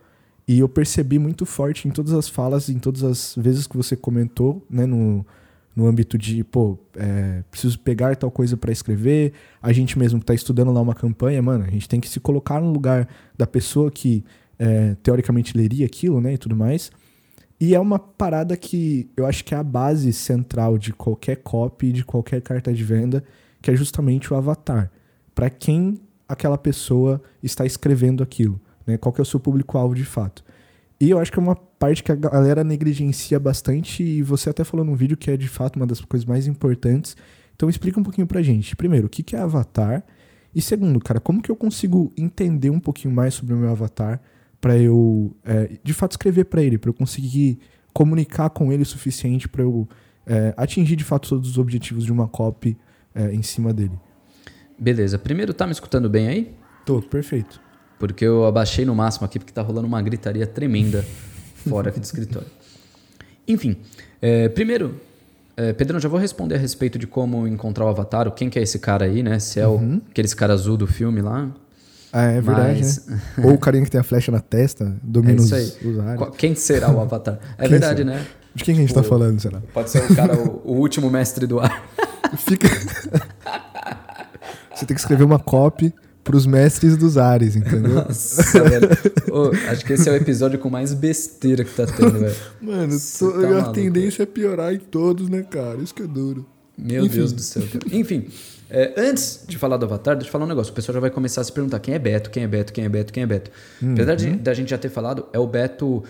e 0.48 0.60
eu 0.60 0.70
percebi 0.70 1.18
muito 1.18 1.46
forte 1.46 1.88
em 1.88 1.92
todas 1.92 2.14
as 2.14 2.30
falas, 2.30 2.70
em 2.70 2.78
todas 2.78 3.04
as 3.04 3.36
vezes 3.36 3.66
que 3.66 3.76
você 3.76 3.96
comentou, 3.96 4.66
né, 4.70 4.86
no, 4.86 5.26
no 5.76 5.88
âmbito 5.88 6.18
de, 6.18 6.44
pô, 6.44 6.78
é, 6.96 7.44
preciso 7.50 7.80
pegar 7.80 8.16
tal 8.16 8.30
coisa 8.30 8.56
para 8.56 8.72
escrever, 8.72 9.34
a 9.62 9.74
gente 9.74 9.98
mesmo 9.98 10.20
que 10.20 10.26
tá 10.26 10.34
estudando 10.34 10.72
lá 10.72 10.82
uma 10.82 10.94
campanha, 10.94 11.42
mano, 11.42 11.66
a 11.66 11.70
gente 11.70 11.90
tem 11.90 12.00
que 12.00 12.08
se 12.08 12.20
colocar 12.20 12.62
no 12.62 12.72
lugar 12.72 13.08
da 13.38 13.48
pessoa 13.48 13.90
que 13.90 14.24
é, 14.60 14.96
teoricamente 15.02 15.58
leria 15.58 15.86
aquilo, 15.86 16.22
né, 16.22 16.34
e 16.34 16.38
tudo 16.38 16.56
mais. 16.56 16.92
E 17.60 17.74
é 17.74 17.80
uma 17.80 17.98
parada 17.98 18.56
que 18.56 19.10
eu 19.16 19.26
acho 19.26 19.44
que 19.44 19.56
é 19.56 19.58
a 19.58 19.64
base 19.64 20.12
central 20.14 20.78
de 20.78 20.94
qualquer 20.94 21.38
copy, 21.38 21.92
de 21.92 22.04
qualquer 22.04 22.42
carta 22.42 22.74
de 22.74 22.84
venda, 22.84 23.24
que 23.62 23.72
é 23.72 23.76
justamente 23.76 24.32
o 24.32 24.36
avatar. 24.36 24.92
Para 25.34 25.50
quem 25.50 26.00
aquela 26.28 26.58
pessoa 26.58 27.22
está 27.42 27.66
escrevendo 27.66 28.22
aquilo, 28.22 28.60
né? 28.86 28.98
Qual 28.98 29.12
que 29.12 29.22
é 29.22 29.24
o 29.24 29.26
seu 29.26 29.40
público-alvo 29.40 29.96
de 29.96 30.06
fato. 30.06 30.44
E 31.00 31.10
eu 31.10 31.20
acho 31.20 31.32
que 31.32 31.40
é 31.40 31.42
uma 31.42 31.56
parte 31.56 32.04
que 32.04 32.12
a 32.12 32.16
galera 32.16 32.64
negligencia 32.64 33.40
bastante 33.40 34.02
e 34.02 34.22
você 34.22 34.50
até 34.50 34.64
falou 34.64 34.86
num 34.86 34.96
vídeo 34.96 35.18
que 35.18 35.30
é 35.30 35.36
de 35.36 35.48
fato 35.48 35.76
uma 35.76 35.86
das 35.86 36.00
coisas 36.00 36.26
mais 36.26 36.48
importantes. 36.48 37.18
Então 37.56 37.70
explica 37.70 38.00
um 38.00 38.04
pouquinho 38.04 38.28
pra 38.28 38.42
gente. 38.42 38.76
Primeiro, 38.76 39.08
o 39.08 39.10
que 39.10 39.36
é 39.36 39.40
avatar? 39.40 40.04
E 40.54 40.62
segundo, 40.62 41.00
cara, 41.00 41.20
como 41.20 41.42
que 41.42 41.52
eu 41.52 41.56
consigo 41.56 42.14
entender 42.18 42.70
um 42.70 42.80
pouquinho 42.80 43.14
mais 43.14 43.34
sobre 43.34 43.54
o 43.54 43.58
meu 43.58 43.70
avatar 43.70 44.22
para 44.62 44.78
eu, 44.78 45.36
é, 45.44 45.78
de 45.84 45.94
fato, 45.94 46.12
escrever 46.12 46.46
para 46.46 46.64
ele, 46.64 46.78
para 46.78 46.90
eu 46.90 46.94
conseguir 46.94 47.60
comunicar 47.94 48.50
com 48.50 48.72
ele 48.72 48.84
o 48.84 48.86
suficiente 48.86 49.48
para 49.48 49.64
eu 49.64 49.88
é, 50.26 50.54
atingir 50.58 50.96
de 50.96 51.04
fato 51.04 51.30
todos 51.30 51.50
os 51.52 51.58
objetivos 51.58 52.06
de 52.06 52.12
uma 52.12 52.28
copy 52.28 52.78
é, 53.14 53.34
em 53.34 53.42
cima 53.42 53.74
dele? 53.74 54.00
Beleza. 54.80 55.20
Primeiro, 55.20 55.54
tá 55.54 55.66
me 55.66 55.74
escutando 55.74 56.10
bem 56.10 56.28
aí? 56.28 56.56
Tô, 56.86 57.02
perfeito. 57.02 57.65
Porque 58.00 58.26
eu 58.26 58.46
abaixei 58.46 58.86
no 58.86 58.94
máximo 58.94 59.26
aqui 59.26 59.40
porque 59.40 59.54
tá 59.54 59.62
rolando 59.62 59.88
uma 59.88 60.02
gritaria 60.02 60.46
tremenda 60.46 61.06
fora 61.68 61.90
aqui 61.90 62.00
do 62.00 62.04
escritório. 62.04 62.48
Enfim, 63.48 63.78
é, 64.22 64.50
primeiro, 64.50 65.00
é, 65.58 65.72
Pedrão, 65.72 66.00
já 66.00 66.10
vou 66.10 66.20
responder 66.20 66.56
a 66.56 66.58
respeito 66.58 67.00
de 67.00 67.08
como 67.08 67.48
encontrar 67.48 67.86
o 67.86 67.88
Avatar, 67.88 68.30
quem 68.32 68.50
que 68.50 68.60
é 68.60 68.62
esse 68.62 68.80
cara 68.80 69.06
aí, 69.06 69.24
né? 69.24 69.40
Se 69.40 69.60
é 69.60 69.68
uhum. 69.68 69.98
o, 69.98 70.02
aquele 70.10 70.28
cara 70.30 70.54
azul 70.54 70.76
do 70.76 70.88
filme 70.88 71.22
lá. 71.22 71.50
Ah, 72.12 72.24
é 72.24 72.42
verdade, 72.42 72.80
Mas... 72.80 73.08
né? 73.08 73.22
Ou 73.44 73.54
o 73.54 73.58
carinha 73.58 73.84
que 73.84 73.92
tem 73.92 74.00
a 74.00 74.04
flecha 74.04 74.32
na 74.32 74.40
testa, 74.40 74.96
domina 75.04 75.34
é 75.34 75.36
os, 75.36 75.82
os 75.82 76.00
ares. 76.00 76.28
Quem 76.38 76.56
será 76.56 76.92
o 76.92 77.00
Avatar? 77.00 77.40
É 77.58 77.68
verdade, 77.68 78.04
será? 78.04 78.16
né? 78.16 78.26
De 78.54 78.64
quem 78.64 78.74
a 78.74 78.78
gente 78.78 78.94
tá 78.94 79.02
o, 79.02 79.04
tá 79.04 79.10
falando, 79.10 79.40
será? 79.40 79.62
Pode 79.74 79.90
ser 79.90 80.10
o 80.10 80.16
cara, 80.16 80.38
o, 80.38 80.62
o 80.64 80.78
último 80.78 81.10
mestre 81.10 81.46
do 81.46 81.60
ar. 81.60 81.86
Fica... 82.38 82.70
Você 84.74 84.86
tem 84.86 84.94
que 84.94 85.00
escrever 85.00 85.24
uma 85.24 85.40
copy 85.40 85.94
pros 86.26 86.48
mestres 86.48 86.98
dos 86.98 87.20
ares, 87.20 87.56
entendeu? 87.56 87.94
Nossa, 87.94 88.64
velho. 88.64 88.90
Acho 89.70 89.86
que 89.86 89.94
esse 89.94 90.10
é 90.10 90.12
o 90.12 90.16
episódio 90.16 90.58
com 90.58 90.72
mais 90.72 90.92
besteira 90.92 91.64
que 91.64 91.72
tá 91.72 91.86
tendo, 91.86 92.20
velho. 92.20 92.36
Mano, 92.60 92.98
tá 93.00 93.60
a 93.60 93.72
tendência 93.72 94.24
é 94.24 94.26
piorar 94.26 94.74
em 94.74 94.80
todos, 94.80 95.30
né, 95.30 95.44
cara? 95.44 95.78
Isso 95.78 95.94
que 95.94 96.02
é 96.02 96.08
duro. 96.08 96.44
Meu 96.76 97.06
Enfim. 97.06 97.18
Deus 97.18 97.32
do 97.32 97.42
céu. 97.42 97.62
Cara. 97.72 97.96
Enfim, 97.96 98.28
é, 98.72 98.96
antes 98.98 99.42
de 99.48 99.56
falar 99.56 99.78
do 99.78 99.86
Avatar, 99.86 100.16
deixa 100.16 100.28
eu 100.28 100.32
falar 100.32 100.46
um 100.46 100.48
negócio. 100.48 100.74
O 100.74 100.76
pessoal 100.76 100.96
já 100.96 101.00
vai 101.00 101.12
começar 101.12 101.42
a 101.42 101.44
se 101.44 101.52
perguntar 101.52 101.80
quem 101.80 101.94
é 101.94 102.00
Beto, 102.00 102.32
quem 102.32 102.44
é 102.44 102.48
Beto, 102.48 102.74
quem 102.74 102.84
é 102.86 102.90
Beto, 102.90 103.14
quem 103.14 103.22
é 103.22 103.28
Beto. 103.28 103.52
Uhum. 103.80 103.94
Apesar 103.94 104.16
de, 104.16 104.32
da 104.32 104.54
gente 104.56 104.72
já 104.72 104.80
ter 104.80 104.90
falado, 104.90 105.28
é 105.32 105.38
o 105.38 105.46
Beto... 105.46 106.04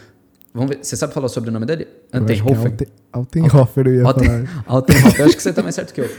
Vamos 0.53 0.69
ver, 0.69 0.79
você 0.81 0.95
sabe 0.95 1.13
falar 1.13 1.27
sobre 1.27 1.49
o 1.49 1.53
nome 1.53 1.65
dele? 1.65 1.89
Antenhofer. 2.13 2.73
É 2.79 2.87
Altenhofer, 3.11 3.87
eu 3.87 3.95
ia 3.95 4.03
Alten, 4.05 4.27
falar. 4.29 4.63
Altenhofer, 4.65 5.19
eu 5.19 5.25
acho 5.25 5.35
que 5.35 5.43
você 5.43 5.51
tá 5.51 5.61
mais 5.61 5.75
certo 5.75 5.93
que 5.93 5.99
eu. 5.99 6.09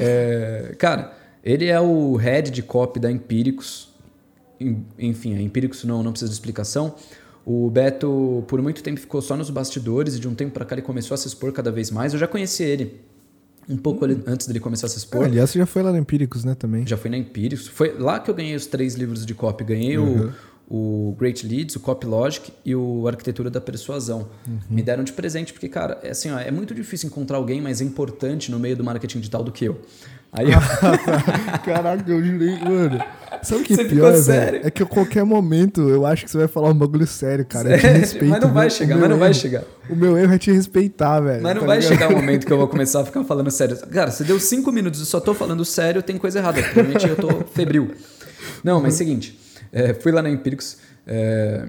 É, 0.00 0.74
cara... 0.78 1.23
Ele 1.44 1.66
é 1.66 1.78
o 1.78 2.16
head 2.16 2.50
de 2.50 2.62
copy 2.62 2.98
da 2.98 3.12
Empíricos. 3.12 3.92
Enfim, 4.98 5.36
a 5.36 5.42
Empíricos 5.42 5.84
não, 5.84 6.02
não 6.02 6.10
precisa 6.10 6.30
de 6.30 6.34
explicação. 6.34 6.94
O 7.44 7.68
Beto, 7.68 8.42
por 8.48 8.62
muito 8.62 8.82
tempo, 8.82 8.98
ficou 8.98 9.20
só 9.20 9.36
nos 9.36 9.50
bastidores 9.50 10.16
e 10.16 10.20
de 10.20 10.26
um 10.26 10.34
tempo 10.34 10.52
para 10.52 10.64
cá 10.64 10.74
ele 10.74 10.82
começou 10.82 11.14
a 11.14 11.18
se 11.18 11.28
expor 11.28 11.52
cada 11.52 11.70
vez 11.70 11.90
mais. 11.90 12.14
Eu 12.14 12.18
já 12.18 12.26
conheci 12.26 12.62
ele 12.62 13.02
um 13.68 13.76
pouco 13.76 14.06
hum. 14.06 14.22
antes 14.26 14.46
dele 14.46 14.60
começar 14.60 14.86
a 14.86 14.90
se 14.90 14.96
expor. 14.96 15.24
É, 15.24 15.26
aliás, 15.26 15.50
você 15.50 15.58
já 15.58 15.66
foi 15.66 15.82
lá 15.82 15.92
na 15.92 15.98
Empíricos, 15.98 16.44
né, 16.44 16.54
também? 16.54 16.86
Já 16.86 16.96
fui 16.96 17.10
na 17.10 17.18
Empíricos. 17.18 17.68
Foi 17.68 17.94
lá 17.98 18.18
que 18.18 18.30
eu 18.30 18.34
ganhei 18.34 18.56
os 18.56 18.64
três 18.64 18.94
livros 18.94 19.26
de 19.26 19.34
copy. 19.34 19.64
Ganhei 19.64 19.98
uhum. 19.98 20.32
o, 20.68 21.10
o 21.10 21.16
Great 21.18 21.46
Leads, 21.46 21.76
o 21.76 21.80
Copy 21.80 22.06
Logic 22.06 22.50
e 22.64 22.74
o 22.74 23.06
Arquitetura 23.06 23.50
da 23.50 23.60
Persuasão. 23.60 24.28
Uhum. 24.46 24.58
Me 24.70 24.82
deram 24.82 25.04
de 25.04 25.12
presente 25.12 25.52
porque, 25.52 25.68
cara, 25.68 25.98
é 26.02 26.10
assim, 26.10 26.30
ó, 26.30 26.38
é 26.38 26.50
muito 26.50 26.74
difícil 26.74 27.08
encontrar 27.08 27.36
alguém 27.36 27.60
mais 27.60 27.82
importante 27.82 28.50
no 28.50 28.58
meio 28.58 28.76
do 28.76 28.82
marketing 28.82 29.18
digital 29.18 29.44
do 29.44 29.52
que 29.52 29.66
eu. 29.66 29.80
Aí 30.34 30.50
eu... 30.50 30.58
Caraca, 31.64 32.10
eu 32.10 32.22
jurei, 32.22 32.58
mano. 32.58 33.00
Sabe 33.42 33.60
o 33.60 33.64
que 33.64 33.74
é 33.74 33.84
pior, 33.84 34.12
velho? 34.12 34.60
É 34.64 34.70
que 34.70 34.82
a 34.82 34.86
qualquer 34.86 35.22
momento 35.24 35.88
eu 35.88 36.04
acho 36.06 36.24
que 36.24 36.30
você 36.30 36.38
vai 36.38 36.48
falar 36.48 36.70
um 36.70 36.74
bagulho 36.74 37.06
sério, 37.06 37.44
cara. 37.44 37.78
Sério? 37.78 38.00
respeito, 38.00 38.30
mas 38.30 38.40
não 38.42 38.52
vai 38.52 38.70
chegar, 38.70 38.96
mas 38.96 39.10
não 39.10 39.18
vai 39.18 39.34
chegar. 39.34 39.62
O 39.88 39.94
meu 39.94 40.16
erro 40.16 40.32
é 40.32 40.38
te 40.38 40.50
respeitar, 40.50 41.20
velho. 41.20 41.42
Mas 41.42 41.54
não 41.54 41.60
tá 41.60 41.66
vai 41.66 41.78
ligado? 41.78 41.92
chegar 41.92 42.08
o 42.08 42.12
um 42.12 42.16
momento 42.16 42.46
que 42.46 42.52
eu 42.52 42.56
vou 42.56 42.66
começar 42.68 43.02
a 43.02 43.04
ficar 43.04 43.22
falando 43.24 43.50
sério. 43.50 43.76
Cara, 43.92 44.10
você 44.10 44.24
deu 44.24 44.40
cinco 44.40 44.72
minutos 44.72 45.00
e 45.00 45.06
só 45.06 45.20
tô 45.20 45.34
falando 45.34 45.64
sério, 45.64 46.02
tem 46.02 46.16
coisa 46.16 46.38
errada. 46.38 46.62
Provavelmente 46.62 47.06
eu 47.06 47.16
tô 47.16 47.44
febril. 47.52 47.92
Não, 48.62 48.80
mas 48.80 48.94
seguinte. 48.94 49.38
É, 49.72 49.92
fui 49.92 50.10
lá 50.10 50.22
na 50.22 50.30
Empíricos. 50.30 50.78
É, 51.06 51.66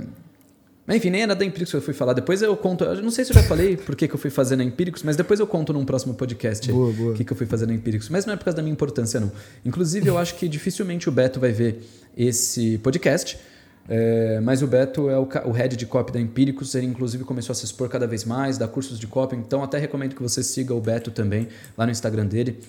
enfim, 0.88 1.10
nem 1.10 1.24
era 1.24 1.34
da 1.34 1.44
Empíricos 1.44 1.72
que 1.72 1.78
eu 1.78 1.82
fui 1.82 1.94
falar. 1.94 2.14
Depois 2.14 2.42
eu 2.42 2.56
conto. 2.56 2.84
Eu 2.84 3.02
não 3.02 3.10
sei 3.10 3.26
se 3.26 3.32
eu 3.32 3.36
já 3.36 3.44
falei 3.44 3.76
por 3.76 3.96
que, 3.96 4.08
que 4.08 4.14
eu 4.14 4.20
fui 4.20 4.30
fazer 4.30 4.56
na 4.56 4.64
Empíricos, 4.64 5.02
mas 5.02 5.16
depois 5.16 5.40
eu 5.40 5.48
conto 5.48 5.74
num 5.74 5.84
próximo 5.84 6.14
podcast 6.14 6.72
boa, 6.72 6.92
boa. 6.94 7.12
o 7.12 7.16
que, 7.16 7.24
que 7.24 7.34
eu 7.34 7.38
fui 7.38 7.48
fazer 7.48 7.66
na 7.66 7.74
Empíricos. 7.74 8.08
Mas 8.10 8.26
não 8.26 8.34
é 8.34 8.38
por 8.38 8.46
causa 8.46 8.58
da 8.58 8.62
minha 8.62 8.74
importância, 8.74 9.20
não. 9.20 9.32
Inclusive, 9.66 10.08
eu 10.08 10.18
acho 10.18 10.36
que 10.36 10.48
dificilmente 10.48 11.10
o 11.10 11.12
Beto 11.12 11.40
vai 11.40 11.52
ver 11.52 11.82
esse 12.16 12.78
podcast. 12.80 13.40
É, 13.88 14.40
mas 14.42 14.62
o 14.62 14.68
Beto 14.68 15.10
é 15.10 15.18
o, 15.18 15.28
o 15.46 15.52
head 15.52 15.76
de 15.76 15.86
copy 15.86 16.12
da 16.12 16.20
Empíricos, 16.20 16.74
ele 16.74 16.88
inclusive 16.88 17.24
começou 17.24 17.54
a 17.54 17.56
se 17.56 17.66
expor 17.66 17.88
cada 17.88 18.08
vez 18.08 18.24
mais, 18.26 18.58
dá 18.58 18.68
cursos 18.68 18.98
de 18.98 19.06
copy, 19.06 19.36
então 19.36 19.64
até 19.64 19.78
recomendo 19.78 20.16
que 20.16 20.24
você 20.24 20.42
siga 20.42 20.74
o 20.74 20.82
Beto 20.82 21.12
também 21.12 21.48
lá 21.78 21.86
no 21.86 21.92
Instagram 21.92 22.26
dele. 22.26 22.60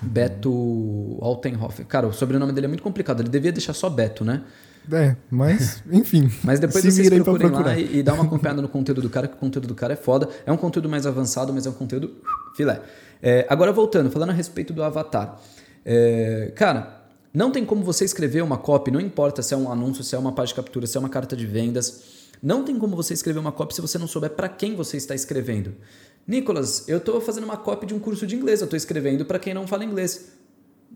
Beto 0.00 1.18
Altenhofer. 1.20 1.86
Cara, 1.86 2.06
o 2.06 2.12
sobrenome 2.12 2.52
dele 2.52 2.66
é 2.66 2.68
muito 2.68 2.82
complicado, 2.82 3.20
ele 3.22 3.28
devia 3.28 3.50
deixar 3.50 3.72
só 3.72 3.88
Beto, 3.88 4.24
né? 4.24 4.42
É, 4.92 5.16
mas, 5.30 5.82
enfim. 5.90 6.30
mas 6.44 6.60
depois 6.60 6.84
vocês 6.84 7.08
procurem 7.08 7.50
lá 7.50 7.78
e, 7.78 7.98
e 7.98 8.02
dá 8.02 8.14
uma 8.14 8.24
acompanhada 8.24 8.62
no 8.62 8.68
conteúdo 8.68 9.02
do 9.02 9.10
cara, 9.10 9.26
que 9.26 9.34
o 9.34 9.38
conteúdo 9.38 9.68
do 9.68 9.74
cara 9.74 9.92
é 9.92 9.96
foda. 9.96 10.28
É 10.44 10.52
um 10.52 10.56
conteúdo 10.56 10.88
mais 10.88 11.06
avançado, 11.06 11.52
mas 11.52 11.66
é 11.66 11.70
um 11.70 11.74
conteúdo 11.74 12.12
filé. 12.54 12.80
É, 13.22 13.46
agora 13.48 13.72
voltando, 13.72 14.10
falando 14.10 14.30
a 14.30 14.32
respeito 14.32 14.72
do 14.72 14.82
avatar. 14.82 15.40
É, 15.84 16.52
cara, 16.54 17.06
não 17.32 17.50
tem 17.50 17.64
como 17.64 17.84
você 17.84 18.04
escrever 18.04 18.42
uma 18.42 18.56
copy, 18.56 18.90
não 18.90 19.00
importa 19.00 19.42
se 19.42 19.52
é 19.52 19.56
um 19.56 19.70
anúncio, 19.70 20.02
se 20.02 20.14
é 20.14 20.18
uma 20.18 20.32
página 20.32 20.48
de 20.48 20.54
captura, 20.54 20.86
se 20.86 20.96
é 20.96 21.00
uma 21.00 21.08
carta 21.08 21.36
de 21.36 21.46
vendas. 21.46 22.16
Não 22.42 22.64
tem 22.64 22.78
como 22.78 22.94
você 22.96 23.14
escrever 23.14 23.38
uma 23.38 23.52
copy 23.52 23.74
se 23.74 23.80
você 23.80 23.98
não 23.98 24.06
souber 24.06 24.30
para 24.30 24.48
quem 24.48 24.74
você 24.74 24.96
está 24.96 25.14
escrevendo. 25.14 25.74
Nicolas, 26.26 26.88
eu 26.88 26.98
estou 26.98 27.20
fazendo 27.20 27.44
uma 27.44 27.56
copy 27.56 27.86
de 27.86 27.94
um 27.94 27.98
curso 27.98 28.26
de 28.26 28.34
inglês, 28.34 28.60
eu 28.60 28.64
estou 28.64 28.76
escrevendo 28.76 29.24
para 29.24 29.38
quem 29.38 29.54
não 29.54 29.66
fala 29.66 29.84
inglês. 29.84 30.32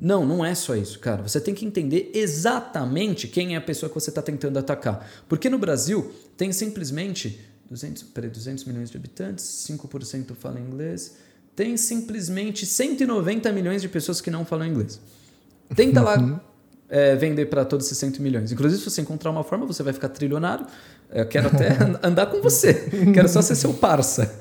Não, 0.01 0.25
não 0.25 0.43
é 0.43 0.55
só 0.55 0.75
isso, 0.75 0.99
cara. 0.99 1.23
Você 1.23 1.39
tem 1.41 1.55
que 1.55 1.67
entender 1.67 2.11
exatamente 2.15 3.29
quem 3.29 3.55
é 3.55 3.59
a 3.59 3.61
pessoa 3.61 3.89
que 3.89 3.95
você 3.95 4.09
está 4.11 4.23
tentando 4.23 4.59
atacar. 4.59 5.07
Porque 5.29 5.51
no 5.51 5.59
Brasil 5.59 6.11
tem 6.37 6.53
simplesmente 6.53 7.39
200, 7.69 8.03
peraí, 8.05 8.31
200 8.31 8.65
milhões 8.65 8.91
de 8.91 8.97
habitantes, 8.97 9.45
5% 9.71 10.35
falam 10.35 10.59
inglês, 10.59 11.17
tem 11.55 11.77
simplesmente 11.77 12.65
190 12.65 13.53
milhões 13.53 13.83
de 13.83 13.89
pessoas 13.89 14.21
que 14.21 14.31
não 14.31 14.45
falam 14.45 14.67
inglês. 14.67 15.01
Tenta 15.77 16.01
lá 16.01 16.43
é, 16.89 17.15
vender 17.21 17.47
para 17.47 17.65
todos 17.65 17.87
esses 17.87 17.99
100 17.99 18.21
milhões. 18.21 18.51
Inclusive, 18.51 18.83
se 18.83 18.91
você 18.91 19.03
encontrar 19.03 19.31
uma 19.31 19.45
forma, 19.45 19.67
você 19.67 19.83
vai 19.83 19.93
ficar 19.93 20.09
trilionário. 20.09 20.67
Eu 21.13 21.27
quero 21.27 21.49
até 21.49 21.77
andar 22.03 22.27
com 22.27 22.41
você. 22.41 22.75
Quero 23.13 23.29
só 23.29 23.43
ser 23.43 23.55
seu 23.55 23.75
parça. 23.75 24.35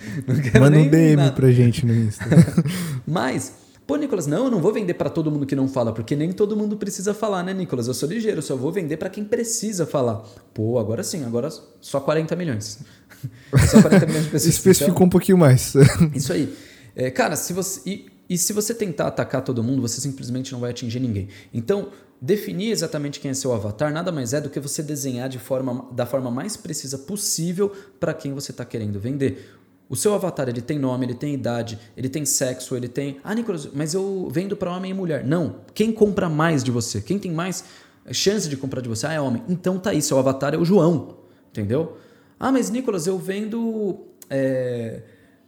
Manda 0.59 0.77
um 0.77 0.87
DM 0.89 1.17
nada. 1.17 1.31
pra 1.33 1.51
gente 1.51 1.85
no 1.85 1.93
Insta. 1.93 2.25
Mas 3.05 3.53
Pô, 3.89 3.95
Nicolas, 3.95 4.27
não, 4.27 4.45
eu 4.45 4.51
não 4.51 4.61
vou 4.61 4.71
vender 4.71 4.93
para 4.93 5.09
todo 5.09 5.31
mundo 5.31 5.47
que 5.47 5.55
não 5.55 5.67
fala, 5.67 5.91
porque 5.91 6.15
nem 6.15 6.31
todo 6.31 6.55
mundo 6.55 6.77
precisa 6.77 7.11
falar, 7.11 7.41
né, 7.41 7.55
Nicolas? 7.55 7.87
Eu 7.87 7.93
sou 7.95 8.07
ligeiro, 8.07 8.37
eu 8.37 8.41
só 8.43 8.55
vou 8.55 8.71
vender 8.71 8.97
para 8.97 9.09
quem 9.09 9.25
precisa 9.25 9.83
falar. 9.83 10.17
Pô, 10.53 10.77
agora 10.77 11.01
sim, 11.01 11.25
agora 11.25 11.49
só 11.81 11.99
40 11.99 12.35
milhões. 12.35 12.81
só 13.67 13.81
40 13.81 14.05
milhões 14.05 14.25
de 14.25 14.29
pessoas. 14.29 14.53
Especificou 14.53 14.93
então, 14.93 15.07
um 15.07 15.09
pouquinho 15.09 15.39
mais. 15.39 15.73
isso 16.13 16.31
aí. 16.31 16.55
É, 16.95 17.09
cara, 17.09 17.35
se 17.35 17.51
você. 17.51 17.81
E, 17.83 18.05
e 18.29 18.37
se 18.37 18.53
você 18.53 18.75
tentar 18.75 19.07
atacar 19.07 19.43
todo 19.43 19.63
mundo, 19.63 19.81
você 19.81 19.99
simplesmente 19.99 20.51
não 20.51 20.59
vai 20.59 20.69
atingir 20.69 20.99
ninguém. 20.99 21.27
Então, 21.51 21.89
definir 22.21 22.69
exatamente 22.69 23.19
quem 23.19 23.31
é 23.31 23.33
seu 23.33 23.51
avatar 23.51 23.91
nada 23.91 24.11
mais 24.11 24.33
é 24.33 24.41
do 24.41 24.51
que 24.51 24.59
você 24.59 24.83
desenhar 24.83 25.27
de 25.27 25.39
forma, 25.39 25.89
da 25.93 26.05
forma 26.05 26.29
mais 26.29 26.55
precisa 26.55 26.95
possível 26.95 27.69
para 27.99 28.13
quem 28.13 28.35
você 28.35 28.51
está 28.51 28.63
querendo 28.63 28.99
vender. 28.99 29.58
O 29.89 29.95
seu 29.95 30.13
avatar 30.13 30.47
ele 30.47 30.61
tem 30.61 30.77
nome, 30.77 31.07
ele 31.07 31.15
tem 31.15 31.33
idade, 31.33 31.79
ele 31.97 32.07
tem 32.07 32.23
sexo, 32.23 32.75
ele 32.75 32.87
tem. 32.87 33.17
Ah, 33.23 33.33
Nicolas, 33.33 33.67
mas 33.73 33.95
eu 33.95 34.29
vendo 34.31 34.55
para 34.55 34.71
homem 34.71 34.91
e 34.91 34.93
mulher. 34.93 35.25
Não. 35.25 35.61
Quem 35.73 35.91
compra 35.91 36.29
mais 36.29 36.63
de 36.63 36.69
você? 36.69 37.01
Quem 37.01 37.17
tem 37.17 37.31
mais 37.31 37.63
chance 38.11 38.47
de 38.47 38.55
comprar 38.55 38.81
de 38.81 38.87
você? 38.87 39.07
Ah, 39.07 39.13
é 39.13 39.19
homem. 39.19 39.43
Então 39.49 39.79
tá 39.79 39.89
aí, 39.89 40.01
seu 40.01 40.19
avatar 40.19 40.53
é 40.53 40.57
o 40.57 40.63
João. 40.63 41.17
Entendeu? 41.49 41.97
Ah, 42.39 42.51
mas 42.51 42.69
Nicolas, 42.69 43.07
eu 43.07 43.17
vendo 43.17 44.05
é, 44.29 45.01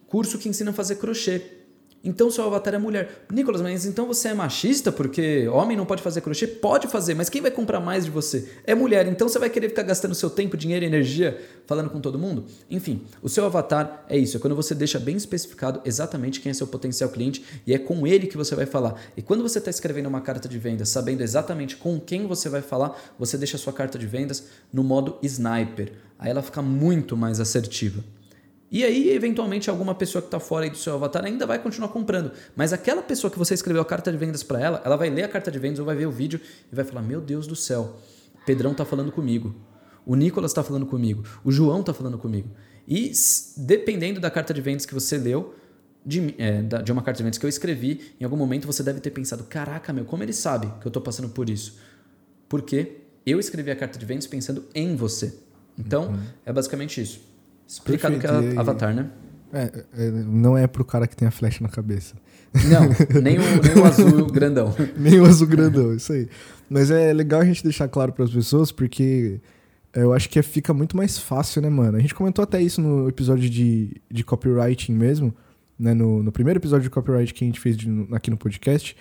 curso 0.07 0.39
que 0.39 0.49
ensina 0.49 0.71
a 0.71 0.73
fazer 0.73 0.95
crochê. 0.95 1.41
Então 2.03 2.31
seu 2.31 2.45
avatar 2.45 2.73
é 2.73 2.79
mulher. 2.79 3.25
Nicolas, 3.31 3.61
mas 3.61 3.85
então 3.85 4.07
você 4.07 4.29
é 4.29 4.33
machista 4.33 4.91
porque 4.91 5.47
homem 5.49 5.77
não 5.77 5.85
pode 5.85 6.01
fazer 6.01 6.21
crochê? 6.21 6.47
Pode 6.47 6.87
fazer, 6.87 7.13
mas 7.13 7.29
quem 7.29 7.41
vai 7.41 7.51
comprar 7.51 7.79
mais 7.79 8.05
de 8.05 8.11
você? 8.11 8.49
É 8.65 8.73
mulher. 8.73 9.07
Então 9.07 9.29
você 9.29 9.37
vai 9.37 9.49
querer 9.49 9.69
ficar 9.69 9.83
gastando 9.83 10.15
seu 10.15 10.29
tempo, 10.29 10.57
dinheiro 10.57 10.83
e 10.83 10.87
energia 10.87 11.39
falando 11.67 11.91
com 11.91 12.01
todo 12.01 12.17
mundo? 12.17 12.45
Enfim, 12.69 13.03
o 13.21 13.29
seu 13.29 13.45
avatar 13.45 14.03
é 14.09 14.17
isso. 14.17 14.35
É 14.35 14.39
quando 14.39 14.55
você 14.55 14.73
deixa 14.73 14.99
bem 14.99 15.15
especificado 15.15 15.79
exatamente 15.85 16.39
quem 16.39 16.49
é 16.49 16.53
seu 16.53 16.65
potencial 16.65 17.09
cliente 17.09 17.45
e 17.67 17.73
é 17.73 17.77
com 17.77 18.07
ele 18.07 18.25
que 18.25 18.37
você 18.37 18.55
vai 18.55 18.65
falar. 18.65 18.99
E 19.15 19.21
quando 19.21 19.43
você 19.43 19.59
está 19.59 19.69
escrevendo 19.69 20.07
uma 20.07 20.21
carta 20.21 20.49
de 20.49 20.57
vendas, 20.57 20.89
sabendo 20.89 21.21
exatamente 21.21 21.75
com 21.75 21.99
quem 21.99 22.25
você 22.25 22.49
vai 22.49 22.63
falar, 22.63 22.99
você 23.19 23.37
deixa 23.37 23.57
a 23.57 23.59
sua 23.59 23.73
carta 23.73 23.99
de 23.99 24.07
vendas 24.07 24.45
no 24.73 24.83
modo 24.83 25.19
sniper. 25.21 25.91
Aí 26.17 26.31
ela 26.31 26.41
fica 26.41 26.63
muito 26.63 27.15
mais 27.15 27.39
assertiva. 27.39 28.03
E 28.71 28.85
aí, 28.85 29.09
eventualmente, 29.09 29.69
alguma 29.69 29.93
pessoa 29.93 30.21
que 30.21 30.29
está 30.29 30.39
fora 30.39 30.69
do 30.69 30.77
seu 30.77 30.93
avatar 30.93 31.25
ainda 31.25 31.45
vai 31.45 31.59
continuar 31.59 31.89
comprando. 31.89 32.31
Mas 32.55 32.71
aquela 32.71 33.01
pessoa 33.01 33.29
que 33.29 33.37
você 33.37 33.53
escreveu 33.53 33.81
a 33.81 33.85
carta 33.85 34.09
de 34.09 34.17
vendas 34.17 34.43
para 34.43 34.61
ela, 34.61 34.81
ela 34.85 34.95
vai 34.95 35.09
ler 35.09 35.23
a 35.23 35.27
carta 35.27 35.51
de 35.51 35.59
vendas 35.59 35.79
ou 35.79 35.85
vai 35.85 35.95
ver 35.95 36.05
o 36.05 36.11
vídeo 36.11 36.39
e 36.71 36.75
vai 36.75 36.85
falar: 36.85 37.01
Meu 37.01 37.19
Deus 37.19 37.45
do 37.45 37.55
céu, 37.55 37.97
Pedrão 38.45 38.71
está 38.71 38.85
falando 38.85 39.11
comigo. 39.11 39.53
O 40.05 40.15
Nicolas 40.15 40.51
está 40.51 40.63
falando 40.63 40.85
comigo. 40.85 41.23
O 41.43 41.51
João 41.51 41.81
está 41.81 41.93
falando 41.93 42.17
comigo. 42.17 42.49
E 42.87 43.11
dependendo 43.57 44.21
da 44.21 44.31
carta 44.31 44.53
de 44.53 44.61
vendas 44.61 44.85
que 44.85 44.93
você 44.93 45.17
leu, 45.17 45.53
de, 46.05 46.33
é, 46.37 46.61
de 46.61 46.91
uma 46.93 47.01
carta 47.01 47.17
de 47.17 47.23
vendas 47.23 47.37
que 47.37 47.45
eu 47.45 47.49
escrevi, 47.49 48.13
em 48.19 48.23
algum 48.23 48.37
momento 48.37 48.65
você 48.65 48.81
deve 48.81 49.01
ter 49.01 49.11
pensado: 49.11 49.43
Caraca, 49.43 49.91
meu, 49.91 50.05
como 50.05 50.23
ele 50.23 50.33
sabe 50.33 50.67
que 50.79 50.87
eu 50.87 50.89
estou 50.89 51.01
passando 51.01 51.27
por 51.27 51.49
isso? 51.49 51.77
Porque 52.47 53.01
eu 53.25 53.37
escrevi 53.37 53.69
a 53.69 53.75
carta 53.75 53.99
de 53.99 54.05
vendas 54.05 54.27
pensando 54.27 54.63
em 54.73 54.95
você. 54.95 55.37
Então, 55.77 56.07
uhum. 56.09 56.23
é 56.45 56.53
basicamente 56.53 57.01
isso. 57.01 57.30
Explicado 57.71 58.19
que 58.19 58.27
é 58.27 58.59
Avatar, 58.59 58.93
né? 58.93 59.09
É, 59.53 59.85
é, 59.97 60.11
não 60.11 60.57
é 60.57 60.67
pro 60.67 60.83
cara 60.83 61.07
que 61.07 61.15
tem 61.15 61.25
a 61.25 61.31
flecha 61.31 61.63
na 61.63 61.69
cabeça. 61.69 62.15
Não, 62.53 62.81
nem 63.21 63.39
o, 63.39 63.41
nem 63.41 63.81
o 63.81 63.85
azul 63.85 64.25
grandão. 64.27 64.75
nem 64.97 65.21
o 65.21 65.25
azul 65.25 65.47
grandão, 65.47 65.95
isso 65.95 66.11
aí. 66.11 66.27
Mas 66.69 66.91
é 66.91 67.13
legal 67.13 67.39
a 67.39 67.45
gente 67.45 67.63
deixar 67.63 67.87
claro 67.87 68.11
para 68.11 68.25
as 68.25 68.31
pessoas, 68.31 68.73
porque 68.73 69.39
eu 69.93 70.11
acho 70.11 70.29
que 70.29 70.41
fica 70.41 70.73
muito 70.73 70.97
mais 70.97 71.17
fácil, 71.17 71.61
né, 71.61 71.69
mano? 71.69 71.97
A 71.97 72.01
gente 72.01 72.13
comentou 72.13 72.43
até 72.43 72.61
isso 72.61 72.81
no 72.81 73.07
episódio 73.07 73.49
de, 73.49 74.01
de 74.11 74.21
copywriting 74.21 74.91
mesmo, 74.91 75.33
né? 75.79 75.93
No, 75.93 76.21
no 76.21 76.31
primeiro 76.31 76.59
episódio 76.59 76.83
de 76.83 76.89
copyright 76.89 77.33
que 77.33 77.45
a 77.45 77.47
gente 77.47 77.59
fez 77.59 77.77
de, 77.77 77.89
aqui 78.11 78.29
no 78.29 78.37
podcast. 78.37 78.97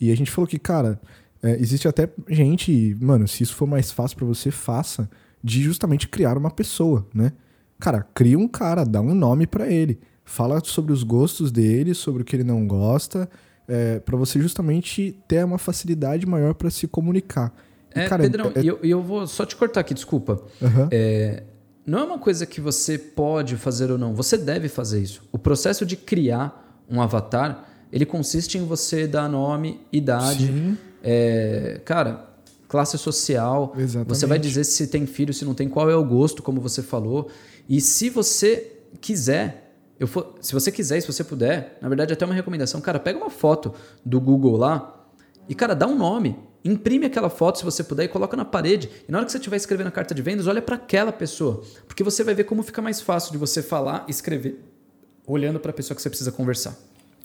E 0.00 0.10
a 0.10 0.16
gente 0.16 0.30
falou 0.30 0.48
que, 0.48 0.58
cara, 0.58 0.98
é, 1.42 1.60
existe 1.60 1.86
até 1.86 2.08
gente, 2.26 2.96
mano, 2.98 3.28
se 3.28 3.42
isso 3.42 3.54
for 3.54 3.66
mais 3.66 3.92
fácil 3.92 4.16
para 4.16 4.26
você, 4.26 4.50
faça, 4.50 5.10
de 5.44 5.62
justamente 5.62 6.08
criar 6.08 6.38
uma 6.38 6.50
pessoa, 6.50 7.06
né? 7.12 7.32
Cara, 7.78 8.06
cria 8.14 8.38
um 8.38 8.48
cara, 8.48 8.84
dá 8.84 9.00
um 9.00 9.14
nome 9.14 9.46
para 9.46 9.68
ele. 9.68 9.98
Fala 10.24 10.60
sobre 10.64 10.92
os 10.92 11.02
gostos 11.02 11.50
dele, 11.50 11.94
sobre 11.94 12.22
o 12.22 12.24
que 12.24 12.36
ele 12.36 12.44
não 12.44 12.66
gosta, 12.66 13.28
é, 13.66 13.98
para 14.00 14.16
você 14.16 14.40
justamente 14.40 15.18
ter 15.26 15.44
uma 15.44 15.58
facilidade 15.58 16.26
maior 16.26 16.54
para 16.54 16.70
se 16.70 16.86
comunicar. 16.86 17.52
E, 17.94 18.00
é, 18.00 18.08
cara, 18.08 18.22
Pedrão, 18.22 18.52
é... 18.54 18.60
e 18.60 18.66
eu, 18.66 18.78
eu, 18.82 19.02
vou 19.02 19.26
só 19.26 19.46
te 19.46 19.56
cortar 19.56 19.80
aqui, 19.80 19.94
desculpa. 19.94 20.42
Uhum. 20.60 20.88
É, 20.90 21.44
não 21.86 22.00
é 22.00 22.04
uma 22.04 22.18
coisa 22.18 22.44
que 22.44 22.60
você 22.60 22.98
pode 22.98 23.56
fazer 23.56 23.90
ou 23.90 23.96
não, 23.96 24.14
você 24.14 24.36
deve 24.36 24.68
fazer 24.68 25.00
isso. 25.00 25.22
O 25.32 25.38
processo 25.38 25.86
de 25.86 25.96
criar 25.96 26.84
um 26.90 27.00
avatar, 27.00 27.66
ele 27.90 28.04
consiste 28.04 28.58
em 28.58 28.64
você 28.66 29.06
dar 29.06 29.28
nome, 29.28 29.80
idade, 29.90 30.76
é, 31.02 31.80
cara, 31.84 32.28
classe 32.68 32.98
social. 32.98 33.74
Exatamente. 33.76 34.08
Você 34.08 34.26
vai 34.26 34.38
dizer 34.38 34.64
se 34.64 34.86
tem 34.86 35.06
filho, 35.06 35.32
se 35.32 35.44
não 35.44 35.54
tem, 35.54 35.68
qual 35.68 35.88
é 35.90 35.96
o 35.96 36.04
gosto, 36.04 36.42
como 36.42 36.60
você 36.60 36.82
falou. 36.82 37.30
E 37.68 37.80
se 37.80 38.08
você 38.08 38.80
quiser, 39.00 39.74
eu 40.00 40.06
for, 40.06 40.36
se 40.40 40.52
você 40.52 40.72
quiser, 40.72 41.00
se 41.00 41.06
você 41.06 41.22
puder, 41.22 41.78
na 41.82 41.88
verdade 41.88 42.12
até 42.12 42.24
uma 42.24 42.34
recomendação, 42.34 42.80
cara, 42.80 42.98
pega 42.98 43.18
uma 43.18 43.30
foto 43.30 43.74
do 44.04 44.20
Google 44.20 44.56
lá 44.56 45.06
e 45.48 45.54
cara, 45.54 45.74
dá 45.74 45.86
um 45.86 45.96
nome, 45.96 46.36
imprime 46.64 47.06
aquela 47.06 47.28
foto 47.28 47.58
se 47.58 47.64
você 47.64 47.84
puder 47.84 48.04
e 48.04 48.08
coloca 48.08 48.36
na 48.36 48.44
parede. 48.44 48.88
E 49.08 49.12
na 49.12 49.18
hora 49.18 49.26
que 49.26 49.32
você 49.32 49.38
estiver 49.38 49.56
escrevendo 49.56 49.88
a 49.88 49.90
carta 49.90 50.14
de 50.14 50.22
vendas, 50.22 50.46
olha 50.46 50.62
para 50.62 50.76
aquela 50.76 51.12
pessoa, 51.12 51.62
porque 51.86 52.02
você 52.02 52.24
vai 52.24 52.34
ver 52.34 52.44
como 52.44 52.62
fica 52.62 52.80
mais 52.80 53.00
fácil 53.00 53.32
de 53.32 53.38
você 53.38 53.62
falar 53.62 54.04
escrever 54.08 54.64
olhando 55.26 55.60
para 55.60 55.70
a 55.70 55.74
pessoa 55.74 55.94
que 55.94 56.00
você 56.00 56.08
precisa 56.08 56.32
conversar. 56.32 56.74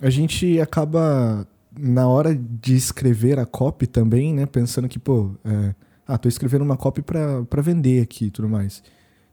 A 0.01 0.10
gente 0.10 0.60
acaba 0.60 1.47
na 1.77 2.08
hora 2.08 2.36
de 2.36 2.75
escrever 2.75 3.39
a 3.39 3.45
copy 3.45 3.88
também, 3.88 4.34
né, 4.34 4.45
pensando 4.45 4.88
que, 4.88 4.99
pô, 4.99 5.32
é, 5.45 5.73
ah, 6.06 6.17
tô 6.17 6.27
escrevendo 6.27 6.63
uma 6.63 6.77
copy 6.77 7.01
para 7.01 7.62
vender 7.62 8.01
aqui 8.01 8.25
e 8.25 8.32
tudo 8.32 8.49
mais. 8.49 8.84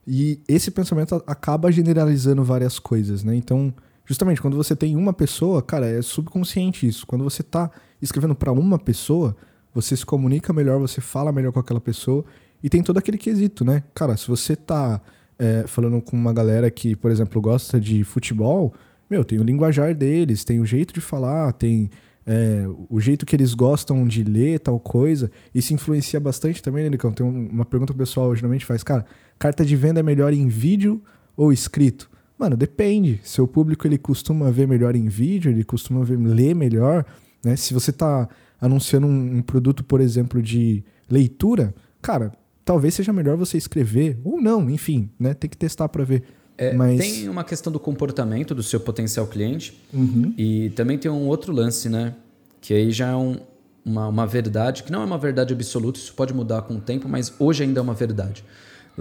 E 0.07 0.41
esse 0.49 0.71
pensamento 0.71 1.23
acaba 1.27 1.71
generalizando 1.71 2.43
várias 2.43 2.79
coisas, 2.79 3.23
né? 3.23 3.35
Então, 3.37 3.73
justamente 4.05 4.41
quando 4.41 4.57
você 4.57 4.75
tem 4.75 4.97
uma 4.97 5.13
pessoa, 5.13 5.63
cara, 5.63 5.87
é 5.87 6.03
subconsciente 6.03 6.87
isso. 6.87 7.07
Quando 7.07 7.23
você 7.23 7.43
tá 7.43 7.71
escrevendo 8.01 8.35
para 8.35 8.53
uma 8.53 8.79
pessoa, 8.79 9.37
você 9.75 9.97
se 9.97 10.05
comunica 10.05 10.53
melhor, 10.53 10.79
você 10.79 11.01
fala 11.01 11.33
melhor 11.33 11.53
com 11.53 11.61
aquela 11.61 11.81
pessoa 11.81 12.25
e 12.63 12.69
tem 12.69 12.83
todo 12.83 12.99
aquele 12.99 13.19
quesito, 13.19 13.65
né? 13.65 13.83
Cara, 13.95 14.17
se 14.17 14.27
você 14.27 14.57
tá 14.57 15.01
é, 15.39 15.65
falando 15.67 16.01
com 16.03 16.17
uma 16.17 16.33
galera 16.33 16.71
que, 16.71 16.97
por 16.97 17.11
exemplo, 17.11 17.41
gosta 17.41 17.81
de 17.81 18.05
futebol, 18.05 18.75
meu, 19.09 19.25
tem 19.25 19.39
o 19.39 19.43
linguajar 19.43 19.95
deles, 19.95 20.45
tem 20.45 20.61
o 20.61 20.67
jeito 20.67 20.93
de 20.93 21.01
falar, 21.01 21.53
tem 21.53 21.91
é, 22.27 22.65
o 22.89 23.01
jeito 23.01 23.25
que 23.25 23.35
eles 23.35 23.55
gostam 23.55 24.07
de 24.07 24.23
ler 24.23 24.61
tal 24.61 24.79
coisa. 24.79 25.31
Isso 25.55 25.73
influencia 25.73 26.21
bastante 26.21 26.63
também, 26.63 26.85
né, 26.85 26.91
Nicão? 26.91 27.13
Tem 27.13 27.27
uma 27.27 27.65
pergunta 27.65 27.93
que 27.93 27.97
o 27.97 27.99
pessoal 27.99 28.35
geralmente 28.37 28.67
faz, 28.67 28.83
cara, 28.83 29.05
carta 29.40 29.64
de 29.64 29.74
venda 29.74 29.98
é 29.98 30.03
melhor 30.03 30.33
em 30.33 30.46
vídeo 30.46 31.03
ou 31.37 31.53
escrito? 31.53 32.09
Mano, 32.38 32.57
depende. 32.57 33.20
Seu 33.24 33.48
público 33.48 33.87
ele 33.87 33.98
costuma 33.98 34.50
ver 34.50 34.68
melhor 34.68 34.94
em 34.94 35.09
vídeo, 35.09 35.50
ele 35.50 35.64
costuma 35.64 36.05
ver, 36.05 36.18
ler 36.18 36.55
melhor, 36.55 37.05
né? 37.44 37.57
Se 37.57 37.74
você 37.74 37.90
está 37.90 38.29
anunciando 38.61 39.07
um, 39.07 39.38
um, 39.38 39.42
produto, 39.42 39.83
por 39.83 40.00
exemplo, 40.00 40.42
de 40.42 40.85
leitura, 41.09 41.74
cara, 42.00 42.33
talvez 42.64 42.94
seja 42.94 43.12
melhor 43.12 43.37
você 43.37 43.57
escrever 43.57 44.18
ou 44.22 44.40
não, 44.40 44.68
enfim, 44.70 45.11
né? 45.18 45.33
Tem 45.35 45.48
que 45.48 45.57
testar 45.57 45.88
para 45.88 46.05
ver. 46.05 46.22
É, 46.59 46.74
Mas... 46.74 47.00
Tem 47.00 47.29
uma 47.29 47.42
questão 47.42 47.72
do 47.72 47.81
comportamento 47.81 48.55
do 48.55 48.62
seu 48.62 48.79
potencial 48.79 49.26
cliente 49.26 49.79
uhum. 49.92 50.35
e 50.37 50.68
também 50.70 50.98
tem 50.98 51.11
um 51.11 51.26
outro 51.26 51.53
lance, 51.53 51.88
né? 51.88 52.14
Que 52.61 52.74
aí 52.74 52.90
já 52.90 53.09
é 53.09 53.16
um, 53.16 53.38
uma, 53.83 54.09
uma 54.09 54.26
verdade, 54.26 54.83
que 54.83 54.92
não 54.92 55.00
é 55.00 55.05
uma 55.05 55.16
verdade 55.16 55.55
absoluta, 55.55 55.98
isso 55.98 56.12
pode 56.12 56.35
mudar 56.35 56.62
com 56.62 56.76
o 56.76 56.81
tempo, 56.81 57.09
mas 57.09 57.33
hoje 57.38 57.62
ainda 57.62 57.81
é 57.81 57.83
uma 57.83 57.94
verdade. 57.94 58.44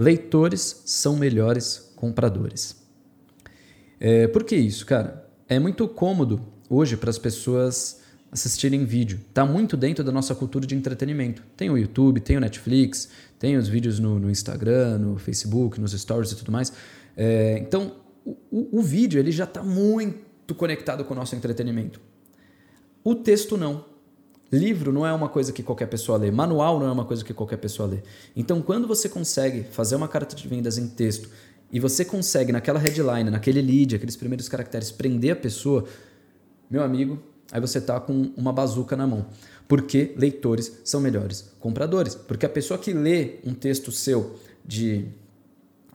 Leitores 0.00 0.80
são 0.86 1.14
melhores 1.14 1.92
compradores. 1.94 2.74
É, 4.00 4.26
por 4.28 4.44
que 4.44 4.56
isso, 4.56 4.86
cara? 4.86 5.28
É 5.46 5.58
muito 5.58 5.86
cômodo 5.86 6.40
hoje 6.70 6.96
para 6.96 7.10
as 7.10 7.18
pessoas 7.18 8.00
assistirem 8.32 8.86
vídeo. 8.86 9.20
Está 9.28 9.44
muito 9.44 9.76
dentro 9.76 10.02
da 10.02 10.10
nossa 10.10 10.34
cultura 10.34 10.66
de 10.66 10.74
entretenimento. 10.74 11.42
Tem 11.54 11.68
o 11.68 11.76
YouTube, 11.76 12.18
tem 12.18 12.38
o 12.38 12.40
Netflix, 12.40 13.10
tem 13.38 13.58
os 13.58 13.68
vídeos 13.68 13.98
no, 13.98 14.18
no 14.18 14.30
Instagram, 14.30 14.96
no 14.96 15.18
Facebook, 15.18 15.78
nos 15.78 15.92
stories 15.92 16.32
e 16.32 16.36
tudo 16.36 16.50
mais. 16.50 16.72
É, 17.14 17.58
então, 17.58 17.96
o, 18.24 18.78
o 18.78 18.80
vídeo 18.80 19.20
ele 19.20 19.30
já 19.30 19.44
está 19.44 19.62
muito 19.62 20.54
conectado 20.54 21.04
com 21.04 21.12
o 21.12 21.16
nosso 21.16 21.36
entretenimento. 21.36 22.00
O 23.04 23.14
texto 23.14 23.58
não. 23.58 23.84
Livro 24.52 24.92
não 24.92 25.06
é 25.06 25.12
uma 25.12 25.28
coisa 25.28 25.52
que 25.52 25.62
qualquer 25.62 25.86
pessoa 25.86 26.18
lê, 26.18 26.30
manual 26.30 26.80
não 26.80 26.88
é 26.88 26.92
uma 26.92 27.04
coisa 27.04 27.24
que 27.24 27.32
qualquer 27.32 27.58
pessoa 27.58 27.88
lê. 27.88 27.98
Então, 28.34 28.60
quando 28.60 28.86
você 28.88 29.08
consegue 29.08 29.64
fazer 29.70 29.94
uma 29.94 30.08
carta 30.08 30.34
de 30.34 30.46
vendas 30.48 30.76
em 30.76 30.88
texto 30.88 31.28
e 31.72 31.78
você 31.78 32.04
consegue, 32.04 32.50
naquela 32.50 32.78
headline, 32.80 33.30
naquele 33.30 33.62
lead, 33.62 33.94
aqueles 33.94 34.16
primeiros 34.16 34.48
caracteres, 34.48 34.90
prender 34.90 35.32
a 35.32 35.36
pessoa, 35.36 35.84
meu 36.68 36.82
amigo, 36.82 37.22
aí 37.52 37.60
você 37.60 37.78
está 37.78 38.00
com 38.00 38.32
uma 38.36 38.52
bazuca 38.52 38.96
na 38.96 39.06
mão. 39.06 39.26
Porque 39.68 40.14
leitores 40.16 40.80
são 40.82 41.00
melhores 41.00 41.52
compradores. 41.60 42.16
Porque 42.16 42.44
a 42.44 42.48
pessoa 42.48 42.76
que 42.76 42.92
lê 42.92 43.36
um 43.44 43.54
texto 43.54 43.92
seu 43.92 44.36
de 44.64 45.06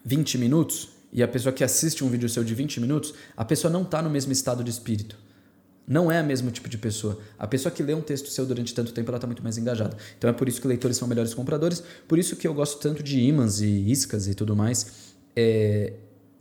20 0.06 0.38
minutos, 0.38 0.96
e 1.12 1.24
a 1.24 1.28
pessoa 1.28 1.52
que 1.52 1.64
assiste 1.64 2.04
um 2.04 2.10
vídeo 2.10 2.28
seu 2.28 2.44
de 2.44 2.54
20 2.54 2.80
minutos, 2.80 3.14
a 3.36 3.44
pessoa 3.44 3.72
não 3.72 3.84
está 3.84 4.02
no 4.02 4.10
mesmo 4.10 4.32
estado 4.32 4.64
de 4.64 4.70
espírito. 4.70 5.18
Não 5.88 6.12
é 6.12 6.22
o 6.22 6.26
mesmo 6.26 6.50
tipo 6.50 6.68
de 6.68 6.78
pessoa. 6.78 7.20
A 7.38 7.48
pessoa 7.48 7.72
que 7.72 7.84
lê 7.84 7.94
um 7.94 8.02
texto 8.02 8.30
seu 8.30 8.46
durante 8.46 8.74
tanto 8.74 8.92
tempo, 8.92 9.10
ela 9.10 9.18
está 9.18 9.28
muito 9.28 9.44
mais 9.44 9.58
engajada. 9.58 9.96
Então 10.18 10.30
é 10.30 10.34
por 10.34 10.48
isso 10.48 10.60
que 10.60 10.68
leitores 10.68 10.98
são 10.98 11.08
melhores 11.08 11.34
compradores, 11.34 11.84
por 12.08 12.18
isso 12.18 12.36
que 12.36 12.48
eu 12.48 12.54
gosto 12.54 12.80
tanto 12.80 13.04
de 13.04 13.20
imãs 13.20 13.62
e 13.62 13.92
iscas 13.92 14.28
e 14.28 14.34
tudo 14.34 14.56
mais 14.56 15.14
é, 15.36 15.94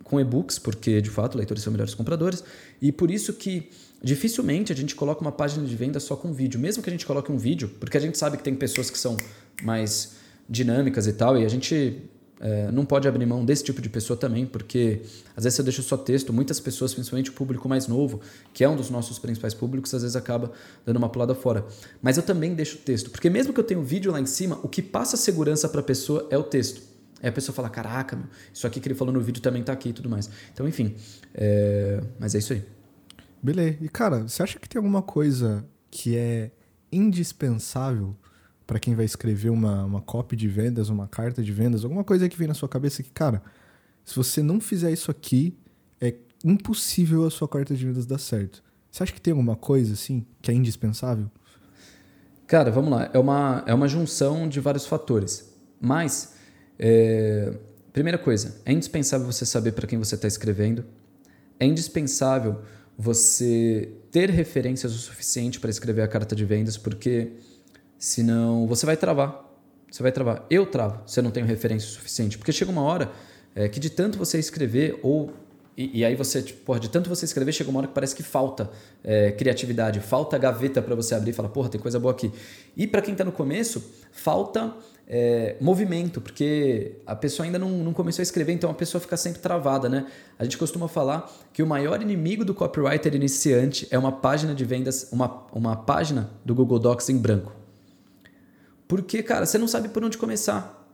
com 0.03 0.20
e-books, 0.20 0.59
porque 0.59 1.01
de 1.01 1.11
fato 1.11 1.36
leitores 1.36 1.62
são 1.62 1.72
melhores 1.72 1.95
compradores, 1.95 2.45
e 2.80 2.92
por 2.92 3.11
isso 3.11 3.32
que 3.32 3.70
dificilmente 4.03 4.72
a 4.72 4.76
gente 4.76 4.95
coloca 4.95 5.20
uma 5.20 5.32
página 5.32 5.66
de 5.66 5.74
venda 5.74 5.99
só 5.99 6.14
com 6.14 6.32
vídeo. 6.32 6.61
Mesmo 6.61 6.82
que 6.82 6.90
a 6.90 6.92
gente 6.92 7.07
coloque 7.07 7.32
um 7.32 7.38
vídeo, 7.38 7.70
porque 7.80 7.97
a 7.97 8.01
gente 8.01 8.16
sabe 8.16 8.36
que 8.36 8.42
tem 8.42 8.55
pessoas 8.55 8.90
que 8.90 8.99
são 8.99 9.16
mais 9.62 10.12
dinâmicas 10.49 11.07
e 11.07 11.12
tal, 11.12 11.38
e 11.38 11.45
a 11.45 11.49
gente 11.49 12.03
é, 12.41 12.70
não 12.70 12.85
pode 12.85 13.07
abrir 13.07 13.24
mão 13.26 13.45
desse 13.45 13.64
tipo 13.64 13.80
de 13.80 13.89
pessoa 13.89 14.16
também, 14.16 14.45
porque 14.45 15.03
às 15.37 15.45
vezes 15.45 15.59
eu 15.59 15.64
deixo 15.64 15.82
só 15.82 15.97
texto, 15.97 16.32
muitas 16.32 16.61
pessoas, 16.61 16.93
principalmente 16.93 17.30
o 17.30 17.32
público 17.32 17.68
mais 17.68 17.87
novo, 17.87 18.20
que 18.53 18.64
é 18.64 18.68
um 18.68 18.76
dos 18.76 18.91
nossos 18.91 19.18
principais 19.18 19.55
públicos, 19.55 19.93
às 19.95 20.03
vezes 20.03 20.16
acaba 20.16 20.53
dando 20.85 20.97
uma 20.97 21.09
pulada 21.09 21.35
fora. 21.35 21.64
Mas 22.03 22.16
eu 22.16 22.22
também 22.22 22.55
deixo 22.55 22.78
texto, 22.78 23.11
porque 23.11 23.30
mesmo 23.30 23.53
que 23.53 23.61
eu 23.61 23.64
tenha 23.64 23.80
um 23.80 23.85
vídeo 23.85 24.12
lá 24.12 24.20
em 24.20 24.26
cima, 24.26 24.59
o 24.62 24.68
que 24.68 24.82
passa 24.82 25.16
segurança 25.16 25.68
para 25.68 25.80
a 25.80 25.85
pessoa 25.85 26.26
é 26.30 26.37
o 26.37 26.43
texto. 26.43 26.82
Aí 27.22 27.28
a 27.30 27.32
pessoa 27.32 27.55
fala, 27.55 27.70
caraca, 27.70 28.14
meu, 28.16 28.26
isso 28.53 28.66
aqui 28.66 28.78
que 28.80 28.87
ele 28.87 28.95
falou 28.95 29.14
no 29.14 29.20
vídeo 29.20 29.41
também 29.41 29.62
tá 29.62 29.72
aqui 29.72 29.89
e 29.89 29.93
tudo 29.95 30.11
mais. 30.11 30.28
Então, 30.53 30.68
enfim. 30.68 30.95
É... 31.35 32.03
Mas 32.18 32.35
é 32.35 32.39
isso 32.39 32.53
aí. 32.53 32.62
Beleza. 33.43 33.78
E, 33.80 33.89
cara, 33.89 34.28
você 34.28 34.43
acha 34.43 34.59
que 34.59 34.68
tem 34.68 34.78
alguma 34.78 35.01
coisa 35.01 35.64
que 35.91 36.16
é 36.16 36.51
indispensável 36.93 38.14
para 38.66 38.78
quem 38.78 38.94
vai 38.94 39.04
escrever 39.04 39.50
uma, 39.50 39.84
uma 39.84 40.00
copy 40.00 40.36
de 40.36 40.48
vendas, 40.48 40.88
uma 40.88 41.06
carta 41.06 41.42
de 41.42 41.52
vendas, 41.52 41.84
alguma 41.84 42.04
coisa 42.04 42.28
que 42.28 42.36
vem 42.36 42.48
na 42.48 42.54
sua 42.54 42.68
cabeça 42.68 43.02
que, 43.02 43.10
cara, 43.10 43.42
se 44.04 44.16
você 44.16 44.42
não 44.42 44.60
fizer 44.60 44.90
isso 44.90 45.10
aqui, 45.10 45.56
é 46.00 46.14
impossível 46.44 47.24
a 47.26 47.30
sua 47.30 47.48
carta 47.48 47.74
de 47.74 47.84
vendas 47.84 48.06
dar 48.06 48.18
certo. 48.18 48.62
Você 48.90 49.02
acha 49.02 49.12
que 49.12 49.20
tem 49.20 49.32
alguma 49.32 49.56
coisa 49.56 49.94
assim 49.94 50.24
que 50.40 50.50
é 50.50 50.54
indispensável? 50.54 51.30
Cara, 52.46 52.70
vamos 52.70 52.90
lá. 52.90 53.10
É 53.12 53.18
uma, 53.18 53.64
é 53.66 53.74
uma 53.74 53.88
junção 53.88 54.48
de 54.48 54.60
vários 54.60 54.86
fatores. 54.86 55.52
Mas, 55.80 56.34
é, 56.78 57.52
primeira 57.92 58.18
coisa, 58.18 58.60
é 58.64 58.72
indispensável 58.72 59.26
você 59.26 59.44
saber 59.46 59.72
para 59.72 59.86
quem 59.86 59.98
você 59.98 60.14
está 60.14 60.28
escrevendo. 60.28 60.84
É 61.58 61.66
indispensável 61.66 62.60
você 62.96 63.92
ter 64.10 64.30
referências 64.30 64.94
o 64.94 64.98
suficiente 64.98 65.58
para 65.58 65.70
escrever 65.70 66.02
a 66.02 66.08
carta 66.08 66.36
de 66.36 66.44
vendas, 66.44 66.76
porque 66.76 67.32
senão 68.05 68.66
você 68.66 68.84
vai 68.84 68.98
travar. 68.98 69.50
Você 69.90 70.02
vai 70.02 70.12
travar. 70.12 70.44
Eu 70.50 70.66
travo 70.66 71.00
se 71.07 71.18
eu 71.18 71.24
não 71.24 71.30
tenho 71.30 71.46
referência 71.46 71.88
suficiente. 71.88 72.36
Porque 72.36 72.52
chega 72.52 72.70
uma 72.70 72.82
hora 72.82 73.11
é, 73.55 73.66
que 73.66 73.80
de 73.80 73.88
tanto 73.88 74.18
você 74.18 74.38
escrever 74.38 75.00
ou 75.02 75.32
e, 75.76 76.00
e, 76.00 76.05
aí 76.05 76.14
você, 76.14 76.40
tipo, 76.40 76.61
porra, 76.64 76.78
de 76.78 76.88
tanto 76.88 77.09
você 77.09 77.24
escrever, 77.24 77.50
chega 77.50 77.68
uma 77.68 77.80
hora 77.80 77.88
que 77.88 77.94
parece 77.94 78.14
que 78.14 78.22
falta 78.22 78.70
é, 79.02 79.32
criatividade, 79.32 79.98
falta 79.98 80.38
gaveta 80.38 80.80
para 80.80 80.94
você 80.94 81.16
abrir 81.16 81.30
e 81.30 81.32
falar, 81.32 81.48
porra, 81.48 81.68
tem 81.68 81.80
coisa 81.80 81.98
boa 81.98 82.12
aqui. 82.12 82.30
E 82.76 82.86
para 82.86 83.02
quem 83.02 83.11
está 83.11 83.24
no 83.24 83.32
começo, 83.32 83.82
falta 84.12 84.72
é, 85.09 85.57
movimento, 85.61 86.20
porque 86.20 86.98
a 87.05 87.16
pessoa 87.16 87.44
ainda 87.44 87.59
não, 87.59 87.70
não 87.70 87.92
começou 87.92 88.22
a 88.22 88.22
escrever, 88.22 88.52
então 88.52 88.70
a 88.70 88.74
pessoa 88.74 89.00
fica 89.00 89.16
sempre 89.16 89.40
travada, 89.40 89.88
né? 89.88 90.07
A 90.38 90.44
gente 90.44 90.57
costuma 90.59 90.86
falar 90.86 91.28
que 91.52 91.61
o 91.61 91.66
maior 91.66 92.00
inimigo 92.00 92.44
do 92.44 92.55
copywriter 92.55 93.12
iniciante 93.12 93.88
é 93.90 93.98
uma 93.98 94.12
página 94.12 94.55
de 94.55 94.64
vendas, 94.64 95.09
uma, 95.11 95.44
uma 95.52 95.74
página 95.74 96.30
do 96.44 96.55
Google 96.55 96.78
Docs 96.78 97.09
em 97.09 97.18
branco. 97.18 97.63
Porque, 98.87 99.22
cara, 99.22 99.47
você 99.47 99.59
não 99.59 99.68
sabe 99.68 99.89
por 99.89 100.05
onde 100.05 100.18
começar. 100.18 100.85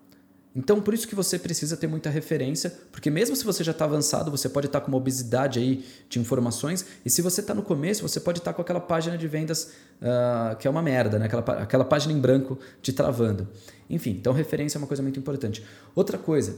Então, 0.55 0.81
por 0.81 0.93
isso 0.93 1.07
que 1.07 1.15
você 1.15 1.39
precisa 1.39 1.77
ter 1.77 1.87
muita 1.87 2.11
referência, 2.11 2.75
porque 2.91 3.09
mesmo 3.09 3.37
se 3.37 3.45
você 3.45 3.63
já 3.63 3.71
está 3.71 3.85
avançado, 3.85 4.31
você 4.33 4.49
pode 4.49 4.67
estar 4.67 4.81
tá 4.81 4.85
com 4.85 4.91
uma 4.91 4.99
obesidade 4.99 5.61
aí 5.61 5.85
de 6.09 6.19
informações, 6.19 6.85
e 7.05 7.11
se 7.11 7.23
você 7.23 7.41
está 7.41 7.55
no 7.55 7.63
começo, 7.63 8.03
você 8.03 8.19
pode 8.19 8.39
estar 8.39 8.51
tá 8.51 8.57
com 8.57 8.63
aquela 8.63 8.81
página 8.81 9.17
de 9.17 9.29
vendas 9.29 9.71
uh, 10.03 10.57
que 10.57 10.67
é 10.67 10.71
uma 10.71 10.83
merda, 10.83 11.21
né? 11.21 11.27
aquela, 11.27 11.63
aquela 11.63 11.85
página 11.85 12.13
em 12.13 12.19
branco 12.19 12.59
te 12.83 12.93
travando. 12.93 13.47
Enfim, 13.89 14.11
então 14.11 14.33
referência 14.33 14.77
é 14.77 14.79
uma 14.81 14.89
coisa 14.89 15.03
muito 15.03 15.21
importante. 15.21 15.65
Outra 15.95 16.19
coisa, 16.19 16.57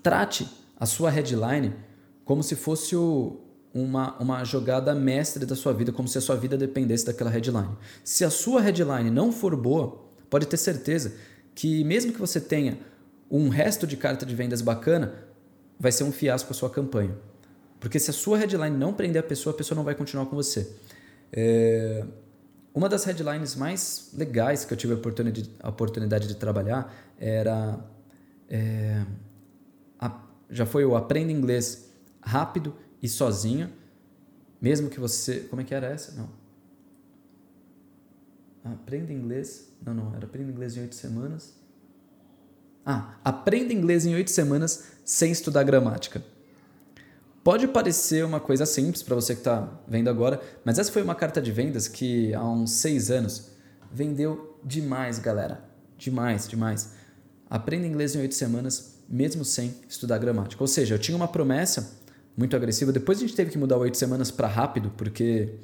trate 0.00 0.48
a 0.78 0.86
sua 0.86 1.10
headline 1.10 1.74
como 2.24 2.44
se 2.44 2.54
fosse 2.54 2.94
o, 2.94 3.40
uma, 3.72 4.16
uma 4.18 4.44
jogada 4.44 4.94
mestre 4.94 5.44
da 5.44 5.56
sua 5.56 5.72
vida, 5.72 5.90
como 5.90 6.06
se 6.06 6.16
a 6.16 6.20
sua 6.20 6.36
vida 6.36 6.56
dependesse 6.56 7.04
daquela 7.04 7.28
headline. 7.28 7.76
Se 8.04 8.24
a 8.24 8.30
sua 8.30 8.60
headline 8.60 9.10
não 9.10 9.32
for 9.32 9.56
boa, 9.56 10.03
pode 10.34 10.48
ter 10.48 10.56
certeza 10.56 11.12
que 11.54 11.84
mesmo 11.84 12.12
que 12.12 12.18
você 12.18 12.40
tenha 12.40 12.80
um 13.30 13.48
resto 13.48 13.86
de 13.86 13.96
carta 13.96 14.26
de 14.26 14.34
vendas 14.34 14.60
bacana, 14.60 15.14
vai 15.78 15.92
ser 15.92 16.02
um 16.02 16.10
fiasco 16.10 16.50
a 16.50 16.54
sua 16.54 16.68
campanha. 16.68 17.16
Porque 17.78 18.00
se 18.00 18.10
a 18.10 18.12
sua 18.12 18.36
headline 18.36 18.76
não 18.76 18.92
prender 18.92 19.20
a 19.20 19.22
pessoa, 19.24 19.54
a 19.54 19.56
pessoa 19.56 19.76
não 19.76 19.84
vai 19.84 19.94
continuar 19.94 20.26
com 20.26 20.34
você. 20.34 20.74
É... 21.32 22.04
Uma 22.74 22.88
das 22.88 23.04
headlines 23.04 23.54
mais 23.54 24.10
legais 24.12 24.64
que 24.64 24.72
eu 24.72 24.76
tive 24.76 24.94
a 24.94 25.68
oportunidade, 25.68 26.26
de 26.26 26.34
trabalhar 26.34 26.92
era. 27.16 27.78
É... 28.48 29.04
A... 30.00 30.20
já 30.50 30.66
foi 30.66 30.84
o 30.84 30.96
Aprenda 30.96 31.30
Inglês 31.30 31.92
rápido 32.20 32.74
e 33.00 33.08
sozinho. 33.08 33.70
Mesmo 34.60 34.90
que 34.90 34.98
você. 34.98 35.42
Como 35.42 35.62
é 35.62 35.64
que 35.64 35.72
era 35.72 35.86
essa? 35.86 36.10
Não. 36.20 36.28
Aprenda 38.64 39.12
inglês. 39.12 39.68
Não, 39.84 39.92
não, 39.92 40.14
era 40.16 40.24
aprenda 40.24 40.50
inglês 40.50 40.76
em 40.76 40.80
oito 40.80 40.94
semanas. 40.94 41.54
Ah, 42.84 43.14
aprenda 43.22 43.72
inglês 43.72 44.06
em 44.06 44.14
oito 44.14 44.30
semanas 44.30 44.84
sem 45.04 45.30
estudar 45.30 45.62
gramática. 45.62 46.22
Pode 47.42 47.68
parecer 47.68 48.24
uma 48.24 48.40
coisa 48.40 48.64
simples 48.64 49.02
para 49.02 49.14
você 49.14 49.34
que 49.34 49.40
está 49.40 49.68
vendo 49.86 50.08
agora, 50.08 50.40
mas 50.64 50.78
essa 50.78 50.90
foi 50.90 51.02
uma 51.02 51.14
carta 51.14 51.42
de 51.42 51.52
vendas 51.52 51.86
que 51.86 52.32
há 52.34 52.42
uns 52.42 52.70
seis 52.72 53.10
anos 53.10 53.50
vendeu 53.92 54.58
demais, 54.64 55.18
galera. 55.18 55.62
Demais, 55.98 56.48
demais. 56.48 56.94
Aprenda 57.48 57.86
inglês 57.86 58.14
em 58.14 58.20
oito 58.20 58.34
semanas, 58.34 58.98
mesmo 59.08 59.44
sem 59.44 59.74
estudar 59.86 60.16
gramática. 60.16 60.62
Ou 60.62 60.66
seja, 60.66 60.94
eu 60.94 60.98
tinha 60.98 61.16
uma 61.16 61.28
promessa 61.28 61.98
muito 62.34 62.56
agressiva. 62.56 62.90
Depois 62.92 63.18
a 63.18 63.20
gente 63.20 63.36
teve 63.36 63.50
que 63.50 63.58
mudar 63.58 63.76
oito 63.76 63.98
semanas 63.98 64.30
para 64.30 64.48
rápido, 64.48 64.90
porque 64.96 65.54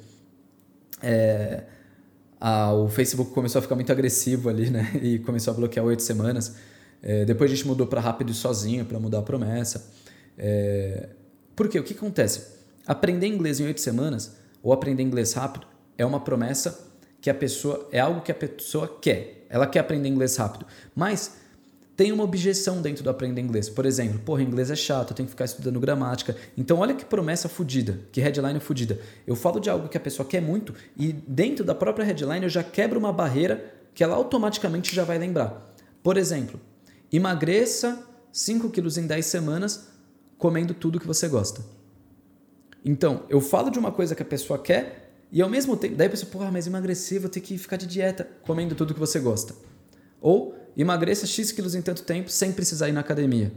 é, 1.01 1.63
a, 2.41 2.73
o 2.73 2.89
Facebook 2.89 3.31
começou 3.31 3.59
a 3.59 3.61
ficar 3.61 3.75
muito 3.75 3.91
agressivo 3.91 4.49
ali, 4.49 4.71
né? 4.71 4.91
E 5.03 5.19
começou 5.19 5.53
a 5.53 5.55
bloquear 5.55 5.85
oito 5.85 6.01
semanas. 6.01 6.55
É, 7.03 7.23
depois 7.23 7.51
a 7.51 7.55
gente 7.55 7.67
mudou 7.67 7.85
para 7.85 8.01
rápido 8.01 8.31
e 8.31 8.33
sozinho 8.33 8.83
para 8.83 8.99
mudar 8.99 9.19
a 9.19 9.21
promessa. 9.21 9.91
É, 10.35 11.09
por 11.55 11.69
quê? 11.69 11.79
O 11.79 11.83
que 11.83 11.93
acontece? 11.93 12.47
Aprender 12.87 13.27
inglês 13.27 13.59
em 13.59 13.65
oito 13.65 13.79
semanas 13.79 14.35
ou 14.63 14.73
aprender 14.73 15.03
inglês 15.03 15.33
rápido 15.33 15.67
é 15.95 16.03
uma 16.05 16.19
promessa 16.19 16.91
que 17.21 17.29
a 17.29 17.33
pessoa 17.33 17.87
é 17.91 17.99
algo 17.99 18.21
que 18.21 18.31
a 18.31 18.35
pessoa 18.35 18.97
quer. 18.99 19.45
Ela 19.47 19.67
quer 19.67 19.79
aprender 19.79 20.09
inglês 20.09 20.35
rápido, 20.35 20.65
mas 20.95 21.40
tem 22.01 22.11
uma 22.11 22.23
objeção 22.23 22.81
dentro 22.81 23.03
do 23.03 23.11
aprender 23.11 23.41
inglês. 23.41 23.69
Por 23.69 23.85
exemplo, 23.85 24.17
porra, 24.17 24.41
inglês 24.41 24.71
é 24.71 24.75
chato, 24.75 25.11
eu 25.11 25.15
tenho 25.15 25.27
que 25.27 25.33
ficar 25.33 25.45
estudando 25.45 25.79
gramática. 25.79 26.35
Então, 26.57 26.79
olha 26.79 26.95
que 26.95 27.05
promessa 27.05 27.47
fodida, 27.47 27.99
que 28.11 28.19
headline 28.19 28.59
fodida. 28.59 28.99
Eu 29.27 29.35
falo 29.35 29.59
de 29.59 29.69
algo 29.69 29.87
que 29.87 29.97
a 29.97 29.99
pessoa 29.99 30.27
quer 30.27 30.41
muito 30.41 30.73
e 30.97 31.13
dentro 31.13 31.63
da 31.63 31.75
própria 31.75 32.03
headline 32.03 32.41
eu 32.41 32.49
já 32.49 32.63
quebro 32.63 32.97
uma 32.97 33.13
barreira 33.13 33.71
que 33.93 34.03
ela 34.03 34.15
automaticamente 34.15 34.95
já 34.95 35.03
vai 35.03 35.19
lembrar. 35.19 35.75
Por 36.01 36.17
exemplo, 36.17 36.59
emagreça 37.13 38.03
5 38.31 38.71
quilos 38.71 38.97
em 38.97 39.05
10 39.05 39.23
semanas 39.23 39.89
comendo 40.39 40.73
tudo 40.73 40.99
que 40.99 41.05
você 41.05 41.27
gosta. 41.27 41.63
Então, 42.83 43.25
eu 43.29 43.39
falo 43.39 43.69
de 43.69 43.77
uma 43.77 43.91
coisa 43.91 44.15
que 44.15 44.23
a 44.23 44.25
pessoa 44.25 44.57
quer 44.57 45.13
e 45.31 45.39
ao 45.39 45.47
mesmo 45.47 45.77
tempo, 45.77 45.95
daí 45.95 46.07
a 46.07 46.09
pessoa, 46.09 46.31
porra, 46.31 46.49
mas 46.49 46.65
emagrecer, 46.65 47.21
vou 47.21 47.29
ter 47.29 47.41
que 47.41 47.59
ficar 47.59 47.77
de 47.77 47.85
dieta 47.85 48.27
comendo 48.41 48.73
tudo 48.73 48.91
que 48.91 48.99
você 48.99 49.19
gosta. 49.19 49.53
Ou 50.19 50.55
emagreça 50.75 51.25
X 51.25 51.51
quilos 51.51 51.75
em 51.75 51.81
tanto 51.81 52.03
tempo 52.03 52.29
sem 52.29 52.51
precisar 52.51 52.89
ir 52.89 52.91
na 52.91 53.01
academia. 53.01 53.51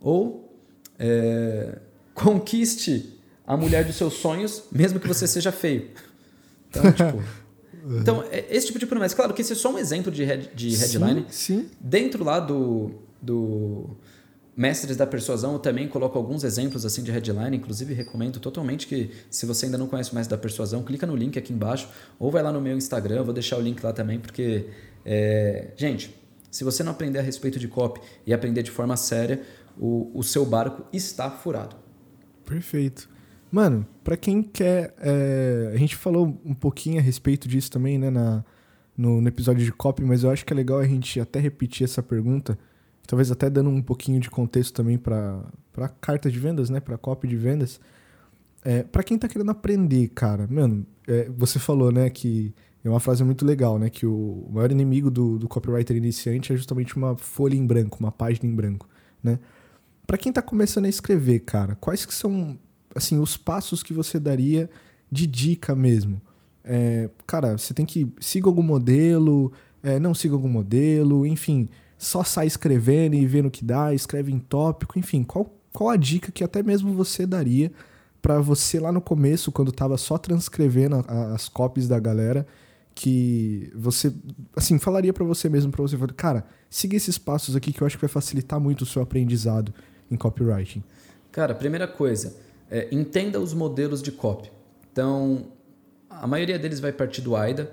Ou 0.00 0.52
é, 0.98 1.78
conquiste 2.14 3.18
a 3.46 3.56
mulher 3.56 3.84
dos 3.84 3.96
seus 3.96 4.14
sonhos, 4.14 4.64
mesmo 4.70 5.00
que 5.00 5.08
você 5.08 5.26
seja 5.26 5.52
feio. 5.52 5.90
Então, 6.68 6.90
tipo. 6.92 7.42
Então, 8.00 8.24
é 8.30 8.46
esse 8.48 8.66
tipo 8.66 8.78
de 8.78 8.86
promessa. 8.86 9.14
Claro 9.16 9.34
que 9.34 9.42
esse 9.42 9.52
é 9.52 9.56
só 9.56 9.72
um 9.72 9.78
exemplo 9.78 10.12
de, 10.12 10.22
head, 10.22 10.50
de 10.54 10.74
headline. 10.76 11.26
Sim, 11.28 11.62
sim. 11.62 11.70
Dentro 11.80 12.22
lá 12.22 12.38
do, 12.38 12.92
do 13.20 13.96
Mestres 14.56 14.96
da 14.96 15.06
Persuasão, 15.06 15.54
eu 15.54 15.58
também 15.58 15.88
coloco 15.88 16.16
alguns 16.16 16.44
exemplos 16.44 16.86
assim 16.86 17.02
de 17.02 17.10
headline. 17.10 17.56
Inclusive, 17.56 17.92
recomendo 17.92 18.38
totalmente 18.38 18.86
que, 18.86 19.10
se 19.28 19.46
você 19.46 19.66
ainda 19.66 19.76
não 19.76 19.88
conhece 19.88 20.12
o 20.12 20.14
Mestre 20.14 20.36
da 20.36 20.40
Persuasão, 20.40 20.84
clica 20.84 21.06
no 21.06 21.16
link 21.16 21.36
aqui 21.36 21.52
embaixo 21.52 21.88
ou 22.20 22.30
vai 22.30 22.42
lá 22.42 22.52
no 22.52 22.60
meu 22.60 22.76
Instagram. 22.76 23.16
Eu 23.16 23.24
vou 23.24 23.34
deixar 23.34 23.58
o 23.58 23.60
link 23.60 23.82
lá 23.82 23.92
também, 23.92 24.20
porque, 24.20 24.66
é, 25.04 25.72
gente, 25.76 26.14
se 26.52 26.62
você 26.64 26.84
não 26.84 26.92
aprender 26.92 27.18
a 27.18 27.22
respeito 27.22 27.58
de 27.58 27.66
copy 27.66 27.98
e 28.26 28.32
aprender 28.32 28.62
de 28.62 28.70
forma 28.70 28.94
séria, 28.94 29.42
o, 29.76 30.10
o 30.14 30.22
seu 30.22 30.44
barco 30.44 30.84
está 30.92 31.30
furado. 31.30 31.74
Perfeito. 32.44 33.08
Mano, 33.50 33.86
para 34.04 34.18
quem 34.18 34.42
quer. 34.42 34.94
É, 34.98 35.72
a 35.72 35.76
gente 35.78 35.96
falou 35.96 36.38
um 36.44 36.54
pouquinho 36.54 36.98
a 36.98 37.02
respeito 37.02 37.48
disso 37.48 37.70
também, 37.70 37.98
né, 37.98 38.10
na, 38.10 38.44
no, 38.96 39.22
no, 39.22 39.28
episódio 39.28 39.64
de 39.64 39.72
copy, 39.72 40.04
mas 40.04 40.24
eu 40.24 40.30
acho 40.30 40.44
que 40.44 40.52
é 40.52 40.56
legal 40.56 40.78
a 40.78 40.86
gente 40.86 41.18
até 41.18 41.40
repetir 41.40 41.84
essa 41.84 42.02
pergunta, 42.02 42.58
talvez 43.06 43.30
até 43.30 43.48
dando 43.48 43.70
um 43.70 43.80
pouquinho 43.80 44.20
de 44.20 44.28
contexto 44.28 44.74
também 44.74 44.98
para 44.98 45.42
carta 46.02 46.30
de 46.30 46.38
vendas, 46.38 46.68
né, 46.68 46.80
para 46.80 46.98
copy 46.98 47.26
de 47.26 47.36
vendas. 47.36 47.80
É, 48.62 48.82
para 48.82 49.02
quem 49.02 49.18
tá 49.18 49.26
querendo 49.26 49.50
aprender, 49.50 50.08
cara, 50.08 50.46
mano, 50.50 50.86
é, 51.08 51.30
você 51.30 51.58
falou, 51.58 51.90
né, 51.90 52.10
que 52.10 52.54
é 52.84 52.88
uma 52.88 53.00
frase 53.00 53.22
muito 53.22 53.44
legal, 53.44 53.78
né? 53.78 53.88
Que 53.88 54.06
o 54.06 54.48
maior 54.50 54.70
inimigo 54.70 55.10
do, 55.10 55.38
do 55.38 55.48
copywriter 55.48 55.96
iniciante 55.96 56.52
é 56.52 56.56
justamente 56.56 56.96
uma 56.96 57.16
folha 57.16 57.54
em 57.54 57.64
branco, 57.64 57.98
uma 58.00 58.10
página 58.10 58.48
em 58.48 58.54
branco, 58.54 58.88
né? 59.22 59.38
Para 60.06 60.18
quem 60.18 60.30
está 60.30 60.42
começando 60.42 60.86
a 60.86 60.88
escrever, 60.88 61.40
cara, 61.40 61.76
quais 61.76 62.04
que 62.04 62.12
são, 62.12 62.58
assim, 62.94 63.18
os 63.18 63.36
passos 63.36 63.82
que 63.82 63.92
você 63.92 64.18
daria 64.18 64.68
de 65.10 65.26
dica 65.26 65.74
mesmo? 65.74 66.20
É, 66.64 67.08
cara, 67.26 67.56
você 67.56 67.72
tem 67.72 67.86
que 67.86 68.12
siga 68.20 68.48
algum 68.48 68.62
modelo, 68.62 69.52
é, 69.82 69.98
não 70.00 70.12
siga 70.12 70.34
algum 70.34 70.48
modelo, 70.48 71.24
enfim, 71.24 71.68
só 71.96 72.24
sai 72.24 72.46
escrevendo 72.46 73.14
e 73.14 73.24
vendo 73.26 73.46
o 73.46 73.50
que 73.50 73.64
dá, 73.64 73.94
escreve 73.94 74.32
em 74.32 74.38
tópico, 74.40 74.98
enfim, 74.98 75.22
qual, 75.22 75.54
qual 75.72 75.90
a 75.90 75.96
dica 75.96 76.32
que 76.32 76.42
até 76.42 76.62
mesmo 76.62 76.92
você 76.92 77.24
daria 77.24 77.72
para 78.20 78.40
você 78.40 78.78
lá 78.78 78.92
no 78.92 79.00
começo, 79.00 79.50
quando 79.50 79.70
estava 79.70 79.96
só 79.96 80.18
transcrevendo 80.18 81.04
as 81.08 81.48
copies 81.48 81.88
da 81.88 81.98
galera, 81.98 82.46
que 82.94 83.72
você, 83.74 84.12
assim, 84.56 84.78
falaria 84.78 85.12
para 85.12 85.24
você 85.24 85.48
mesmo, 85.48 85.72
para 85.72 85.82
você 85.82 85.96
falar, 85.96 86.12
cara, 86.12 86.44
siga 86.68 86.96
esses 86.96 87.18
passos 87.18 87.56
aqui 87.56 87.72
que 87.72 87.82
eu 87.82 87.86
acho 87.86 87.96
que 87.96 88.02
vai 88.02 88.08
facilitar 88.08 88.60
muito 88.60 88.82
o 88.82 88.86
seu 88.86 89.02
aprendizado 89.02 89.72
em 90.10 90.16
copywriting? 90.16 90.82
Cara, 91.30 91.54
primeira 91.54 91.88
coisa, 91.88 92.34
é, 92.70 92.88
entenda 92.92 93.40
os 93.40 93.54
modelos 93.54 94.02
de 94.02 94.12
copy. 94.12 94.50
Então, 94.92 95.46
a 96.10 96.26
maioria 96.26 96.58
deles 96.58 96.80
vai 96.80 96.92
partir 96.92 97.22
do 97.22 97.34
AIDA, 97.34 97.72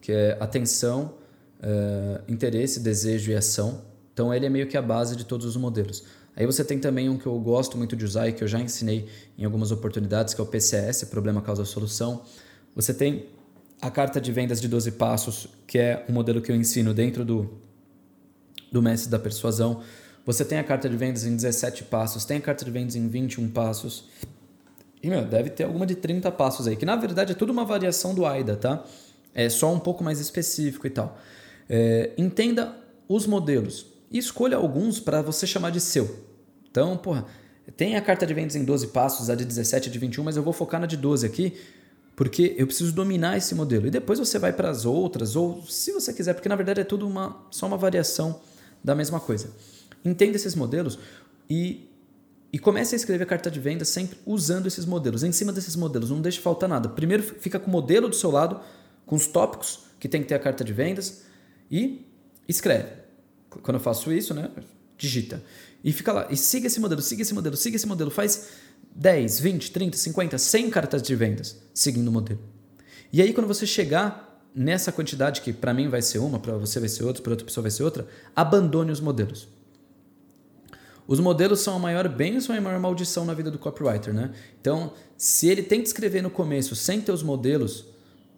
que 0.00 0.12
é 0.12 0.36
atenção, 0.40 1.14
é, 1.62 2.22
interesse, 2.28 2.80
desejo 2.80 3.30
e 3.30 3.34
ação. 3.34 3.82
Então, 4.12 4.32
ele 4.32 4.46
é 4.46 4.48
meio 4.48 4.66
que 4.66 4.76
a 4.76 4.82
base 4.82 5.14
de 5.14 5.24
todos 5.24 5.44
os 5.44 5.56
modelos. 5.56 6.04
Aí 6.34 6.44
você 6.44 6.62
tem 6.64 6.78
também 6.78 7.08
um 7.08 7.18
que 7.18 7.26
eu 7.26 7.38
gosto 7.38 7.78
muito 7.78 7.96
de 7.96 8.04
usar 8.04 8.28
e 8.28 8.32
que 8.32 8.44
eu 8.44 8.48
já 8.48 8.60
ensinei 8.60 9.08
em 9.38 9.44
algumas 9.44 9.72
oportunidades, 9.72 10.34
que 10.34 10.40
é 10.40 10.44
o 10.44 10.46
PCS, 10.46 11.04
Problema 11.04 11.40
Causa 11.40 11.64
Solução. 11.64 12.22
Você 12.74 12.92
tem 12.92 13.26
a 13.86 13.90
carta 13.90 14.20
de 14.20 14.32
vendas 14.32 14.60
de 14.60 14.66
12 14.66 14.92
passos, 14.92 15.48
que 15.66 15.78
é 15.78 16.04
um 16.08 16.12
modelo 16.12 16.42
que 16.42 16.50
eu 16.50 16.56
ensino 16.56 16.92
dentro 16.92 17.24
do, 17.24 17.48
do 18.70 18.82
mestre 18.82 19.08
da 19.08 19.18
persuasão. 19.18 19.80
Você 20.24 20.44
tem 20.44 20.58
a 20.58 20.64
carta 20.64 20.88
de 20.88 20.96
vendas 20.96 21.24
em 21.24 21.36
17 21.36 21.84
passos, 21.84 22.24
tem 22.24 22.38
a 22.38 22.40
carta 22.40 22.64
de 22.64 22.70
vendas 22.70 22.96
em 22.96 23.06
21 23.06 23.48
passos. 23.48 24.08
E, 25.00 25.08
meu, 25.08 25.24
deve 25.24 25.50
ter 25.50 25.64
alguma 25.64 25.86
de 25.86 25.94
30 25.94 26.32
passos 26.32 26.66
aí, 26.66 26.74
que 26.74 26.84
na 26.84 26.96
verdade 26.96 27.30
é 27.30 27.34
tudo 27.34 27.52
uma 27.52 27.64
variação 27.64 28.12
do 28.12 28.26
AIDA, 28.26 28.56
tá? 28.56 28.84
É 29.32 29.48
só 29.48 29.72
um 29.72 29.78
pouco 29.78 30.02
mais 30.02 30.18
específico 30.18 30.86
e 30.86 30.90
tal. 30.90 31.16
É, 31.68 32.10
entenda 32.18 32.74
os 33.08 33.24
modelos 33.24 33.86
e 34.10 34.18
escolha 34.18 34.56
alguns 34.56 34.98
para 34.98 35.22
você 35.22 35.46
chamar 35.46 35.70
de 35.70 35.80
seu. 35.80 36.24
Então, 36.68 36.96
porra, 36.96 37.24
tem 37.76 37.94
a 37.94 38.00
carta 38.00 38.26
de 38.26 38.34
vendas 38.34 38.56
em 38.56 38.64
12 38.64 38.88
passos, 38.88 39.30
a 39.30 39.36
de 39.36 39.44
17 39.44 39.88
e 39.88 39.92
de 39.92 39.98
21, 39.98 40.24
mas 40.24 40.36
eu 40.36 40.42
vou 40.42 40.52
focar 40.52 40.80
na 40.80 40.86
de 40.86 40.96
12 40.96 41.24
aqui, 41.24 41.56
porque 42.16 42.54
eu 42.56 42.66
preciso 42.66 42.92
dominar 42.92 43.36
esse 43.36 43.54
modelo. 43.54 43.86
E 43.86 43.90
depois 43.90 44.18
você 44.18 44.38
vai 44.38 44.50
para 44.50 44.70
as 44.70 44.86
outras, 44.86 45.36
ou 45.36 45.62
se 45.66 45.92
você 45.92 46.14
quiser, 46.14 46.32
porque 46.32 46.48
na 46.48 46.56
verdade 46.56 46.80
é 46.80 46.84
tudo 46.84 47.06
uma, 47.06 47.46
só 47.50 47.66
uma 47.66 47.76
variação 47.76 48.40
da 48.82 48.94
mesma 48.94 49.20
coisa. 49.20 49.50
Entenda 50.02 50.34
esses 50.34 50.54
modelos 50.54 50.98
e, 51.48 51.90
e 52.50 52.58
comece 52.58 52.94
a 52.94 52.96
escrever 52.96 53.26
carta 53.26 53.50
de 53.50 53.60
venda 53.60 53.84
sempre 53.84 54.16
usando 54.24 54.66
esses 54.66 54.86
modelos. 54.86 55.22
Em 55.22 55.30
cima 55.30 55.52
desses 55.52 55.76
modelos, 55.76 56.08
não 56.08 56.22
deixe 56.22 56.40
faltar 56.40 56.68
nada. 56.68 56.88
Primeiro 56.88 57.22
fica 57.22 57.60
com 57.60 57.68
o 57.68 57.70
modelo 57.70 58.08
do 58.08 58.16
seu 58.16 58.30
lado, 58.30 58.60
com 59.04 59.14
os 59.14 59.26
tópicos 59.26 59.80
que 60.00 60.08
tem 60.08 60.22
que 60.22 60.28
ter 60.28 60.36
a 60.36 60.38
carta 60.38 60.64
de 60.64 60.72
vendas 60.72 61.22
e 61.70 62.06
escreve. 62.48 62.92
Quando 63.50 63.76
eu 63.76 63.80
faço 63.80 64.10
isso, 64.10 64.32
né, 64.32 64.50
digita. 64.96 65.42
E 65.84 65.92
fica 65.92 66.12
lá, 66.12 66.26
e 66.30 66.36
siga 66.36 66.66
esse 66.66 66.80
modelo, 66.80 67.02
siga 67.02 67.20
esse 67.22 67.34
modelo, 67.34 67.56
siga 67.56 67.76
esse 67.76 67.86
modelo, 67.86 68.10
faz 68.10 68.48
10, 68.96 69.40
20, 69.40 69.70
30, 69.72 69.96
50, 69.96 70.38
100 70.38 70.70
cartas 70.70 71.02
de 71.02 71.14
vendas 71.14 71.60
seguindo 71.74 72.08
o 72.08 72.12
modelo. 72.12 72.40
E 73.12 73.20
aí, 73.20 73.32
quando 73.32 73.46
você 73.46 73.66
chegar 73.66 74.42
nessa 74.54 74.90
quantidade, 74.90 75.42
que 75.42 75.52
para 75.52 75.74
mim 75.74 75.88
vai 75.88 76.00
ser 76.00 76.18
uma, 76.18 76.38
para 76.40 76.56
você 76.56 76.80
vai 76.80 76.88
ser 76.88 77.04
outra, 77.04 77.22
para 77.22 77.32
outra 77.32 77.44
pessoa 77.44 77.62
vai 77.62 77.70
ser 77.70 77.82
outra, 77.82 78.06
abandone 78.34 78.90
os 78.90 79.00
modelos. 79.00 79.48
Os 81.06 81.20
modelos 81.20 81.60
são 81.60 81.76
a 81.76 81.78
maior 81.78 82.08
bênção 82.08 82.54
e 82.54 82.58
a 82.58 82.60
maior 82.60 82.80
maldição 82.80 83.24
na 83.24 83.34
vida 83.34 83.50
do 83.50 83.58
copywriter, 83.58 84.12
né? 84.12 84.32
Então, 84.60 84.92
se 85.16 85.46
ele 85.46 85.62
tenta 85.62 85.84
escrever 85.84 86.22
no 86.22 86.30
começo 86.30 86.74
sem 86.74 87.00
ter 87.00 87.12
os 87.12 87.22
modelos 87.22 87.84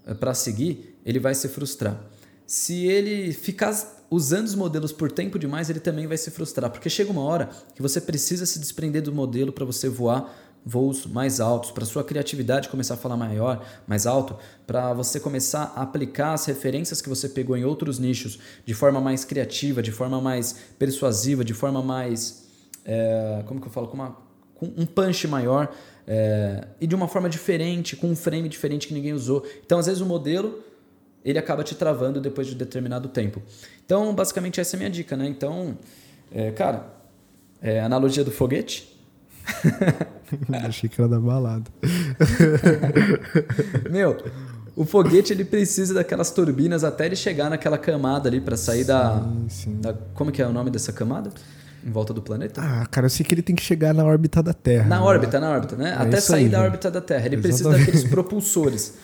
eh, 0.04 0.12
para 0.12 0.34
seguir, 0.34 0.98
ele 1.06 1.20
vai 1.20 1.34
se 1.34 1.48
frustrar. 1.48 2.04
Se 2.46 2.84
ele 2.86 3.32
ficar 3.32 3.72
usando 4.10 4.46
os 4.46 4.54
modelos 4.54 4.92
por 4.92 5.10
tempo 5.12 5.38
demais, 5.38 5.70
ele 5.70 5.80
também 5.80 6.06
vai 6.06 6.16
se 6.16 6.30
frustrar, 6.30 6.70
porque 6.70 6.90
chega 6.90 7.10
uma 7.10 7.22
hora 7.22 7.50
que 7.74 7.80
você 7.82 8.00
precisa 8.00 8.44
se 8.44 8.58
desprender 8.58 9.02
do 9.02 9.12
modelo 9.12 9.52
para 9.52 9.64
você 9.64 9.88
voar 9.88 10.34
voos 10.64 11.06
mais 11.06 11.40
altos, 11.40 11.70
para 11.70 11.84
sua 11.84 12.04
criatividade 12.04 12.68
começar 12.68 12.94
a 12.94 12.96
falar 12.96 13.16
maior, 13.16 13.64
mais 13.86 14.06
alto, 14.06 14.36
para 14.66 14.92
você 14.92 15.18
começar 15.18 15.72
a 15.74 15.82
aplicar 15.82 16.34
as 16.34 16.44
referências 16.44 17.00
que 17.00 17.08
você 17.08 17.28
pegou 17.28 17.56
em 17.56 17.64
outros 17.64 17.98
nichos 17.98 18.38
de 18.64 18.74
forma 18.74 19.00
mais 19.00 19.24
criativa, 19.24 19.82
de 19.82 19.92
forma 19.92 20.20
mais 20.20 20.54
persuasiva, 20.78 21.44
de 21.44 21.54
forma 21.54 21.82
mais 21.82 22.46
é, 22.84 23.42
como 23.46 23.60
que 23.60 23.66
eu 23.66 23.70
falo, 23.70 23.88
com, 23.88 23.94
uma, 23.94 24.16
com 24.54 24.66
um 24.76 24.86
punch 24.86 25.26
maior 25.26 25.72
é, 26.06 26.66
e 26.80 26.86
de 26.86 26.94
uma 26.94 27.06
forma 27.06 27.28
diferente, 27.28 27.96
com 27.96 28.08
um 28.08 28.16
frame 28.16 28.48
diferente 28.48 28.88
que 28.88 28.94
ninguém 28.94 29.12
usou. 29.12 29.46
Então, 29.64 29.78
às 29.78 29.86
vezes 29.86 30.00
o 30.00 30.06
modelo 30.06 30.64
ele 31.24 31.38
acaba 31.38 31.62
te 31.62 31.74
travando 31.74 32.20
depois 32.20 32.46
de 32.46 32.54
determinado 32.54 33.08
tempo. 33.08 33.42
Então, 33.84 34.14
basicamente 34.14 34.60
essa 34.60 34.74
é 34.74 34.76
a 34.76 34.78
minha 34.78 34.90
dica, 34.90 35.16
né? 35.16 35.26
Então, 35.26 35.76
é, 36.32 36.50
cara, 36.50 36.86
é, 37.60 37.80
analogia 37.80 38.24
do 38.24 38.30
foguete. 38.30 38.97
Achei 40.66 40.88
que 40.88 41.00
era 41.00 41.08
da 41.08 41.18
balada. 41.18 41.70
Meu, 43.90 44.16
o 44.76 44.84
foguete 44.84 45.32
ele 45.32 45.44
precisa 45.44 45.94
daquelas 45.94 46.30
turbinas 46.30 46.84
até 46.84 47.06
ele 47.06 47.16
chegar 47.16 47.50
naquela 47.50 47.78
camada 47.78 48.28
ali 48.28 48.40
para 48.40 48.56
sair 48.56 48.82
sim, 48.82 48.86
da, 48.86 49.26
sim. 49.48 49.80
da. 49.80 49.94
Como 50.14 50.30
que 50.30 50.40
é 50.40 50.46
o 50.46 50.52
nome 50.52 50.70
dessa 50.70 50.92
camada? 50.92 51.30
Em 51.84 51.90
volta 51.90 52.12
do 52.12 52.20
planeta? 52.20 52.60
Ah, 52.62 52.86
cara, 52.86 53.06
eu 53.06 53.10
sei 53.10 53.24
que 53.24 53.34
ele 53.34 53.42
tem 53.42 53.54
que 53.54 53.62
chegar 53.62 53.94
na 53.94 54.04
órbita 54.04 54.42
da 54.42 54.52
Terra. 54.52 54.88
Na 54.88 54.98
né? 54.98 55.02
órbita, 55.02 55.40
na 55.40 55.50
órbita, 55.50 55.76
né? 55.76 55.90
É 55.90 56.02
até 56.02 56.20
sair 56.20 56.44
aí, 56.44 56.48
da 56.48 56.60
órbita 56.60 56.90
da 56.90 57.00
Terra. 57.00 57.26
Ele 57.26 57.36
Exatamente. 57.36 57.62
precisa 57.62 57.70
daqueles 57.70 58.04
propulsores. 58.04 58.94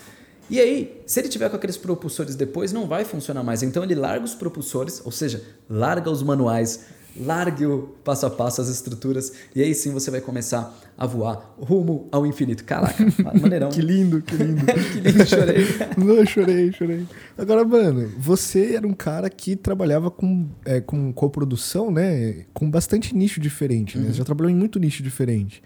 E 0.50 0.60
aí, 0.60 1.02
se 1.06 1.20
ele 1.20 1.28
tiver 1.28 1.48
com 1.48 1.56
aqueles 1.56 1.76
propulsores 1.76 2.34
depois, 2.34 2.72
não 2.72 2.86
vai 2.86 3.04
funcionar 3.04 3.42
mais. 3.42 3.62
Então 3.62 3.82
ele 3.82 3.94
larga 3.94 4.24
os 4.24 4.34
propulsores, 4.34 5.00
ou 5.04 5.10
seja, 5.10 5.42
larga 5.68 6.10
os 6.10 6.22
manuais, 6.22 6.84
largue 7.16 7.66
o 7.66 7.94
passo 8.04 8.26
a 8.26 8.30
passo, 8.30 8.60
as 8.60 8.68
estruturas, 8.68 9.32
e 9.54 9.62
aí 9.62 9.74
sim 9.74 9.92
você 9.92 10.10
vai 10.10 10.20
começar 10.20 10.76
a 10.96 11.06
voar 11.06 11.54
rumo 11.58 12.08
ao 12.10 12.26
infinito. 12.26 12.64
Caraca, 12.64 13.04
maneirão. 13.40 13.70
que 13.70 13.80
lindo, 13.80 14.22
que 14.22 14.36
lindo. 14.36 14.64
que 14.92 15.00
lindo, 15.00 15.26
chorei. 15.26 15.64
Não, 15.96 16.26
chorei, 16.26 16.72
chorei. 16.72 17.06
Agora, 17.36 17.64
mano, 17.64 18.12
você 18.18 18.74
era 18.74 18.86
um 18.86 18.92
cara 18.92 19.28
que 19.28 19.56
trabalhava 19.56 20.10
com, 20.10 20.46
é, 20.64 20.80
com 20.80 21.12
coprodução, 21.12 21.90
né? 21.90 22.44
Com 22.52 22.70
bastante 22.70 23.14
nicho 23.14 23.40
diferente, 23.40 23.98
né? 23.98 24.06
Uhum. 24.06 24.12
Você 24.12 24.18
já 24.18 24.24
trabalhou 24.24 24.50
em 24.50 24.56
muito 24.56 24.78
nicho 24.78 25.02
diferente. 25.02 25.62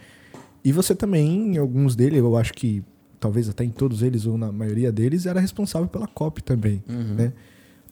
E 0.65 0.73
você 0.73 0.95
também, 0.95 1.55
em 1.55 1.59
alguns 1.59 1.95
deles, 1.95 2.19
eu 2.19 2.37
acho 2.37 2.53
que 2.53 2.83
talvez 3.19 3.49
até 3.49 3.65
em 3.65 3.71
todos 3.71 4.03
eles 4.03 4.27
ou 4.27 4.39
na 4.39 4.51
maioria 4.53 4.93
deles, 4.93 5.27
era 5.27 5.41
responsável 5.41 5.89
pela 5.89 6.07
copy 6.07 6.43
também, 6.43 6.83
uhum. 6.89 7.15
né? 7.15 7.33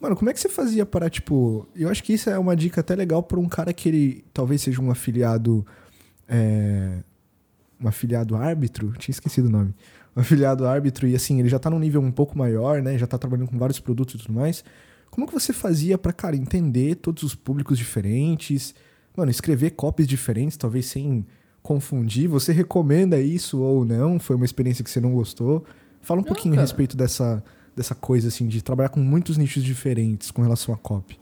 Mano, 0.01 0.15
como 0.15 0.29
é 0.29 0.33
que 0.33 0.39
você 0.39 0.49
fazia 0.49 0.85
para, 0.85 1.09
tipo... 1.09 1.67
Eu 1.75 1.89
acho 1.89 2.03
que 2.03 2.13
isso 2.13 2.29
é 2.29 2.37
uma 2.37 2.55
dica 2.55 2.81
até 2.81 2.95
legal 2.95 3.23
para 3.23 3.39
um 3.39 3.47
cara 3.47 3.73
que 3.73 3.89
ele 3.89 4.25
talvez 4.33 4.61
seja 4.61 4.81
um 4.81 4.91
afiliado... 4.91 5.65
É, 6.27 6.99
um 7.81 7.87
afiliado 7.87 8.35
árbitro, 8.35 8.93
tinha 8.97 9.13
esquecido 9.13 9.47
o 9.47 9.51
nome. 9.51 9.73
Um 10.15 10.21
afiliado 10.21 10.65
árbitro 10.65 11.07
e, 11.07 11.15
assim, 11.15 11.39
ele 11.39 11.49
já 11.49 11.59
tá 11.59 11.69
num 11.69 11.79
nível 11.79 12.01
um 12.01 12.11
pouco 12.11 12.37
maior, 12.37 12.81
né? 12.81 12.97
Já 12.97 13.05
tá 13.07 13.17
trabalhando 13.17 13.49
com 13.49 13.57
vários 13.57 13.79
produtos 13.79 14.15
e 14.15 14.17
tudo 14.17 14.33
mais. 14.33 14.63
Como 15.09 15.27
que 15.27 15.33
você 15.33 15.53
fazia 15.53 15.97
para, 15.97 16.11
cara, 16.11 16.35
entender 16.35 16.95
todos 16.95 17.23
os 17.23 17.33
públicos 17.35 17.77
diferentes? 17.77 18.75
Mano, 19.15 19.31
escrever 19.31 19.71
copies 19.71 20.07
diferentes, 20.07 20.57
talvez 20.57 20.85
sem 20.85 21.25
confundir. 21.61 22.27
Você 22.29 22.51
recomenda 22.51 23.19
isso 23.19 23.59
ou 23.59 23.83
não? 23.83 24.19
Foi 24.19 24.35
uma 24.35 24.45
experiência 24.45 24.83
que 24.83 24.89
você 24.89 24.99
não 24.99 25.11
gostou? 25.11 25.65
Fala 26.01 26.19
um 26.19 26.23
não, 26.23 26.27
pouquinho 26.27 26.55
cara. 26.55 26.61
a 26.61 26.65
respeito 26.65 26.95
dessa, 26.95 27.43
dessa 27.77 27.93
coisa, 27.93 28.27
assim, 28.27 28.47
de 28.47 28.61
trabalhar 28.61 28.89
com 28.89 28.99
muitos 28.99 29.37
nichos 29.37 29.63
diferentes 29.63 30.31
com 30.31 30.41
relação 30.41 30.73
à 30.73 30.77
copy. 30.77 31.17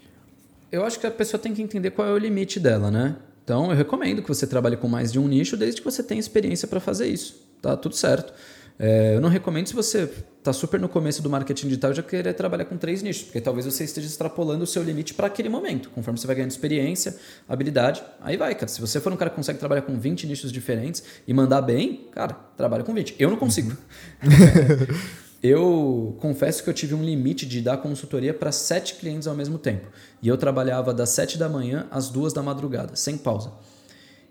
Eu 0.72 0.86
acho 0.86 0.97
que 0.99 1.06
a 1.06 1.12
pessoa 1.12 1.39
tem 1.39 1.53
que 1.53 1.62
entender 1.62 1.91
qual 1.91 2.08
é 2.08 2.12
o 2.12 2.18
limite 2.18 2.60
dela, 2.60 2.89
né? 2.89 3.18
Então, 3.43 3.70
eu 3.70 3.78
recomendo 3.78 4.22
que 4.22 4.28
você 4.28 4.47
trabalhe 4.47 4.78
com 4.78 4.88
mais 4.88 5.12
de 5.12 5.20
um 5.20 5.28
nicho, 5.28 5.56
desde 5.56 5.82
que 5.82 5.86
você 5.86 6.01
tenha 6.01 6.20
experiência 6.20 6.68
para 6.68 6.80
fazer 6.80 7.08
isso. 7.08 7.45
Tá 7.62 7.76
tudo 7.76 7.95
certo. 7.95 8.34
É, 8.80 9.16
eu 9.16 9.22
não 9.22 9.30
recomendo 9.30 9.68
se 9.68 9.74
você 9.74 10.10
está 10.38 10.51
super 10.51 10.80
no 10.80 10.89
começo 10.89 11.22
do 11.22 11.30
marketing 11.30 11.68
digital 11.68 11.93
já 11.93 12.03
querer 12.03 12.34
trabalhar 12.34 12.66
com 12.66 12.78
três 12.78 13.01
nichos, 13.01 13.24
porque 13.24 13.39
talvez 13.39 13.66
você 13.66 13.84
esteja 13.84 14.08
extrapolando 14.08 14.64
o 14.64 14.68
seu 14.68 14.84
limite 14.84 15.14
para 15.14 15.28
aquele 15.28 15.49
momento. 15.49 15.89
Conforme 15.89 16.20
você 16.20 16.28
vai 16.28 16.36
ganhando 16.36 16.51
experiência, 16.51 17.16
habilidade, 17.47 18.03
aí 18.22 18.38
vai, 18.38 18.53
cara. 18.56 18.68
Se 18.68 18.82
você 18.82 18.99
for 18.99 19.12
um 19.14 19.18
cara 19.18 19.30
que 19.30 19.36
consegue 19.36 19.60
trabalhar 19.60 19.84
com 19.84 19.97
20 19.97 20.28
nichos 20.28 20.51
diferentes 20.51 21.03
e 21.28 21.34
mandar 21.34 21.62
bem, 21.62 22.08
cara, 22.12 22.34
trabalha 22.58 22.84
com 22.84 22.93
20. 22.93 23.16
Eu 23.20 23.30
não 23.30 23.38
consigo. 23.38 23.76
eu 25.46 26.18
confesso 26.20 26.64
que 26.64 26.70
eu 26.70 26.74
tive 26.74 26.93
um 26.93 27.04
limite 27.04 27.46
de 27.46 27.62
dar 27.62 27.78
consultoria 27.78 28.34
para 28.34 28.52
sete 28.52 28.96
clientes 28.96 29.28
ao 29.28 29.36
mesmo 29.36 29.58
tempo. 29.58 29.88
E 30.22 30.28
eu 30.28 30.38
trabalhava 30.38 30.93
das 30.93 31.10
sete 31.10 31.38
da 31.38 31.50
manhã 31.50 31.88
às 31.91 32.10
duas 32.10 32.34
da 32.34 32.41
madrugada, 32.41 32.96
sem 32.96 33.18
pausa. 33.18 33.52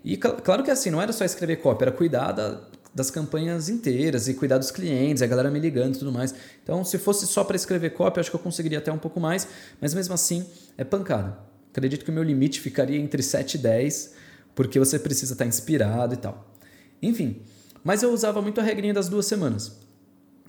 E 0.03 0.17
claro 0.17 0.63
que 0.63 0.71
assim, 0.71 0.89
não 0.89 1.01
era 1.01 1.11
só 1.11 1.25
escrever 1.25 1.57
cópia, 1.57 1.85
era 1.85 1.91
cuidar 1.91 2.31
da, 2.31 2.61
das 2.93 3.11
campanhas 3.11 3.69
inteiras 3.69 4.27
e 4.27 4.33
cuidar 4.33 4.57
dos 4.57 4.71
clientes, 4.71 5.21
a 5.21 5.27
galera 5.27 5.51
me 5.51 5.59
ligando 5.59 5.95
e 5.95 5.99
tudo 5.99 6.11
mais. 6.11 6.33
Então, 6.63 6.83
se 6.85 6.97
fosse 6.97 7.27
só 7.27 7.43
para 7.43 7.55
escrever 7.55 7.89
cópia, 7.91 8.21
acho 8.21 8.29
que 8.29 8.35
eu 8.35 8.39
conseguiria 8.39 8.77
até 8.77 8.91
um 8.91 8.97
pouco 8.97 9.19
mais, 9.19 9.47
mas 9.81 9.93
mesmo 9.93 10.13
assim 10.13 10.45
é 10.77 10.83
pancada. 10.83 11.37
Acredito 11.71 12.05
que 12.05 12.11
o 12.11 12.13
meu 12.13 12.23
limite 12.23 12.61
ficaria 12.61 12.97
entre 12.97 13.21
7 13.21 13.55
e 13.55 13.57
10, 13.57 14.13
porque 14.55 14.79
você 14.79 14.97
precisa 14.97 15.33
estar 15.33 15.45
inspirado 15.45 16.13
e 16.13 16.17
tal. 16.17 16.53
Enfim, 17.01 17.41
mas 17.83 18.01
eu 18.01 18.11
usava 18.13 18.41
muito 18.41 18.61
a 18.61 18.63
regrinha 18.63 18.93
das 18.93 19.09
duas 19.09 19.25
semanas. 19.25 19.84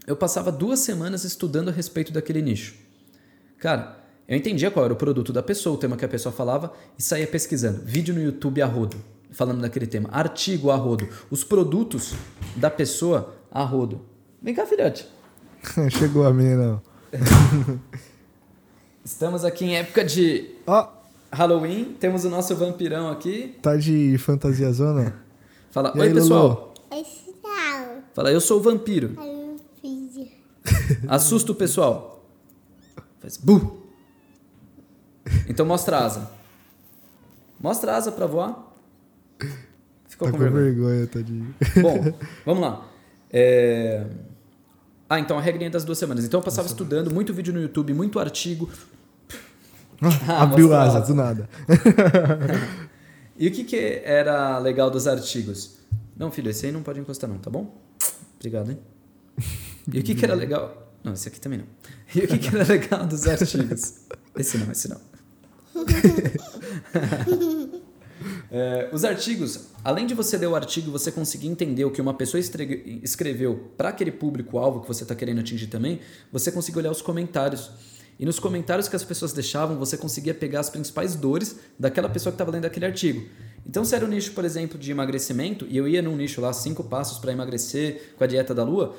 Eu 0.07 0.17
passava 0.17 0.53
duas 0.53 0.81
semanas 0.81 1.25
estudando 1.25 1.69
a 1.69 1.73
respeito 1.73 2.13
daquele 2.13 2.41
nicho. 2.41 2.75
Cara, 3.59 3.99
eu 4.29 4.37
entendia 4.37 4.71
qual 4.71 4.85
era 4.85 4.95
o 4.95 4.97
produto 4.97 5.33
da 5.33 5.43
pessoa, 5.43 5.75
o 5.75 5.79
tema 5.79 5.97
que 5.97 6.05
a 6.05 6.09
pessoa 6.09 6.33
falava, 6.33 6.73
e 6.99 7.03
saía 7.03 7.27
pesquisando. 7.27 7.83
Vídeo 7.85 8.15
no 8.15 8.23
YouTube 8.23 8.63
a 8.63 8.67
rodo 8.67 8.97
falando 9.33 9.61
daquele 9.61 9.87
tema. 9.87 10.09
Artigo 10.13 10.71
a 10.71 10.77
rodo. 10.77 11.09
Os 11.31 11.45
produtos 11.45 12.15
da 12.55 12.71
pessoa 12.71 13.35
a 13.51 13.63
rodo. 13.63 14.01
Vem 14.41 14.55
cá, 14.55 14.65
filhote. 14.65 15.07
Chegou 15.91 16.25
a 16.25 16.33
menina. 16.33 16.83
Estamos 19.05 19.45
aqui 19.45 19.65
em 19.67 19.77
época 19.77 20.05
de 20.05 20.51
Ó, 20.67 20.89
Halloween. 21.31 21.97
Temos 22.01 22.25
o 22.25 22.31
nosso 22.31 22.55
vampirão 22.57 23.11
aqui. 23.11 23.57
tá 23.61 23.77
de 23.77 24.17
fantasia 24.19 24.73
zona? 24.73 25.17
Fala, 25.71 25.93
E 25.95 26.01
oi 26.01 26.09
aí, 26.09 26.15
pessoal. 26.15 26.75
Esse 26.91 27.35
não. 27.43 28.03
Fala, 28.15 28.33
eu 28.33 28.41
sou 28.41 28.59
o 28.59 28.63
vampiro. 28.63 29.09
Fiz. 29.11 29.36
Assusta 31.09 31.53
o 31.53 31.55
pessoal. 31.55 32.25
Faz 33.21 33.37
bu. 33.37 33.83
Então 35.49 35.67
mostra 35.67 35.99
a 35.99 36.05
asa. 36.07 36.31
Mostra 37.61 37.93
a 37.93 37.97
asa 37.97 38.13
pra 38.13 38.27
voar. 38.27 38.75
Ficou 40.09 40.27
Tá 40.29 40.33
com 40.33 40.39
com 40.39 40.39
vergonha. 40.39 40.65
vergonha, 40.65 41.07
tadinho. 41.07 41.55
Bom, 41.83 42.15
vamos 42.45 42.63
lá. 42.63 42.87
É... 43.33 44.07
Ah, 45.09 45.19
então 45.21 45.39
a 45.39 45.41
regrinha 45.41 45.71
das 45.71 45.85
duas 45.85 45.99
semanas. 45.99 46.25
Então 46.25 46.41
eu 46.41 46.45
passava 46.45 46.67
estudando, 46.69 47.13
muito 47.13 47.33
vídeo 47.35 47.53
no 47.53 47.61
YouTube, 47.61 47.93
muito 47.95 48.19
artigo. 48.19 48.69
Ah, 50.29 50.43
Abriu 50.43 50.69
mostra 50.69 50.81
a 50.81 50.83
asa, 50.85 50.99
asa. 50.99 51.07
do 51.07 51.15
nada. 51.15 51.49
E 53.39 53.49
o 53.49 53.53
que, 53.53 53.65
que 53.65 54.01
era 54.03 54.59
legal 54.59 54.91
dos 54.91 55.07
artigos? 55.07 55.77
Não, 56.17 56.31
filho, 56.31 56.49
esse 56.51 56.65
aí 56.65 56.73
não 56.73 56.83
pode 56.83 56.99
encostar 56.99 57.29
não, 57.29 57.37
tá 57.37 57.51
bom? 57.51 57.79
Obrigado, 58.37 58.71
hein? 58.71 58.79
E 59.93 59.99
o 59.99 60.03
que, 60.03 60.15
que 60.15 60.25
era 60.25 60.35
legal? 60.35 60.93
Não, 61.05 61.13
esse 61.13 61.29
aqui 61.29 61.41
também 61.41 61.61
não. 61.61 61.67
E 62.15 62.25
o 62.25 62.29
que, 62.29 62.39
que 62.39 62.49
era 62.49 62.65
legal 62.65 63.07
dos 63.07 63.27
artigos? 63.29 64.01
Esse 64.37 64.59
não, 64.59 64.73
esse 64.73 64.89
não. 64.89 65.01
É, 68.51 68.89
os 68.93 69.05
artigos, 69.05 69.69
além 69.85 70.07
de 70.07 70.15
você 70.15 70.37
ler 70.37 70.47
o 70.47 70.55
artigo 70.55 70.91
você 70.91 71.13
conseguir 71.13 71.49
entender 71.49 71.85
o 71.85 71.91
que 71.91 72.01
uma 72.01 72.15
pessoa 72.15 72.41
escreveu 72.41 73.71
para 73.77 73.91
aquele 73.91 74.11
público-alvo 74.11 74.81
que 74.81 74.89
você 74.89 75.03
está 75.03 75.15
querendo 75.15 75.41
atingir 75.41 75.67
também, 75.67 76.01
você 76.33 76.51
conseguia 76.51 76.81
olhar 76.81 76.91
os 76.91 77.03
comentários. 77.03 77.71
E 78.19 78.25
nos 78.25 78.39
comentários 78.39 78.89
que 78.89 78.97
as 78.97 79.05
pessoas 79.05 79.33
deixavam, 79.33 79.77
você 79.77 79.97
conseguia 79.97 80.33
pegar 80.33 80.61
as 80.61 80.71
principais 80.71 81.15
dores 81.15 81.57
daquela 81.79 82.09
pessoa 82.09 82.33
que 82.33 82.37
estava 82.37 82.51
lendo 82.51 82.65
aquele 82.65 82.87
artigo. 82.87 83.27
Então, 83.67 83.85
se 83.85 83.95
era 83.95 84.05
um 84.05 84.09
nicho, 84.09 84.33
por 84.33 84.45
exemplo, 84.45 84.79
de 84.79 84.91
emagrecimento, 84.91 85.67
e 85.69 85.77
eu 85.77 85.87
ia 85.87 86.01
num 86.01 86.17
nicho 86.17 86.41
lá, 86.41 86.53
cinco 86.53 86.83
passos 86.83 87.19
para 87.19 87.33
emagrecer 87.33 88.15
com 88.17 88.25
a 88.25 88.27
dieta 88.27 88.55
da 88.55 88.65
lua, 88.65 88.97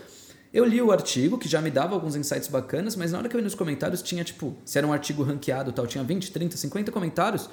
eu 0.53 0.65
li 0.65 0.81
o 0.81 0.91
artigo, 0.91 1.37
que 1.37 1.47
já 1.47 1.61
me 1.61 1.69
dava 1.69 1.93
alguns 1.93 2.15
insights 2.15 2.47
bacanas, 2.47 2.95
mas 2.95 3.11
na 3.11 3.19
hora 3.19 3.29
que 3.29 3.35
eu 3.35 3.39
ia 3.39 3.43
nos 3.43 3.55
comentários, 3.55 4.01
tinha 4.01 4.23
tipo, 4.23 4.55
se 4.65 4.77
era 4.77 4.87
um 4.87 4.93
artigo 4.93 5.23
ranqueado 5.23 5.69
e 5.69 5.73
tal, 5.73 5.85
tinha 5.87 6.03
20, 6.03 6.31
30, 6.31 6.57
50 6.57 6.91
comentários 6.91 7.49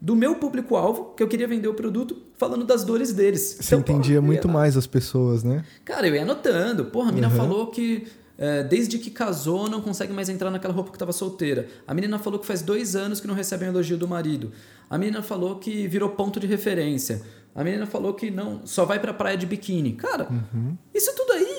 do 0.00 0.16
meu 0.16 0.34
público-alvo, 0.36 1.12
que 1.16 1.22
eu 1.22 1.28
queria 1.28 1.46
vender 1.46 1.68
o 1.68 1.74
produto, 1.74 2.16
falando 2.38 2.64
das 2.64 2.84
dores 2.84 3.12
deles. 3.12 3.58
Você 3.60 3.74
Então, 3.74 3.82
porra, 3.82 3.98
entendia 3.98 4.14
ia 4.16 4.22
muito 4.22 4.48
mais 4.48 4.74
as 4.76 4.86
pessoas, 4.86 5.42
né? 5.44 5.62
Cara, 5.84 6.08
eu 6.08 6.14
ia 6.14 6.22
anotando. 6.22 6.86
Porra, 6.86 7.10
a 7.10 7.12
mina 7.12 7.28
Uhum. 7.28 7.36
falou 7.36 7.66
que 7.66 8.06
é, 8.38 8.62
desde 8.62 8.98
que 8.98 9.10
casou 9.10 9.68
não 9.68 9.82
consegue 9.82 10.14
mais 10.14 10.30
entrar 10.30 10.50
naquela 10.50 10.72
roupa 10.72 10.88
que 10.90 10.96
estava 10.96 11.12
solteira. 11.12 11.68
A 11.86 11.92
menina 11.92 12.18
falou 12.18 12.38
que 12.40 12.46
faz 12.46 12.62
dois 12.62 12.96
anos 12.96 13.20
que 13.20 13.26
não 13.26 13.34
recebe 13.34 13.66
um 13.66 13.68
elogio 13.68 13.98
do 13.98 14.08
marido. 14.08 14.50
A 14.88 14.96
menina 14.96 15.20
falou 15.22 15.56
que 15.56 15.86
virou 15.86 16.08
ponto 16.08 16.40
de 16.40 16.46
referência. 16.46 17.20
A 17.54 17.62
menina 17.62 17.84
falou 17.84 18.14
que 18.14 18.30
não 18.30 18.62
só 18.64 18.86
vai 18.86 18.98
pra 18.98 19.12
praia 19.12 19.36
de 19.36 19.44
biquíni. 19.44 19.92
Cara, 19.92 20.26
Uhum. 20.30 20.78
isso 20.94 21.14
tudo 21.14 21.32
aí, 21.32 21.49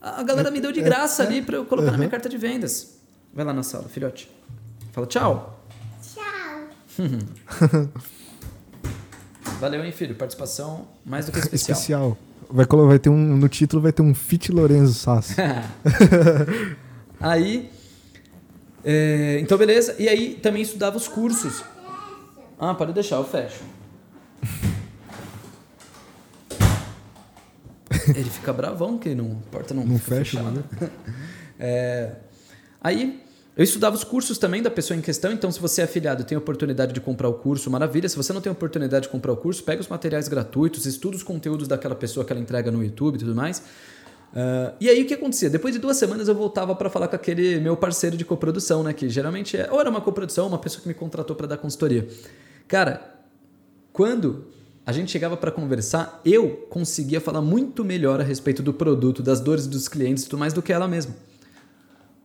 a 0.00 0.22
galera 0.22 0.50
me 0.50 0.60
deu 0.60 0.72
de 0.72 0.80
graça 0.80 1.22
ali 1.22 1.42
pra 1.42 1.56
eu 1.56 1.64
colocar 1.64 1.86
na 1.86 1.92
Uhum. 1.92 1.98
minha 1.98 2.10
carta 2.10 2.28
de 2.28 2.36
vendas. 2.38 2.98
Vai 3.32 3.44
lá 3.44 3.52
na 3.52 3.62
sala, 3.62 3.88
filhote. 3.88 4.30
Fala 4.92 5.06
tchau. 5.06 5.64
Tchau. 6.02 6.68
Valeu, 9.60 9.84
hein, 9.84 9.92
filho. 9.92 10.14
Participação 10.14 10.88
mais 11.04 11.26
do 11.26 11.32
que 11.32 11.38
especial. 11.40 11.76
Especial. 11.78 12.18
Vai, 12.50 12.66
vai 12.66 12.98
ter 12.98 13.08
um, 13.10 13.36
no 13.36 13.48
título 13.48 13.80
vai 13.82 13.92
ter 13.92 14.02
um 14.02 14.12
Fit 14.14 14.50
Lorenzo 14.50 14.94
Sasso. 14.94 15.34
Aí. 17.20 17.70
é, 18.84 19.38
então, 19.40 19.56
beleza. 19.58 19.94
E 19.98 20.08
aí 20.08 20.34
também 20.34 20.62
estudava 20.62 20.96
os 20.96 21.06
cursos. 21.06 21.62
Ah, 22.58 22.74
pode 22.74 22.92
deixar, 22.92 23.16
eu 23.16 23.24
fecho. 23.24 23.62
Ele 28.14 28.30
fica 28.30 28.52
bravão 28.52 28.98
que 28.98 29.14
não, 29.14 29.32
a 29.32 29.50
porta 29.50 29.74
não, 29.74 29.84
Não 29.84 29.98
fecha, 29.98 30.38
fechada. 30.38 30.64
É, 31.62 32.12
aí 32.80 33.22
eu 33.54 33.62
estudava 33.62 33.94
os 33.94 34.02
cursos 34.02 34.38
também 34.38 34.62
da 34.62 34.70
pessoa 34.70 34.96
em 34.96 35.02
questão, 35.02 35.30
então 35.30 35.52
se 35.52 35.60
você 35.60 35.82
é 35.82 35.84
afiliado 35.84 36.22
e 36.22 36.24
tem 36.24 36.38
oportunidade 36.38 36.94
de 36.94 37.02
comprar 37.02 37.28
o 37.28 37.34
curso, 37.34 37.70
maravilha. 37.70 38.08
Se 38.08 38.16
você 38.16 38.32
não 38.32 38.40
tem 38.40 38.50
oportunidade 38.50 39.02
de 39.02 39.08
comprar 39.10 39.30
o 39.30 39.36
curso, 39.36 39.62
pega 39.62 39.78
os 39.78 39.88
materiais 39.88 40.26
gratuitos, 40.26 40.86
estuda 40.86 41.16
os 41.16 41.22
conteúdos 41.22 41.68
daquela 41.68 41.94
pessoa 41.94 42.24
que 42.24 42.32
ela 42.32 42.40
entrega 42.40 42.70
no 42.70 42.82
YouTube 42.82 43.16
e 43.16 43.18
tudo 43.18 43.34
mais. 43.34 43.62
Ah, 44.34 44.74
e 44.80 44.88
aí 44.88 45.02
o 45.02 45.06
que 45.06 45.14
acontecia? 45.14 45.50
Depois 45.50 45.74
de 45.74 45.80
duas 45.80 45.96
semanas 45.96 46.28
eu 46.28 46.34
voltava 46.34 46.74
para 46.74 46.88
falar 46.88 47.08
com 47.08 47.16
aquele 47.16 47.60
meu 47.60 47.76
parceiro 47.76 48.16
de 48.16 48.24
coprodução, 48.24 48.82
né? 48.82 48.92
Que 48.92 49.08
geralmente 49.08 49.56
é, 49.56 49.70
ou 49.70 49.80
era 49.80 49.90
uma 49.90 50.00
coprodução, 50.00 50.44
ou 50.44 50.50
uma 50.50 50.58
pessoa 50.58 50.82
que 50.82 50.88
me 50.88 50.94
contratou 50.94 51.34
para 51.34 51.46
dar 51.46 51.56
consultoria. 51.56 52.08
Cara, 52.68 53.16
quando 53.92 54.46
a 54.84 54.92
gente 54.92 55.10
chegava 55.10 55.36
para 55.36 55.50
conversar, 55.50 56.20
eu 56.24 56.66
conseguia 56.70 57.20
falar 57.20 57.42
muito 57.42 57.84
melhor 57.84 58.20
a 58.20 58.24
respeito 58.24 58.62
do 58.62 58.72
produto, 58.72 59.22
das 59.22 59.40
dores 59.40 59.66
dos 59.66 59.88
clientes 59.88 60.24
e 60.24 60.28
tudo 60.28 60.38
mais 60.38 60.52
do 60.52 60.62
que 60.62 60.72
ela 60.72 60.88
mesma. 60.88 61.14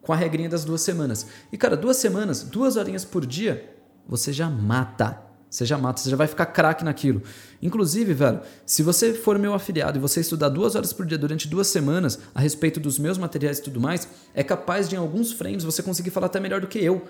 Com 0.02 0.14
a 0.14 0.16
regrinha 0.16 0.50
das 0.50 0.64
duas 0.64 0.82
semanas. 0.82 1.28
E, 1.52 1.58
cara, 1.58 1.76
duas 1.76 1.98
semanas, 1.98 2.44
duas 2.44 2.76
horinhas 2.76 3.04
por 3.04 3.26
dia, 3.26 3.76
você 4.08 4.32
já 4.32 4.50
mata. 4.50 5.22
Você 5.50 5.66
já 5.66 5.78
mata, 5.78 6.02
você 6.02 6.10
já 6.10 6.18
vai 6.18 6.28
ficar 6.28 6.48
craque 6.48 6.84
naquilo. 6.84 7.22
Inclusive, 7.62 8.14
velho, 8.14 8.42
se 8.66 8.84
você 8.84 9.14
for 9.14 9.40
meu 9.40 9.54
afiliado 9.54 9.98
e 9.98 10.02
você 10.02 10.20
estudar 10.20 10.50
duas 10.50 10.76
horas 10.76 10.92
por 10.92 11.06
dia 11.06 11.18
durante 11.18 11.48
duas 11.48 11.68
semanas 11.68 12.20
a 12.34 12.42
respeito 12.42 12.78
dos 12.78 13.00
meus 13.00 13.18
materiais 13.18 13.60
e 13.60 13.62
tudo 13.62 13.80
mais, 13.80 14.08
é 14.34 14.44
capaz 14.44 14.90
de, 14.90 14.96
em 14.96 15.00
alguns 15.00 15.32
frames, 15.32 15.64
você 15.64 15.82
conseguir 15.82 16.10
falar 16.10 16.26
até 16.26 16.42
melhor 16.42 16.60
do 16.60 16.68
que 16.68 16.80
eu. 16.80 17.06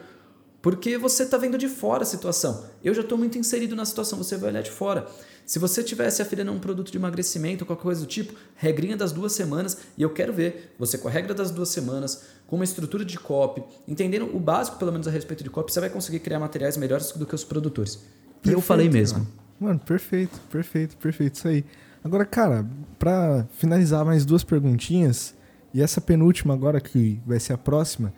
Porque 0.66 0.98
você 0.98 1.22
está 1.22 1.38
vendo 1.38 1.60
de 1.60 1.70
fora 1.70 2.02
a 2.02 2.06
situação. 2.08 2.66
Eu 2.84 2.92
já 2.92 3.02
estou 3.02 3.20
muito 3.20 3.38
inserido 3.38 3.76
na 3.76 3.86
situação, 3.86 4.18
você 4.18 4.36
vai 4.36 4.50
olhar 4.50 4.64
de 4.64 4.72
fora. 4.72 5.06
Se 5.46 5.60
você 5.60 5.84
tivesse 5.84 6.24
afiliando 6.24 6.50
a 6.50 6.56
um 6.56 6.60
produto 6.60 6.92
de 6.92 6.98
emagrecimento 6.98 7.64
ou 7.64 7.68
qualquer 7.68 7.84
coisa 7.84 8.02
do 8.02 8.08
tipo, 8.08 8.34
regrinha 8.56 8.98
das 8.98 9.12
duas 9.12 9.34
semanas, 9.34 9.78
e 9.96 10.02
eu 10.02 10.10
quero 10.10 10.34
ver 10.34 10.74
você 10.80 10.98
com 10.98 11.08
a 11.08 11.12
regra 11.12 11.36
das 11.36 11.52
duas 11.52 11.70
semanas, 11.70 12.24
com 12.48 12.56
uma 12.56 12.66
estrutura 12.66 13.06
de 13.06 13.20
copy, 13.20 13.64
entendendo 13.88 14.36
o 14.36 14.40
básico 14.40 14.80
pelo 14.80 14.92
menos 14.92 15.08
a 15.08 15.12
respeito 15.12 15.44
de 15.44 15.52
copy, 15.52 15.72
você 15.72 15.80
vai 15.80 15.90
conseguir 15.92 16.18
criar 16.18 16.40
materiais 16.40 16.78
melhores 16.78 17.12
do 17.12 17.28
que 17.28 17.36
os 17.36 17.44
produtores. 17.44 17.94
E 17.94 18.00
eu 18.00 18.42
Perfeito, 18.42 18.62
falei 18.62 18.90
mesmo. 18.90 19.20
Mano. 19.20 19.32
Mano, 19.60 19.80
perfeito, 19.82 20.40
perfeito, 20.50 20.98
perfeito, 20.98 21.36
isso 21.36 21.48
aí. 21.48 21.64
Agora, 22.04 22.26
cara, 22.26 22.68
pra 22.98 23.46
finalizar 23.56 24.04
mais 24.04 24.26
duas 24.26 24.44
perguntinhas, 24.44 25.36
e 25.72 25.80
essa 25.84 26.02
penúltima 26.02 26.56
agora, 26.56 26.82
que 26.82 27.22
vai 27.24 27.40
ser 27.40 27.54
a 27.54 27.58
próxima, 27.60 28.12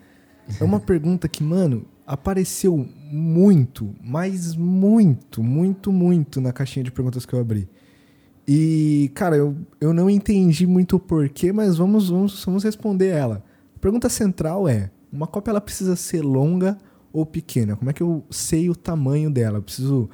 é 0.62 0.64
uma 0.64 0.80
pergunta 0.80 1.28
que, 1.28 1.44
mano, 1.44 1.86
apareceu 2.08 2.88
muito, 3.12 3.94
mas 4.02 4.56
muito, 4.56 5.44
muito, 5.44 5.92
muito 5.92 6.40
na 6.40 6.54
caixinha 6.54 6.86
de 6.86 6.92
perguntas 6.92 7.26
que 7.26 7.34
eu 7.34 7.40
abri. 7.40 7.68
E, 8.48 9.12
cara, 9.14 9.36
eu, 9.36 9.58
eu 9.82 9.94
não 9.94 10.10
entendi 10.10 10.66
muito 10.66 10.96
o 10.96 11.00
porquê, 11.00 11.52
mas 11.52 11.76
vamos, 11.76 12.10
vamos, 12.10 12.46
vamos 12.46 12.64
responder 12.64 13.10
ela. 13.10 13.44
A 13.76 13.80
pergunta 13.80 14.08
central 14.08 14.70
é: 14.70 14.90
uma 15.12 15.28
cópia 15.28 15.52
ela 15.52 15.60
precisa 15.60 15.98
ser 15.98 16.22
longa 16.22 16.78
ou 17.12 17.26
pequena? 17.26 17.76
Como 17.76 17.90
é 17.90 17.94
que 17.94 18.02
eu 18.02 18.24
sei 18.30 18.70
o 18.70 18.76
tamanho 18.76 19.30
dela? 19.30 19.58
Eu 19.58 19.64
preciso. 19.64 20.10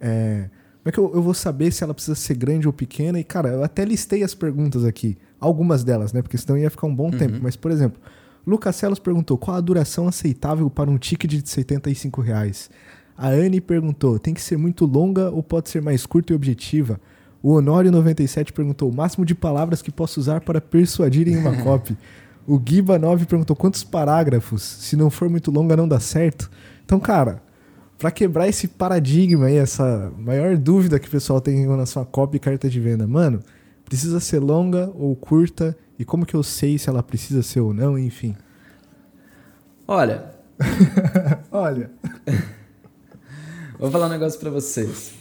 é, 0.00 0.48
como 0.82 0.88
é 0.88 0.92
que 0.92 0.98
eu, 0.98 1.12
eu 1.12 1.22
vou 1.22 1.34
saber 1.34 1.72
se 1.72 1.82
ela 1.82 1.92
precisa 1.92 2.14
ser 2.14 2.34
grande 2.34 2.68
ou 2.68 2.72
pequena? 2.72 3.18
E, 3.18 3.24
cara, 3.24 3.48
eu 3.48 3.64
até 3.64 3.84
listei 3.84 4.22
as 4.22 4.34
perguntas 4.34 4.84
aqui. 4.84 5.18
Algumas 5.40 5.82
delas, 5.82 6.12
né? 6.12 6.22
Porque 6.22 6.38
senão 6.38 6.56
ia 6.56 6.70
ficar 6.70 6.86
um 6.86 6.94
bom 6.94 7.10
tempo. 7.10 7.38
Mas, 7.42 7.56
por 7.56 7.72
exemplo, 7.72 8.00
Lucas 8.46 8.76
Celos 8.76 8.98
perguntou 8.98 9.38
qual 9.38 9.56
a 9.56 9.60
duração 9.60 10.08
aceitável 10.08 10.68
para 10.68 10.90
um 10.90 10.98
ticket 10.98 11.30
de 11.30 11.48
75 11.48 12.20
reais. 12.20 12.68
A 13.16 13.28
Anne 13.28 13.60
perguntou: 13.60 14.18
tem 14.18 14.34
que 14.34 14.42
ser 14.42 14.56
muito 14.56 14.84
longa 14.84 15.30
ou 15.30 15.42
pode 15.42 15.68
ser 15.68 15.80
mais 15.80 16.04
curta 16.06 16.32
e 16.32 16.36
objetiva? 16.36 17.00
O 17.42 17.54
Honório97 17.54 18.52
perguntou: 18.52 18.90
o 18.90 18.94
máximo 18.94 19.24
de 19.24 19.34
palavras 19.34 19.80
que 19.80 19.92
posso 19.92 20.18
usar 20.18 20.40
para 20.40 20.60
persuadir 20.60 21.28
em 21.28 21.36
uma 21.36 21.56
copy. 21.62 21.96
O 22.46 22.58
Giba9 22.58 23.26
perguntou: 23.26 23.54
quantos 23.54 23.84
parágrafos? 23.84 24.62
Se 24.62 24.96
não 24.96 25.10
for 25.10 25.28
muito 25.28 25.50
longa, 25.50 25.76
não 25.76 25.86
dá 25.86 26.00
certo. 26.00 26.50
Então, 26.84 26.98
cara, 26.98 27.40
para 27.98 28.10
quebrar 28.10 28.48
esse 28.48 28.66
paradigma 28.66 29.46
aí, 29.46 29.56
essa 29.56 30.12
maior 30.18 30.56
dúvida 30.56 30.98
que 30.98 31.06
o 31.06 31.10
pessoal 31.10 31.40
tem 31.40 31.64
na 31.66 31.86
sua 31.86 32.04
copy 32.04 32.36
e 32.38 32.40
carta 32.40 32.68
de 32.68 32.80
venda, 32.80 33.06
mano, 33.06 33.40
precisa 33.84 34.18
ser 34.18 34.40
longa 34.40 34.90
ou 34.94 35.14
curta? 35.14 35.76
E 36.02 36.04
como 36.04 36.26
que 36.26 36.34
eu 36.34 36.42
sei 36.42 36.76
se 36.78 36.88
ela 36.88 37.00
precisa 37.00 37.44
ser 37.44 37.60
ou 37.60 37.72
não? 37.72 37.96
Enfim. 37.96 38.34
Olha, 39.86 40.32
Olha. 41.52 41.90
vou 43.78 43.88
falar 43.88 44.06
um 44.06 44.10
negócio 44.10 44.40
pra 44.40 44.50
vocês. 44.50 45.12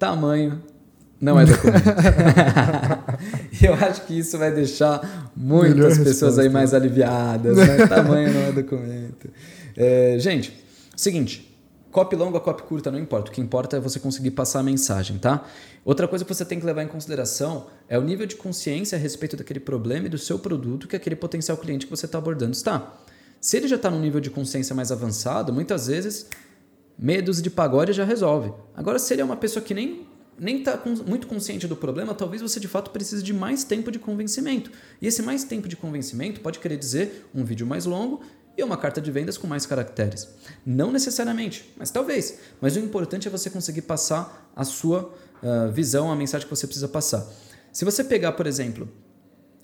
Tamanho 0.00 0.60
não 1.20 1.38
é 1.38 1.46
documento. 1.46 1.84
Eu 3.62 3.74
acho 3.74 4.02
que 4.02 4.18
isso 4.18 4.36
vai 4.36 4.52
deixar 4.52 5.30
Melhor 5.36 5.58
muitas 5.70 5.98
pessoas 5.98 6.38
aí 6.40 6.46
resposta. 6.46 6.50
mais 6.50 6.74
aliviadas. 6.74 7.56
Né? 7.56 7.86
Tamanho 7.86 8.32
não 8.34 8.40
é 8.40 8.52
documento. 8.52 9.30
É, 9.76 10.16
gente, 10.18 10.52
seguinte. 10.96 11.45
Copy 11.96 12.14
longa, 12.14 12.38
copy 12.38 12.62
curta, 12.64 12.90
não 12.90 12.98
importa. 12.98 13.30
O 13.30 13.32
que 13.32 13.40
importa 13.40 13.78
é 13.78 13.80
você 13.80 13.98
conseguir 13.98 14.32
passar 14.32 14.60
a 14.60 14.62
mensagem, 14.62 15.16
tá? 15.16 15.46
Outra 15.82 16.06
coisa 16.06 16.26
que 16.26 16.34
você 16.34 16.44
tem 16.44 16.60
que 16.60 16.66
levar 16.66 16.82
em 16.82 16.88
consideração 16.88 17.68
é 17.88 17.98
o 17.98 18.02
nível 18.02 18.26
de 18.26 18.36
consciência 18.36 18.98
a 18.98 19.00
respeito 19.00 19.34
daquele 19.34 19.60
problema 19.60 20.04
e 20.04 20.10
do 20.10 20.18
seu 20.18 20.38
produto 20.38 20.86
que 20.86 20.94
aquele 20.94 21.16
potencial 21.16 21.56
cliente 21.56 21.86
que 21.86 21.90
você 21.90 22.04
está 22.04 22.18
abordando 22.18 22.52
está. 22.52 23.00
Se 23.40 23.56
ele 23.56 23.66
já 23.66 23.76
está 23.76 23.90
num 23.90 23.98
nível 23.98 24.20
de 24.20 24.28
consciência 24.28 24.76
mais 24.76 24.92
avançado, 24.92 25.54
muitas 25.54 25.86
vezes 25.86 26.26
medos 26.98 27.40
de 27.40 27.48
pagode 27.48 27.94
já 27.94 28.04
resolve. 28.04 28.52
Agora, 28.74 28.98
se 28.98 29.14
ele 29.14 29.22
é 29.22 29.24
uma 29.24 29.36
pessoa 29.36 29.64
que 29.64 29.72
nem 29.72 30.06
nem 30.38 30.58
está 30.58 30.78
muito 31.06 31.26
consciente 31.26 31.66
do 31.66 31.74
problema, 31.74 32.14
talvez 32.14 32.42
você 32.42 32.60
de 32.60 32.68
fato 32.68 32.90
precise 32.90 33.22
de 33.22 33.32
mais 33.32 33.64
tempo 33.64 33.90
de 33.90 33.98
convencimento. 33.98 34.70
E 35.00 35.06
esse 35.06 35.22
mais 35.22 35.44
tempo 35.44 35.66
de 35.66 35.76
convencimento 35.76 36.42
pode 36.42 36.58
querer 36.58 36.76
dizer 36.76 37.26
um 37.34 37.42
vídeo 37.42 37.66
mais 37.66 37.86
longo 37.86 38.20
e 38.56 38.62
uma 38.62 38.76
carta 38.76 39.00
de 39.00 39.10
vendas 39.10 39.36
com 39.36 39.46
mais 39.46 39.66
caracteres. 39.66 40.28
Não 40.64 40.90
necessariamente, 40.90 41.72
mas 41.76 41.90
talvez. 41.90 42.38
Mas 42.60 42.76
o 42.76 42.78
importante 42.78 43.28
é 43.28 43.30
você 43.30 43.50
conseguir 43.50 43.82
passar 43.82 44.50
a 44.56 44.64
sua 44.64 45.12
uh, 45.42 45.70
visão, 45.72 46.10
a 46.10 46.16
mensagem 46.16 46.46
que 46.46 46.54
você 46.54 46.66
precisa 46.66 46.88
passar. 46.88 47.26
Se 47.72 47.84
você 47.84 48.02
pegar, 48.02 48.32
por 48.32 48.46
exemplo, 48.46 48.88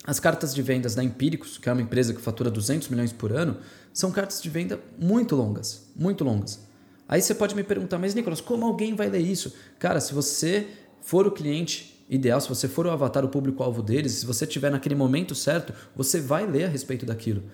as 0.05 0.20
cartas 0.20 0.55
de 0.55 0.61
vendas 0.62 0.95
da 0.95 1.03
Empíricos, 1.03 1.59
que 1.59 1.68
é 1.68 1.72
uma 1.72 1.80
empresa 1.80 2.12
que 2.12 2.20
fatura 2.20 2.51
200 2.51 2.88
milhões 2.88 3.12
por 3.12 3.32
ano, 3.32 3.59
são 3.93 4.11
cartas 4.11 4.43
de 4.43 4.51
venda 4.51 4.80
muito 4.99 5.36
longas, 5.36 5.86
muito 5.95 6.24
longas. 6.24 6.61
Aí 7.09 7.20
você 7.22 7.34
pode 7.34 7.55
me 7.55 7.62
perguntar, 7.62 7.99
mas 7.99 8.14
Nicolas, 8.14 8.40
como 8.40 8.66
alguém 8.66 8.95
vai 8.95 9.09
ler 9.09 9.20
isso? 9.20 9.55
Cara, 9.78 10.01
se 10.01 10.12
você 10.12 10.66
for 11.01 11.26
o 11.26 11.30
cliente 11.30 12.05
ideal, 12.09 12.40
se 12.40 12.49
você 12.49 12.68
for 12.68 12.86
o 12.86 12.90
avatar, 12.90 13.24
o 13.24 13.28
público-alvo 13.28 13.82
deles, 13.82 14.12
se 14.12 14.26
você 14.26 14.45
estiver 14.45 14.70
naquele 14.70 14.95
momento 14.95 15.34
certo, 15.34 15.72
você 15.95 16.20
vai 16.20 16.47
ler 16.47 16.64
a 16.64 16.68
respeito 16.68 17.07
daquilo. 17.07 17.45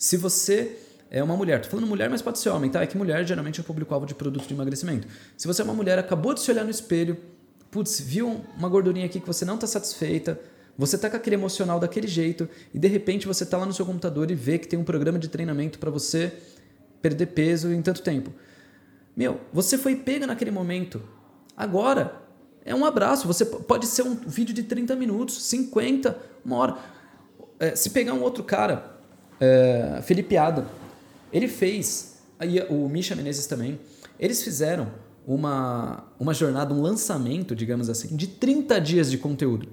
Se 0.00 0.16
você 0.16 0.78
é 1.10 1.22
uma 1.22 1.36
mulher, 1.36 1.60
tô 1.60 1.68
falando 1.68 1.86
mulher, 1.86 2.08
mas 2.08 2.22
pode 2.22 2.38
ser 2.38 2.48
homem, 2.48 2.70
tá? 2.70 2.80
É 2.80 2.86
que 2.86 2.96
mulher 2.96 3.22
geralmente 3.26 3.60
é 3.60 3.62
público-alvo 3.62 4.06
de 4.06 4.14
produto 4.14 4.48
de 4.48 4.54
emagrecimento. 4.54 5.06
Se 5.36 5.46
você 5.46 5.60
é 5.60 5.64
uma 5.64 5.74
mulher, 5.74 5.98
acabou 5.98 6.32
de 6.32 6.40
se 6.40 6.50
olhar 6.50 6.64
no 6.64 6.70
espelho, 6.70 7.18
putz, 7.70 8.00
viu 8.00 8.40
uma 8.56 8.66
gordurinha 8.66 9.04
aqui 9.04 9.20
que 9.20 9.26
você 9.26 9.44
não 9.44 9.56
está 9.56 9.66
satisfeita, 9.66 10.40
você 10.78 10.96
tá 10.96 11.10
com 11.10 11.18
aquele 11.18 11.36
emocional 11.36 11.78
daquele 11.78 12.08
jeito 12.08 12.48
e 12.72 12.78
de 12.78 12.88
repente 12.88 13.26
você 13.26 13.44
tá 13.44 13.58
lá 13.58 13.66
no 13.66 13.74
seu 13.74 13.84
computador 13.84 14.30
e 14.30 14.34
vê 14.34 14.56
que 14.56 14.66
tem 14.66 14.78
um 14.78 14.84
programa 14.84 15.18
de 15.18 15.28
treinamento 15.28 15.78
para 15.78 15.90
você 15.90 16.32
perder 17.02 17.26
peso 17.26 17.70
em 17.70 17.82
tanto 17.82 18.00
tempo. 18.00 18.32
Meu, 19.14 19.38
você 19.52 19.76
foi 19.76 19.96
pega 19.96 20.26
naquele 20.26 20.50
momento. 20.50 21.02
Agora 21.54 22.22
é 22.64 22.74
um 22.74 22.86
abraço. 22.86 23.26
Você 23.26 23.44
pode 23.44 23.86
ser 23.86 24.00
um 24.00 24.14
vídeo 24.14 24.54
de 24.54 24.62
30 24.62 24.96
minutos, 24.96 25.42
50, 25.42 26.18
uma 26.42 26.56
hora. 26.56 26.78
É, 27.58 27.76
se 27.76 27.90
pegar 27.90 28.14
um 28.14 28.22
outro 28.22 28.42
cara, 28.42 28.99
é, 29.40 30.00
Felipe 30.02 30.36
Adam, 30.36 30.66
ele 31.32 31.48
fez, 31.48 32.18
aí 32.38 32.62
o 32.68 32.88
Misha 32.88 33.16
Menezes 33.16 33.46
também, 33.46 33.80
eles 34.18 34.42
fizeram 34.42 34.88
uma, 35.26 36.04
uma 36.18 36.34
jornada, 36.34 36.74
um 36.74 36.82
lançamento, 36.82 37.54
digamos 37.54 37.88
assim, 37.88 38.14
de 38.14 38.26
30 38.26 38.80
dias 38.80 39.10
de 39.10 39.18
conteúdo. 39.18 39.68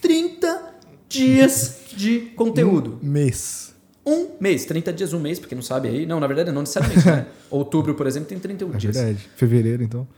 30 0.00 0.72
dias 1.08 1.80
de 1.94 2.20
conteúdo. 2.36 2.98
Um 3.02 3.06
mês. 3.06 3.74
Um 4.04 4.30
mês, 4.40 4.64
30 4.64 4.92
dias, 4.92 5.12
um 5.12 5.20
mês, 5.20 5.38
porque 5.38 5.54
não 5.54 5.62
sabe 5.62 5.88
aí. 5.88 6.06
Não, 6.06 6.18
na 6.18 6.26
verdade, 6.26 6.50
não 6.50 6.62
necessariamente, 6.62 7.06
né? 7.06 7.26
Outubro, 7.50 7.94
por 7.94 8.06
exemplo, 8.06 8.28
tem 8.28 8.38
31 8.38 8.74
é 8.74 8.76
dias. 8.76 8.96
verdade. 8.96 9.30
Fevereiro, 9.36 9.82
então. 9.82 10.08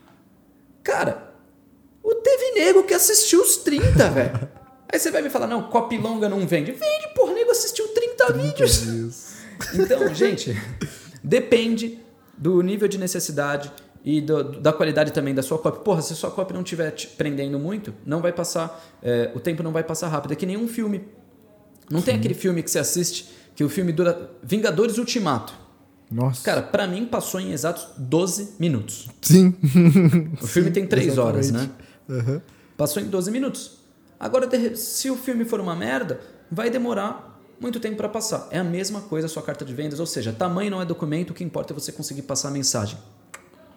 Cara, 0.83 1.35
o 2.03 2.15
teve 2.15 2.61
nego 2.61 2.85
que 2.85 2.95
assistiu 2.95 3.43
os 3.43 3.59
30, 3.59 4.11
velho. 4.11 4.49
Aí 4.93 4.99
você 4.99 5.11
vai 5.11 5.23
me 5.23 5.31
falar, 5.31 5.47
não, 5.47 5.65
copy 5.65 5.99
longa 5.99 6.29
não 6.29 6.47
vende. 6.47 6.73
Vende, 6.73 7.09
porra, 7.15 7.33
nego 7.33 7.51
assistiu 7.51 7.89
30, 7.89 8.27
30 8.27 8.33
vídeos. 8.33 8.81
Dias. 8.83 9.35
Então, 9.73 10.13
gente, 10.13 10.61
depende 11.23 12.01
do 12.37 12.61
nível 12.61 12.89
de 12.89 12.99
necessidade 12.99 13.71
e 14.05 14.21
do, 14.21 14.43
da 14.61 14.73
qualidade 14.73 15.13
também 15.13 15.33
da 15.33 15.43
sua 15.43 15.59
copy. 15.59 15.85
Porra, 15.85 16.03
se 16.03 16.13
a 16.13 16.17
sua 16.17 16.31
copy 16.31 16.53
não 16.53 16.63
estiver 16.63 16.91
te 16.91 17.07
prendendo 17.07 17.59
muito, 17.59 17.95
não 18.05 18.21
vai 18.21 18.33
passar, 18.33 18.85
é, 19.01 19.31
o 19.33 19.41
tempo 19.41 19.63
não 19.63 19.73
vai 19.73 19.85
passar 19.85 20.09
rápido. 20.09 20.33
É 20.33 20.37
que 20.37 20.45
nem 20.45 20.57
um 20.57 20.67
filme. 20.67 21.07
Não 21.89 22.01
Sim. 22.01 22.07
tem 22.07 22.17
aquele 22.17 22.35
filme 22.35 22.63
que 22.63 22.71
você 22.71 22.81
assiste 22.81 23.29
que 23.55 23.63
o 23.63 23.69
filme 23.69 23.93
dura 23.93 24.31
Vingadores 24.43 24.99
Ultimato. 24.99 25.55
Nossa. 26.11 26.43
Cara, 26.45 26.63
para 26.63 26.87
mim 26.87 27.07
passou 27.07 27.41
em 27.41 27.53
exatos 27.53 27.87
12 27.97 28.57
minutos. 28.59 29.09
Sim. 29.23 29.55
O 30.43 30.47
filme 30.47 30.69
Sim, 30.69 30.75
tem 30.75 30.87
3 30.87 31.17
horas, 31.17 31.51
né? 31.51 31.71
Uhum. 32.09 32.41
Passou 32.77 33.03
em 33.03 33.07
12 33.07 33.31
minutos. 33.31 33.84
Agora, 34.25 34.49
se 34.75 35.11
o 35.11 35.17
filme 35.17 35.45
for 35.45 35.61
uma 35.61 35.77
merda, 35.77 36.19
vai 36.51 36.71
demorar 36.71 37.39
muito 37.61 37.79
tempo 37.79 37.99
para 37.99 38.09
passar. 38.09 38.49
É 38.51 38.59
a 38.59 38.65
mesma 38.65 39.03
coisa 39.03 39.27
a 39.27 39.29
sua 39.29 39.43
carta 39.43 39.67
de 39.67 39.75
vendas, 39.75 40.01
ou 40.01 40.07
seja, 40.07 40.33
tamanho 40.33 40.71
não 40.71 40.81
é 40.81 40.87
documento, 40.87 41.33
o 41.33 41.35
que 41.35 41.45
importa 41.45 41.75
é 41.75 41.75
você 41.75 41.93
conseguir 41.93 42.23
passar 42.23 42.49
a 42.49 42.51
mensagem. 42.51 42.97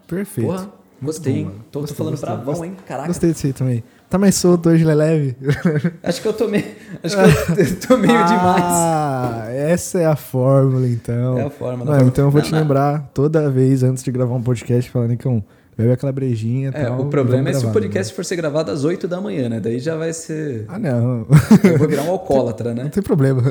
Perfeito. 0.08 0.48
Porra, 0.48 0.72
gostei, 1.02 1.44
bom, 1.44 1.52
Tô, 1.70 1.82
gostei, 1.82 1.94
tô 1.94 1.98
falando 1.98 2.14
gostei, 2.14 2.30
bravão, 2.30 2.64
hein? 2.64 2.78
Caraca. 2.86 3.10
Gostei 3.10 3.34
disso 3.34 3.46
aí 3.46 3.52
também. 3.52 3.84
Tá 4.10 4.18
mais 4.18 4.36
solto 4.36 4.70
hoje, 4.70 4.86
leve. 4.86 5.36
Acho 6.02 6.22
que 6.22 6.28
eu 6.30 6.34
tô 6.34 6.48
meio, 6.48 6.64
acho 7.04 7.18
que 7.18 7.62
eu 7.62 7.80
tô 7.86 7.98
meio 7.98 8.18
ah, 8.18 8.24
demais. 8.24 8.64
Ah, 8.64 9.46
essa 9.50 10.00
é 10.00 10.06
a 10.06 10.16
fórmula, 10.16 10.88
então. 10.88 11.40
É 11.40 11.44
a 11.44 11.50
fórmula. 11.50 11.98
Não, 11.98 12.08
então 12.08 12.24
eu 12.24 12.32
vou 12.32 12.40
não, 12.40 12.48
te 12.48 12.54
não. 12.54 12.62
lembrar 12.62 13.12
toda 13.14 13.50
vez 13.50 13.84
antes 13.84 14.02
de 14.02 14.12
gravar 14.12 14.34
um 14.34 14.42
podcast 14.42 14.90
falando 14.90 15.18
que 15.18 15.28
um 15.28 15.44
bebe 15.78 15.92
aquela 15.92 16.12
brejinha 16.12 16.70
é, 16.70 16.86
tal, 16.86 17.02
O 17.02 17.10
problema 17.10 17.50
é 17.50 17.54
se 17.54 17.66
o 17.66 17.72
podcast 17.72 18.12
né? 18.12 18.16
for 18.16 18.26
ser 18.26 18.36
gravado 18.36 18.72
às 18.72 18.84
8 18.84 19.08
da 19.08 19.22
manhã, 19.22 19.48
né? 19.48 19.60
Daí 19.60 19.80
já 19.80 19.96
vai 19.96 20.12
ser. 20.12 20.66
Ah, 20.68 20.80
não. 20.80 21.28
Eu 21.64 21.78
vou 21.78 21.88
virar 21.88 22.04
um 22.04 22.10
alcoólatra, 22.10 22.74
né? 22.74 22.84
Não 22.84 22.90
tem 22.90 23.04
problema. 23.04 23.44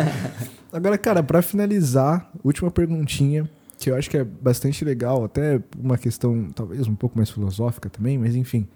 Agora, 0.72 0.98
cara, 0.98 1.22
para 1.22 1.40
finalizar, 1.40 2.28
última 2.42 2.70
perguntinha, 2.70 3.48
que 3.78 3.90
eu 3.90 3.94
acho 3.94 4.10
que 4.10 4.16
é 4.16 4.24
bastante 4.24 4.84
legal, 4.84 5.24
até 5.24 5.60
uma 5.78 5.96
questão 5.96 6.48
talvez 6.54 6.88
um 6.88 6.96
pouco 6.96 7.16
mais 7.16 7.30
filosófica 7.30 7.88
também, 7.88 8.18
mas 8.18 8.34
enfim. 8.34 8.66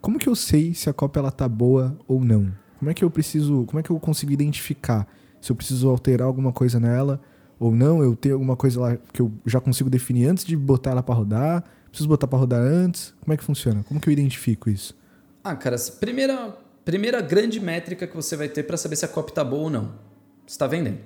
Como 0.00 0.18
que 0.18 0.28
eu 0.28 0.34
sei 0.34 0.74
se 0.74 0.88
a 0.88 0.92
cópia 0.92 1.20
ela 1.20 1.30
tá 1.30 1.48
boa 1.48 1.96
ou 2.08 2.24
não? 2.24 2.50
Como 2.78 2.90
é 2.90 2.94
que 2.94 3.04
eu 3.04 3.10
preciso, 3.10 3.64
como 3.66 3.78
é 3.78 3.82
que 3.82 3.90
eu 3.90 4.00
consigo 4.00 4.32
identificar 4.32 5.06
se 5.40 5.52
eu 5.52 5.56
preciso 5.56 5.88
alterar 5.88 6.26
alguma 6.26 6.52
coisa 6.52 6.80
nela 6.80 7.20
ou 7.60 7.72
não? 7.72 8.02
Eu 8.02 8.16
tenho 8.16 8.34
alguma 8.34 8.56
coisa 8.56 8.80
lá 8.80 8.96
que 9.12 9.20
eu 9.20 9.30
já 9.46 9.60
consigo 9.60 9.88
definir 9.88 10.26
antes 10.26 10.44
de 10.44 10.56
botar 10.56 10.90
ela 10.90 11.02
para 11.02 11.14
rodar? 11.14 11.64
Preciso 11.92 12.08
botar 12.08 12.26
para 12.26 12.38
rodar 12.38 12.60
antes? 12.60 13.12
Como 13.20 13.34
é 13.34 13.36
que 13.36 13.44
funciona? 13.44 13.84
Como 13.84 14.00
que 14.00 14.08
eu 14.08 14.12
identifico 14.12 14.70
isso? 14.70 14.96
Ah, 15.44 15.54
cara, 15.54 15.76
primeira 16.00 16.56
primeira 16.86 17.20
grande 17.20 17.60
métrica 17.60 18.06
que 18.06 18.16
você 18.16 18.34
vai 18.34 18.48
ter 18.48 18.62
para 18.62 18.78
saber 18.78 18.96
se 18.96 19.04
a 19.04 19.08
cópia 19.08 19.34
tá 19.34 19.44
boa 19.44 19.64
ou 19.64 19.70
não. 19.70 19.92
Está 20.46 20.66
vendendo. 20.66 20.98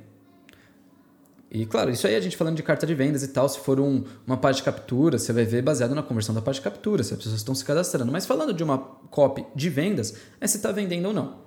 E 1.51 1.67
claro, 1.67 1.91
isso 1.91 2.07
aí 2.07 2.15
a 2.15 2.21
gente 2.21 2.37
falando 2.37 2.55
de 2.57 2.63
carta 2.63 2.87
de 2.87 2.95
vendas 2.95 3.25
e 3.25 3.29
tal, 3.29 3.49
se 3.49 3.59
for 3.59 3.81
um, 3.81 4.05
uma 4.25 4.37
parte 4.37 4.59
de 4.59 4.63
captura, 4.63 5.19
você 5.19 5.33
vai 5.33 5.45
ver 5.45 5.61
baseado 5.61 5.93
na 5.93 6.05
conversão 6.05 6.33
da 6.33 6.41
parte 6.41 6.57
de 6.57 6.63
captura, 6.63 7.03
se 7.03 7.13
as 7.13 7.19
pessoas 7.19 7.37
estão 7.37 7.55
se 7.55 7.65
cadastrando. 7.65 8.13
Mas 8.13 8.25
falando 8.25 8.55
de 8.55 8.63
uma 8.63 8.79
copy 8.79 9.45
de 9.57 9.69
vendas, 9.69 10.15
é 10.41 10.47
se 10.47 10.57
está 10.57 10.71
vendendo 10.71 11.07
ou 11.07 11.13
não. 11.13 11.39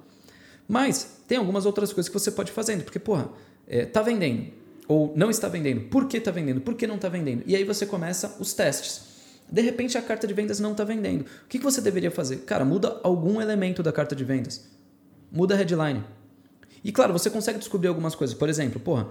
Mas 0.68 1.22
tem 1.28 1.38
algumas 1.38 1.66
outras 1.66 1.94
coisas 1.94 2.10
que 2.10 2.14
você 2.14 2.30
pode 2.30 2.52
fazendo, 2.52 2.84
porque, 2.84 3.00
porra, 3.00 3.30
é, 3.66 3.86
tá 3.86 4.02
vendendo 4.02 4.60
ou 4.86 5.14
não 5.16 5.30
está 5.30 5.48
vendendo. 5.48 5.82
Por 5.90 6.08
que 6.08 6.18
está 6.18 6.30
vendendo? 6.30 6.60
Por 6.60 6.74
que 6.74 6.86
não 6.86 6.96
está 6.96 7.08
vendendo? 7.08 7.44
E 7.46 7.56
aí 7.56 7.64
você 7.64 7.86
começa 7.86 8.36
os 8.40 8.54
testes. 8.54 9.09
De 9.52 9.62
repente 9.62 9.98
a 9.98 10.02
carta 10.02 10.28
de 10.28 10.34
vendas 10.34 10.60
não 10.60 10.72
está 10.72 10.84
vendendo. 10.84 11.22
O 11.22 11.48
que, 11.48 11.58
que 11.58 11.64
você 11.64 11.82
deveria 11.82 12.12
fazer? 12.12 12.38
Cara, 12.38 12.64
muda 12.64 13.00
algum 13.04 13.42
elemento 13.42 13.82
da 13.82 13.92
carta 13.92 14.16
de 14.16 14.24
vendas. 14.24 14.68
Muda 15.32 15.56
a 15.56 15.58
headline. 15.58 16.04
E 16.84 16.92
claro, 16.92 17.14
você 17.14 17.30
consegue 17.30 17.60
descobrir 17.60 17.88
algumas 17.88 18.16
coisas. 18.16 18.36
Por 18.36 18.50
exemplo, 18.50 18.80
porra, 18.80 19.08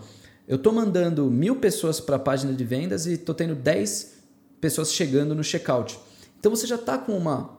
eu 0.46 0.56
estou 0.56 0.72
mandando 0.72 1.30
mil 1.30 1.56
pessoas 1.56 2.00
para 2.00 2.16
a 2.16 2.18
página 2.18 2.52
de 2.52 2.64
vendas 2.64 3.06
e 3.06 3.12
estou 3.12 3.34
tendo 3.34 3.54
10 3.54 4.14
pessoas 4.60 4.92
chegando 4.92 5.34
no 5.34 5.44
checkout. 5.44 5.98
Então 6.38 6.54
você 6.54 6.66
já 6.66 6.76
está 6.76 6.96
com 6.96 7.16
uma 7.16 7.58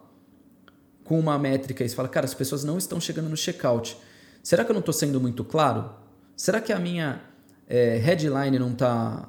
com 1.03 1.19
uma 1.19 1.39
métrica 1.39 1.83
e 1.83 1.89
você 1.89 1.95
fala, 1.95 2.07
cara, 2.07 2.25
as 2.25 2.35
pessoas 2.35 2.63
não 2.63 2.77
estão 2.77 3.01
chegando 3.01 3.29
no 3.29 3.35
checkout. 3.35 3.97
Será 4.43 4.63
que 4.63 4.69
eu 4.69 4.73
não 4.73 4.79
estou 4.79 4.93
sendo 4.93 5.19
muito 5.19 5.43
claro? 5.43 5.91
Será 6.35 6.61
que 6.61 6.71
a 6.71 6.79
minha 6.79 7.19
é, 7.67 7.97
headline 7.97 8.59
não 8.59 8.71
está 8.71 9.27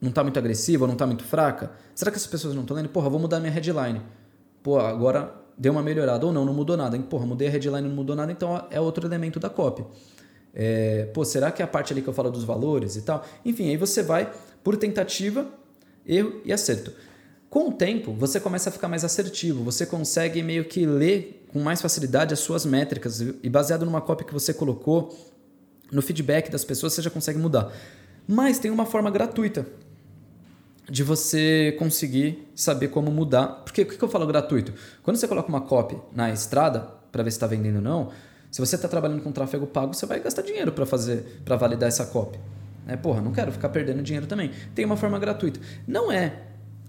não 0.00 0.10
tá 0.10 0.22
muito 0.22 0.38
agressiva, 0.38 0.86
não 0.86 0.94
está 0.94 1.06
muito 1.06 1.24
fraca? 1.24 1.72
Será 1.94 2.10
que 2.10 2.16
as 2.16 2.26
pessoas 2.26 2.54
não 2.54 2.62
estão 2.62 2.76
lendo? 2.76 2.88
Porra, 2.88 3.10
vou 3.10 3.18
mudar 3.18 3.40
minha 3.40 3.52
headline. 3.52 4.00
Pô, 4.62 4.78
agora 4.78 5.34
deu 5.56 5.72
uma 5.72 5.82
melhorada. 5.82 6.24
Ou 6.24 6.32
não, 6.32 6.44
não 6.44 6.54
mudou 6.54 6.76
nada. 6.76 6.98
Porra, 6.98 7.26
mudei 7.26 7.48
a 7.48 7.50
headline, 7.50 7.88
não 7.88 7.94
mudou 7.94 8.14
nada, 8.14 8.30
então 8.30 8.66
é 8.70 8.80
outro 8.80 9.06
elemento 9.06 9.40
da 9.40 9.50
copy. 9.50 9.84
É, 10.54 11.06
pô, 11.12 11.24
será 11.24 11.50
que 11.50 11.62
é 11.62 11.64
a 11.64 11.68
parte 11.68 11.92
ali 11.92 12.00
que 12.00 12.08
eu 12.08 12.12
falo 12.12 12.30
dos 12.30 12.44
valores 12.44 12.96
e 12.96 13.02
tal? 13.02 13.24
Enfim, 13.44 13.68
aí 13.68 13.76
você 13.76 14.02
vai 14.02 14.32
por 14.62 14.76
tentativa, 14.76 15.46
erro 16.06 16.40
e 16.44 16.52
acerto. 16.52 16.92
Com 17.50 17.70
o 17.70 17.72
tempo, 17.72 18.12
você 18.12 18.38
começa 18.38 18.68
a 18.68 18.72
ficar 18.72 18.88
mais 18.88 19.04
assertivo, 19.04 19.64
você 19.64 19.86
consegue 19.86 20.42
meio 20.42 20.66
que 20.66 20.84
ler 20.84 21.46
com 21.50 21.60
mais 21.60 21.80
facilidade 21.80 22.34
as 22.34 22.40
suas 22.40 22.66
métricas 22.66 23.20
e 23.20 23.48
baseado 23.48 23.86
numa 23.86 24.02
cópia 24.02 24.26
que 24.26 24.34
você 24.34 24.52
colocou, 24.52 25.16
no 25.90 26.02
feedback 26.02 26.50
das 26.50 26.64
pessoas, 26.64 26.92
você 26.92 27.00
já 27.00 27.08
consegue 27.08 27.38
mudar. 27.38 27.72
Mas 28.26 28.58
tem 28.58 28.70
uma 28.70 28.84
forma 28.84 29.10
gratuita 29.10 29.66
de 30.90 31.02
você 31.02 31.76
conseguir 31.78 32.50
saber 32.54 32.88
como 32.88 33.10
mudar. 33.10 33.62
Porque 33.64 33.82
o 33.82 33.86
que 33.86 34.02
eu 34.02 34.08
falo 34.08 34.26
gratuito? 34.26 34.72
Quando 35.02 35.16
você 35.16 35.28
coloca 35.28 35.48
uma 35.48 35.60
copy 35.60 35.96
na 36.14 36.30
estrada 36.32 36.80
para 37.12 37.22
ver 37.22 37.30
se 37.30 37.36
está 37.36 37.46
vendendo 37.46 37.76
ou 37.76 37.82
não, 37.82 38.10
se 38.50 38.60
você 38.60 38.76
está 38.76 38.88
trabalhando 38.88 39.22
com 39.22 39.30
tráfego 39.30 39.66
pago, 39.66 39.94
você 39.94 40.06
vai 40.06 40.20
gastar 40.20 40.42
dinheiro 40.42 40.72
para 40.72 40.86
fazer, 40.86 41.42
para 41.44 41.56
validar 41.56 41.88
essa 41.88 42.06
copy. 42.06 42.38
É, 42.86 42.96
porra, 42.96 43.20
não 43.20 43.32
quero 43.32 43.52
ficar 43.52 43.68
perdendo 43.68 44.02
dinheiro 44.02 44.26
também. 44.26 44.50
Tem 44.74 44.84
uma 44.84 44.96
forma 44.96 45.18
gratuita. 45.18 45.60
Não 45.86 46.10
é 46.10 46.44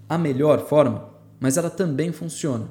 a 0.08 0.16
melhor 0.16 0.66
forma, 0.66 1.10
mas 1.38 1.58
ela 1.58 1.68
também 1.68 2.10
funciona. 2.10 2.68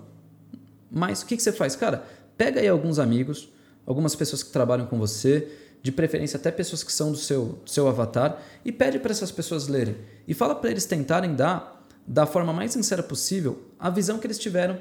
Mas 0.92 1.22
o 1.22 1.28
que, 1.28 1.38
que 1.38 1.44
você 1.44 1.52
faz? 1.52 1.76
Cara, 1.76 2.04
pega 2.36 2.60
aí 2.60 2.68
alguns 2.68 2.98
amigos, 2.98 3.50
algumas 3.86 4.16
pessoas 4.16 4.42
que 4.42 4.52
trabalham 4.52 4.88
com 4.88 4.98
você, 4.98 5.48
de 5.82 5.92
preferência 5.92 6.38
até 6.38 6.52
pessoas 6.52 6.84
que 6.84 6.92
são 6.92 7.12
do 7.12 7.18
seu, 7.18 7.60
do 7.64 7.70
seu 7.70 7.88
avatar, 7.88 8.42
e 8.66 8.72
pede 8.72 9.00
para 9.00 9.12
essas 9.12 9.32
pessoas 9.32 9.68
lerem. 9.68 9.98
E 10.28 10.34
fala 10.34 10.56
para 10.56 10.70
eles 10.70 10.86
tentarem 10.86 11.36
dar, 11.36 11.86
da 12.06 12.26
forma 12.26 12.52
mais 12.52 12.72
sincera 12.72 13.02
possível, 13.02 13.64
a 13.80 13.90
visão 13.90 14.20
que 14.20 14.28
eles 14.28 14.38
tiveram 14.38 14.78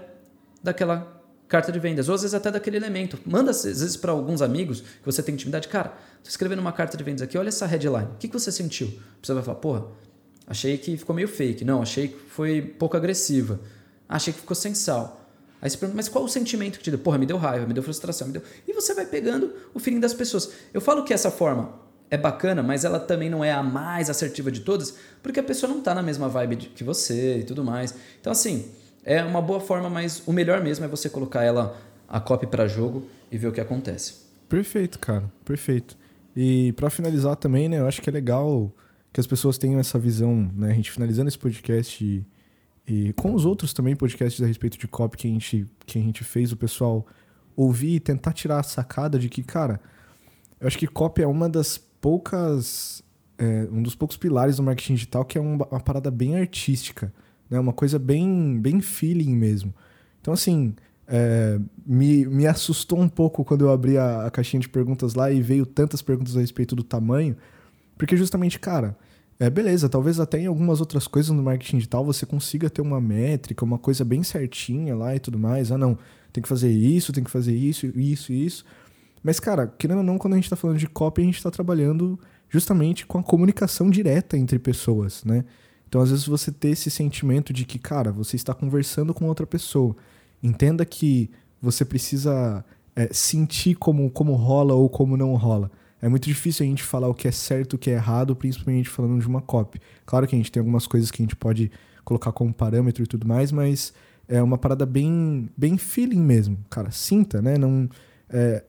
daquela 0.62 1.18
carta 1.46 1.72
de 1.72 1.78
vendas, 1.78 2.08
ou 2.08 2.14
às 2.14 2.22
vezes 2.22 2.34
até 2.34 2.50
daquele 2.50 2.76
elemento. 2.76 3.18
Manda 3.24 3.50
às 3.50 3.64
vezes 3.64 3.96
para 3.96 4.12
alguns 4.12 4.42
amigos 4.42 4.80
que 4.80 5.06
você 5.06 5.22
tem 5.22 5.34
intimidade, 5.34 5.66
cara, 5.68 5.94
tô 6.22 6.28
escrevendo 6.28 6.58
uma 6.58 6.72
carta 6.72 6.96
de 6.96 7.02
vendas 7.02 7.22
aqui, 7.22 7.38
olha 7.38 7.48
essa 7.48 7.64
headline, 7.64 8.08
o 8.08 8.16
que, 8.18 8.28
que 8.28 8.34
você 8.34 8.52
sentiu? 8.52 8.92
Você 9.22 9.32
vai 9.32 9.42
falar, 9.42 9.56
porra, 9.56 9.86
achei 10.46 10.76
que 10.76 10.96
ficou 10.96 11.16
meio 11.16 11.28
fake, 11.28 11.64
não, 11.64 11.80
achei 11.80 12.08
que 12.08 12.18
foi 12.18 12.60
pouco 12.60 12.96
agressiva, 12.96 13.60
achei 14.06 14.32
que 14.32 14.40
ficou 14.40 14.54
sal. 14.54 15.27
Aí 15.60 15.68
você 15.68 15.76
pergunta, 15.76 15.96
mas 15.96 16.08
qual 16.08 16.24
o 16.24 16.28
sentimento 16.28 16.78
que 16.78 16.84
te 16.84 16.90
deu? 16.90 16.98
Porra, 16.98 17.18
me 17.18 17.26
deu 17.26 17.36
raiva, 17.36 17.66
me 17.66 17.74
deu 17.74 17.82
frustração, 17.82 18.28
me 18.28 18.32
deu. 18.32 18.42
E 18.66 18.72
você 18.72 18.94
vai 18.94 19.06
pegando 19.06 19.52
o 19.74 19.78
feeling 19.78 20.00
das 20.00 20.14
pessoas. 20.14 20.52
Eu 20.72 20.80
falo 20.80 21.04
que 21.04 21.12
essa 21.12 21.30
forma 21.30 21.74
é 22.10 22.16
bacana, 22.16 22.62
mas 22.62 22.84
ela 22.84 22.98
também 22.98 23.28
não 23.28 23.44
é 23.44 23.52
a 23.52 23.62
mais 23.62 24.08
assertiva 24.08 24.50
de 24.50 24.60
todas, 24.60 24.96
porque 25.22 25.40
a 25.40 25.42
pessoa 25.42 25.72
não 25.72 25.80
tá 25.80 25.94
na 25.94 26.02
mesma 26.02 26.28
vibe 26.28 26.56
que 26.56 26.84
você 26.84 27.38
e 27.38 27.44
tudo 27.44 27.64
mais. 27.64 27.94
Então, 28.20 28.32
assim, 28.32 28.70
é 29.04 29.22
uma 29.22 29.42
boa 29.42 29.60
forma, 29.60 29.90
mas 29.90 30.22
o 30.26 30.32
melhor 30.32 30.62
mesmo 30.62 30.84
é 30.84 30.88
você 30.88 31.08
colocar 31.08 31.42
ela 31.42 31.76
a 32.08 32.20
copy 32.20 32.46
para 32.46 32.66
jogo 32.66 33.06
e 33.30 33.36
ver 33.36 33.48
o 33.48 33.52
que 33.52 33.60
acontece. 33.60 34.14
Perfeito, 34.48 34.98
cara, 34.98 35.30
perfeito. 35.44 35.96
E 36.34 36.72
para 36.72 36.88
finalizar 36.88 37.36
também, 37.36 37.68
né, 37.68 37.80
eu 37.80 37.86
acho 37.86 38.00
que 38.00 38.08
é 38.08 38.12
legal 38.12 38.72
que 39.12 39.20
as 39.20 39.26
pessoas 39.26 39.58
tenham 39.58 39.78
essa 39.78 39.98
visão, 39.98 40.50
né, 40.54 40.70
a 40.70 40.74
gente 40.74 40.90
finalizando 40.90 41.28
esse 41.28 41.38
podcast 41.38 42.02
e 42.02 42.24
e 42.88 43.12
com 43.12 43.34
os 43.34 43.44
outros 43.44 43.74
também 43.74 43.94
podcasts 43.94 44.42
a 44.42 44.46
respeito 44.46 44.78
de 44.78 44.88
copy 44.88 45.18
que 45.18 45.28
a 45.28 45.30
gente, 45.30 45.66
que 45.84 45.98
a 45.98 46.02
gente 46.02 46.24
fez, 46.24 46.52
o 46.52 46.56
pessoal 46.56 47.06
ouvir 47.54 47.96
e 47.96 48.00
tentar 48.00 48.32
tirar 48.32 48.60
a 48.60 48.62
sacada 48.62 49.18
de 49.18 49.28
que, 49.28 49.42
cara, 49.42 49.78
eu 50.58 50.66
acho 50.66 50.78
que 50.78 50.86
copy 50.86 51.22
é 51.22 51.26
uma 51.26 51.48
das 51.48 51.76
poucas. 51.76 53.02
É, 53.36 53.68
um 53.70 53.82
dos 53.82 53.94
poucos 53.94 54.16
pilares 54.16 54.56
do 54.56 54.64
marketing 54.64 54.94
digital 54.94 55.24
que 55.24 55.38
é 55.38 55.40
uma, 55.40 55.64
uma, 55.66 55.78
parada 55.78 56.10
bem 56.10 56.36
artística, 56.36 57.12
né? 57.48 57.60
Uma 57.60 57.72
coisa 57.72 57.96
bem, 57.96 58.58
bem 58.58 58.80
feeling 58.80 59.36
mesmo. 59.36 59.72
Então, 60.20 60.34
assim, 60.34 60.74
é, 61.06 61.60
me, 61.86 62.26
me 62.26 62.46
assustou 62.46 62.98
um 62.98 63.08
pouco 63.08 63.44
quando 63.44 63.66
eu 63.66 63.70
abri 63.70 63.96
a, 63.96 64.26
a 64.26 64.30
caixinha 64.30 64.60
de 64.60 64.68
perguntas 64.68 65.14
lá 65.14 65.30
e 65.30 65.40
veio 65.40 65.64
tantas 65.64 66.02
perguntas 66.02 66.36
a 66.36 66.40
respeito 66.40 66.74
do 66.74 66.82
tamanho, 66.82 67.36
porque 67.96 68.16
justamente, 68.16 68.58
cara, 68.58 68.96
é, 69.40 69.48
beleza, 69.48 69.88
talvez 69.88 70.18
até 70.18 70.40
em 70.40 70.46
algumas 70.46 70.80
outras 70.80 71.06
coisas 71.06 71.30
no 71.30 71.42
marketing 71.42 71.76
digital 71.76 72.04
você 72.04 72.26
consiga 72.26 72.68
ter 72.68 72.82
uma 72.82 73.00
métrica, 73.00 73.64
uma 73.64 73.78
coisa 73.78 74.04
bem 74.04 74.24
certinha 74.24 74.96
lá 74.96 75.14
e 75.14 75.20
tudo 75.20 75.38
mais. 75.38 75.70
Ah, 75.70 75.78
não, 75.78 75.96
tem 76.32 76.42
que 76.42 76.48
fazer 76.48 76.70
isso, 76.70 77.12
tem 77.12 77.22
que 77.22 77.30
fazer 77.30 77.54
isso, 77.54 77.86
isso 77.96 78.32
isso. 78.32 78.64
Mas, 79.22 79.38
cara, 79.38 79.66
querendo 79.66 79.98
ou 79.98 80.04
não, 80.04 80.18
quando 80.18 80.34
a 80.34 80.36
gente 80.36 80.44
está 80.44 80.56
falando 80.56 80.78
de 80.78 80.88
copy, 80.88 81.22
a 81.22 81.24
gente 81.24 81.36
está 81.36 81.50
trabalhando 81.50 82.18
justamente 82.48 83.06
com 83.06 83.18
a 83.18 83.22
comunicação 83.22 83.90
direta 83.90 84.36
entre 84.36 84.58
pessoas, 84.58 85.24
né? 85.24 85.44
Então, 85.88 86.00
às 86.00 86.10
vezes, 86.10 86.26
você 86.26 86.50
ter 86.50 86.70
esse 86.70 86.90
sentimento 86.90 87.52
de 87.52 87.64
que, 87.64 87.78
cara, 87.78 88.10
você 88.12 88.36
está 88.36 88.52
conversando 88.54 89.14
com 89.14 89.26
outra 89.26 89.46
pessoa. 89.46 89.96
Entenda 90.42 90.84
que 90.84 91.30
você 91.60 91.84
precisa 91.84 92.64
é, 92.94 93.08
sentir 93.12 93.74
como, 93.76 94.10
como 94.10 94.34
rola 94.34 94.74
ou 94.74 94.88
como 94.88 95.16
não 95.16 95.34
rola 95.34 95.70
é 96.00 96.08
muito 96.08 96.24
difícil 96.24 96.64
a 96.64 96.68
gente 96.68 96.82
falar 96.82 97.08
o 97.08 97.14
que 97.14 97.26
é 97.26 97.32
certo, 97.32 97.74
o 97.74 97.78
que 97.78 97.90
é 97.90 97.94
errado, 97.94 98.36
principalmente 98.36 98.88
falando 98.88 99.20
de 99.20 99.26
uma 99.26 99.40
copy. 99.40 99.80
Claro 100.06 100.26
que 100.26 100.34
a 100.34 100.38
gente 100.38 100.52
tem 100.52 100.60
algumas 100.60 100.86
coisas 100.86 101.10
que 101.10 101.22
a 101.22 101.24
gente 101.24 101.36
pode 101.36 101.70
colocar 102.04 102.32
como 102.32 102.54
parâmetro 102.54 103.02
e 103.02 103.06
tudo 103.06 103.26
mais, 103.26 103.50
mas 103.50 103.92
é 104.28 104.42
uma 104.42 104.56
parada 104.56 104.86
bem, 104.86 105.48
bem 105.56 105.76
feeling 105.76 106.20
mesmo, 106.20 106.58
cara. 106.70 106.90
Sinta, 106.90 107.42
né? 107.42 107.58
Não, 107.58 107.88
é, 108.30 108.62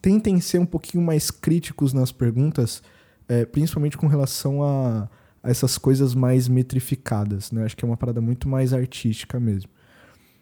tentem 0.00 0.40
ser 0.40 0.58
um 0.58 0.66
pouquinho 0.66 1.02
mais 1.02 1.30
críticos 1.30 1.92
nas 1.92 2.12
perguntas, 2.12 2.82
é, 3.28 3.44
principalmente 3.44 3.96
com 3.96 4.06
relação 4.06 4.62
a, 4.62 5.08
a, 5.42 5.50
essas 5.50 5.76
coisas 5.76 6.14
mais 6.14 6.48
metrificadas, 6.48 7.50
né? 7.50 7.64
Acho 7.64 7.76
que 7.76 7.84
é 7.84 7.88
uma 7.88 7.96
parada 7.96 8.20
muito 8.20 8.48
mais 8.48 8.72
artística 8.72 9.40
mesmo. 9.40 9.70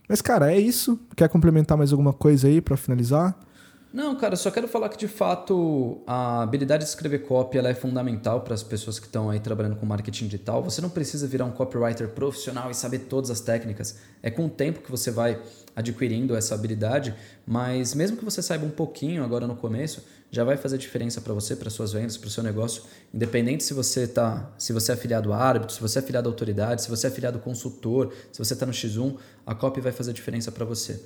Mas, 0.09 0.23
cara, 0.23 0.53
é 0.53 0.59
isso. 0.59 1.01
Quer 1.17 1.29
complementar 1.29 1.77
mais 1.77 1.91
alguma 1.93 2.13
coisa 2.13 2.49
aí 2.49 2.61
para 2.61 2.77
finalizar? 2.77 3.39
Não, 3.97 4.15
cara, 4.15 4.37
só 4.37 4.51
quero 4.51 4.69
falar 4.69 4.91
que 4.91 4.99
de 4.99 5.09
fato 5.09 6.03
a 6.07 6.43
habilidade 6.43 6.85
de 6.85 6.91
escrever 6.91 7.21
copy 7.21 7.57
ela 7.57 7.71
é 7.71 7.75
fundamental 7.75 8.43
para 8.43 8.53
as 8.53 8.63
pessoas 8.63 8.99
que 8.99 9.07
estão 9.07 9.31
aí 9.31 9.41
trabalhando 9.41 9.75
com 9.75 9.87
marketing 9.87 10.27
digital. 10.27 10.63
Você 10.63 10.83
não 10.83 10.91
precisa 10.91 11.27
virar 11.27 11.47
um 11.47 11.51
copywriter 11.51 12.07
profissional 12.11 12.71
e 12.71 12.75
saber 12.75 12.99
todas 12.99 13.31
as 13.31 13.41
técnicas. 13.41 13.97
É 14.23 14.31
com 14.31 14.45
o 14.45 14.51
tempo 14.51 14.83
que 14.83 14.91
você 14.91 15.11
vai 15.11 15.41
adquirindo 15.75 16.37
essa 16.37 16.55
habilidade, 16.55 17.15
mas 17.47 17.95
mesmo 17.95 18.19
que 18.19 18.25
você 18.25 18.43
saiba 18.43 18.67
um 18.67 18.71
pouquinho 18.71 19.25
agora 19.25 19.47
no 19.47 19.57
começo, 19.57 20.05
já 20.31 20.45
vai 20.45 20.59
fazer 20.59 20.77
diferença 20.77 21.23
para 21.23 21.33
você, 21.33 21.57
para 21.57 21.71
suas 21.71 21.95
vendas, 21.95 22.19
para 22.19 22.29
o 22.29 22.31
seu 22.31 22.43
negócio, 22.43 22.83
independente 23.15 23.65
se 23.65 23.73
você 23.73 24.07
tá, 24.07 24.53
se 24.59 24.75
você 24.75 24.93
é 24.93 24.95
afiliado 24.95 25.33
árbitro, 25.33 25.75
se 25.75 25.81
você 25.81 26.01
é 26.01 26.03
afiliado 26.03 26.29
a 26.29 26.31
autoridade, 26.33 26.83
se 26.83 26.91
você 26.91 27.07
é 27.07 27.11
afiliado 27.11 27.39
consultor, 27.39 28.13
se 28.31 28.39
você 28.39 28.53
está 28.53 28.67
no 28.67 28.73
X1, 28.73 29.17
a 29.47 29.55
copy 29.55 29.81
vai 29.81 29.93
fazer 29.93 30.13
diferença 30.13 30.53
para 30.53 30.67
você. 30.67 31.03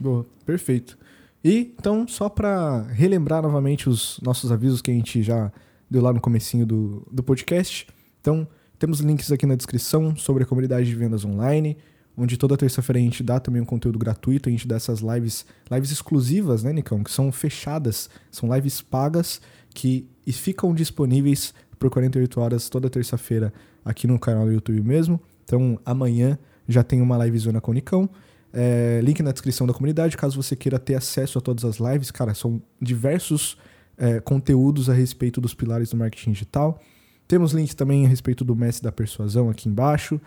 Boa, 0.00 0.26
perfeito. 0.44 0.98
E 1.44 1.74
então, 1.78 2.08
só 2.08 2.28
para 2.28 2.82
relembrar 2.84 3.42
novamente 3.42 3.88
os 3.88 4.18
nossos 4.22 4.50
avisos 4.50 4.80
que 4.80 4.90
a 4.90 4.94
gente 4.94 5.22
já 5.22 5.52
deu 5.90 6.00
lá 6.00 6.12
no 6.12 6.20
comecinho 6.20 6.64
do, 6.64 7.06
do 7.12 7.22
podcast. 7.22 7.86
Então, 8.20 8.48
temos 8.78 9.00
links 9.00 9.30
aqui 9.30 9.44
na 9.44 9.54
descrição 9.54 10.16
sobre 10.16 10.44
a 10.44 10.46
comunidade 10.46 10.86
de 10.86 10.94
vendas 10.94 11.22
online, 11.22 11.76
onde 12.16 12.38
toda 12.38 12.56
terça-feira 12.56 12.98
a 12.98 13.02
gente 13.02 13.22
dá 13.22 13.38
também 13.38 13.60
um 13.60 13.66
conteúdo 13.66 13.98
gratuito, 13.98 14.48
a 14.48 14.52
gente 14.52 14.66
dá 14.66 14.76
essas 14.76 15.00
lives, 15.00 15.44
lives 15.70 15.90
exclusivas, 15.90 16.62
né, 16.62 16.72
Nicão? 16.72 17.04
Que 17.04 17.10
são 17.10 17.30
fechadas, 17.30 18.08
são 18.30 18.52
lives 18.54 18.80
pagas 18.80 19.40
que 19.74 20.08
ficam 20.26 20.74
disponíveis 20.74 21.52
por 21.78 21.90
48 21.90 22.40
horas 22.40 22.68
toda 22.70 22.88
terça-feira 22.88 23.52
aqui 23.84 24.06
no 24.06 24.18
canal 24.18 24.46
do 24.46 24.52
YouTube 24.52 24.80
mesmo. 24.80 25.20
Então, 25.44 25.78
amanhã 25.84 26.38
já 26.66 26.82
tem 26.82 27.02
uma 27.02 27.22
livezona 27.22 27.60
com 27.60 27.70
o 27.70 27.74
Nicão. 27.74 28.08
É, 28.56 29.00
link 29.02 29.20
na 29.20 29.32
descrição 29.32 29.66
da 29.66 29.74
comunidade, 29.74 30.16
caso 30.16 30.40
você 30.40 30.54
queira 30.54 30.78
ter 30.78 30.94
acesso 30.94 31.38
a 31.38 31.40
todas 31.40 31.64
as 31.64 31.78
lives. 31.78 32.12
Cara, 32.12 32.34
são 32.34 32.62
diversos 32.80 33.58
é, 33.98 34.20
conteúdos 34.20 34.88
a 34.88 34.94
respeito 34.94 35.40
dos 35.40 35.54
pilares 35.54 35.90
do 35.90 35.96
marketing 35.96 36.30
digital. 36.30 36.80
Temos 37.26 37.52
links 37.52 37.74
também 37.74 38.06
a 38.06 38.08
respeito 38.08 38.44
do 38.44 38.54
mestre 38.54 38.84
da 38.84 38.92
persuasão 38.92 39.50
aqui 39.50 39.68
embaixo. 39.68 40.20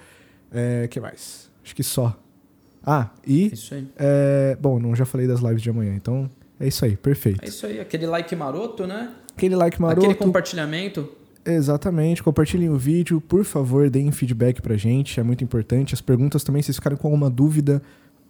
É, 0.52 0.88
que 0.90 1.00
mais? 1.00 1.50
Acho 1.64 1.74
que 1.74 1.84
só. 1.84 2.20
Ah, 2.86 3.12
e. 3.26 3.54
Isso 3.54 3.74
aí. 3.74 3.88
É, 3.98 4.58
bom, 4.60 4.80
não 4.80 4.96
já 4.96 5.06
falei 5.06 5.28
das 5.28 5.40
lives 5.40 5.62
de 5.62 5.70
amanhã, 5.70 5.96
então 5.96 6.30
é 6.60 6.68
isso 6.68 6.84
aí, 6.84 6.98
perfeito. 6.98 7.44
É 7.44 7.48
isso 7.48 7.66
aí, 7.66 7.80
aquele 7.80 8.08
like 8.08 8.36
maroto, 8.36 8.86
né? 8.88 9.14
Aquele 9.36 9.56
like 9.56 9.80
maroto. 9.82 10.06
Aquele 10.06 10.16
compartilhamento. 10.16 11.10
Exatamente, 11.46 12.22
compartilhem 12.22 12.70
o 12.70 12.78
vídeo, 12.78 13.22
por 13.22 13.46
favor, 13.46 13.90
deem 13.90 14.12
feedback 14.12 14.62
pra 14.62 14.76
gente, 14.76 15.18
é 15.18 15.24
muito 15.24 15.44
importante. 15.44 15.94
As 15.94 16.02
perguntas 16.02 16.44
também, 16.44 16.62
se 16.62 16.68
vocês 16.68 16.76
ficarem 16.76 16.98
com 16.98 17.08
alguma 17.08 17.30
dúvida, 17.30 17.82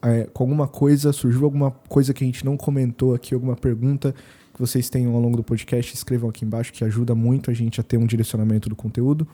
é, 0.01 0.25
com 0.25 0.43
alguma 0.43 0.67
coisa, 0.67 1.11
surgiu 1.11 1.43
alguma 1.43 1.71
coisa 1.71 2.13
que 2.13 2.23
a 2.23 2.27
gente 2.27 2.45
não 2.45 2.55
comentou 2.55 3.13
aqui, 3.13 3.33
alguma 3.33 3.55
pergunta 3.55 4.13
que 4.53 4.59
vocês 4.59 4.89
tenham 4.89 5.13
ao 5.13 5.21
longo 5.21 5.37
do 5.37 5.43
podcast, 5.43 5.93
escrevam 5.93 6.29
aqui 6.29 6.43
embaixo, 6.43 6.73
que 6.73 6.83
ajuda 6.83 7.13
muito 7.13 7.51
a 7.51 7.53
gente 7.53 7.79
a 7.79 7.83
ter 7.83 7.97
um 7.97 8.05
direcionamento 8.05 8.67
do 8.69 8.75
conteúdo 8.75 9.27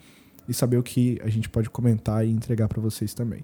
e 0.47 0.53
saber 0.53 0.77
o 0.77 0.83
que 0.83 1.19
a 1.23 1.29
gente 1.29 1.49
pode 1.49 1.69
comentar 1.69 2.25
e 2.25 2.29
entregar 2.29 2.67
para 2.67 2.81
vocês 2.81 3.13
também. 3.13 3.43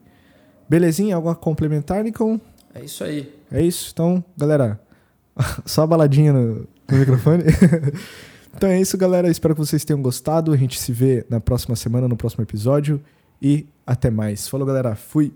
Belezinha? 0.67 1.15
Algo 1.15 1.29
a 1.29 1.35
complementar, 1.35 2.03
Nicon? 2.03 2.39
É 2.73 2.83
isso 2.83 3.03
aí. 3.03 3.33
É 3.51 3.61
isso? 3.61 3.89
Então, 3.93 4.23
galera, 4.37 4.79
só 5.65 5.83
a 5.83 5.87
baladinha 5.87 6.33
no, 6.33 6.67
no 6.89 6.97
microfone. 6.97 7.43
então 8.55 8.69
é 8.69 8.79
isso, 8.79 8.97
galera. 8.97 9.29
Espero 9.29 9.55
que 9.55 9.61
vocês 9.61 9.83
tenham 9.83 10.01
gostado. 10.01 10.51
A 10.51 10.57
gente 10.57 10.79
se 10.79 10.91
vê 10.91 11.25
na 11.29 11.39
próxima 11.39 11.75
semana, 11.75 12.07
no 12.07 12.17
próximo 12.17 12.43
episódio. 12.43 13.01
E 13.41 13.65
até 13.87 14.11
mais. 14.11 14.47
Falou, 14.47 14.67
galera. 14.67 14.95
Fui. 14.95 15.33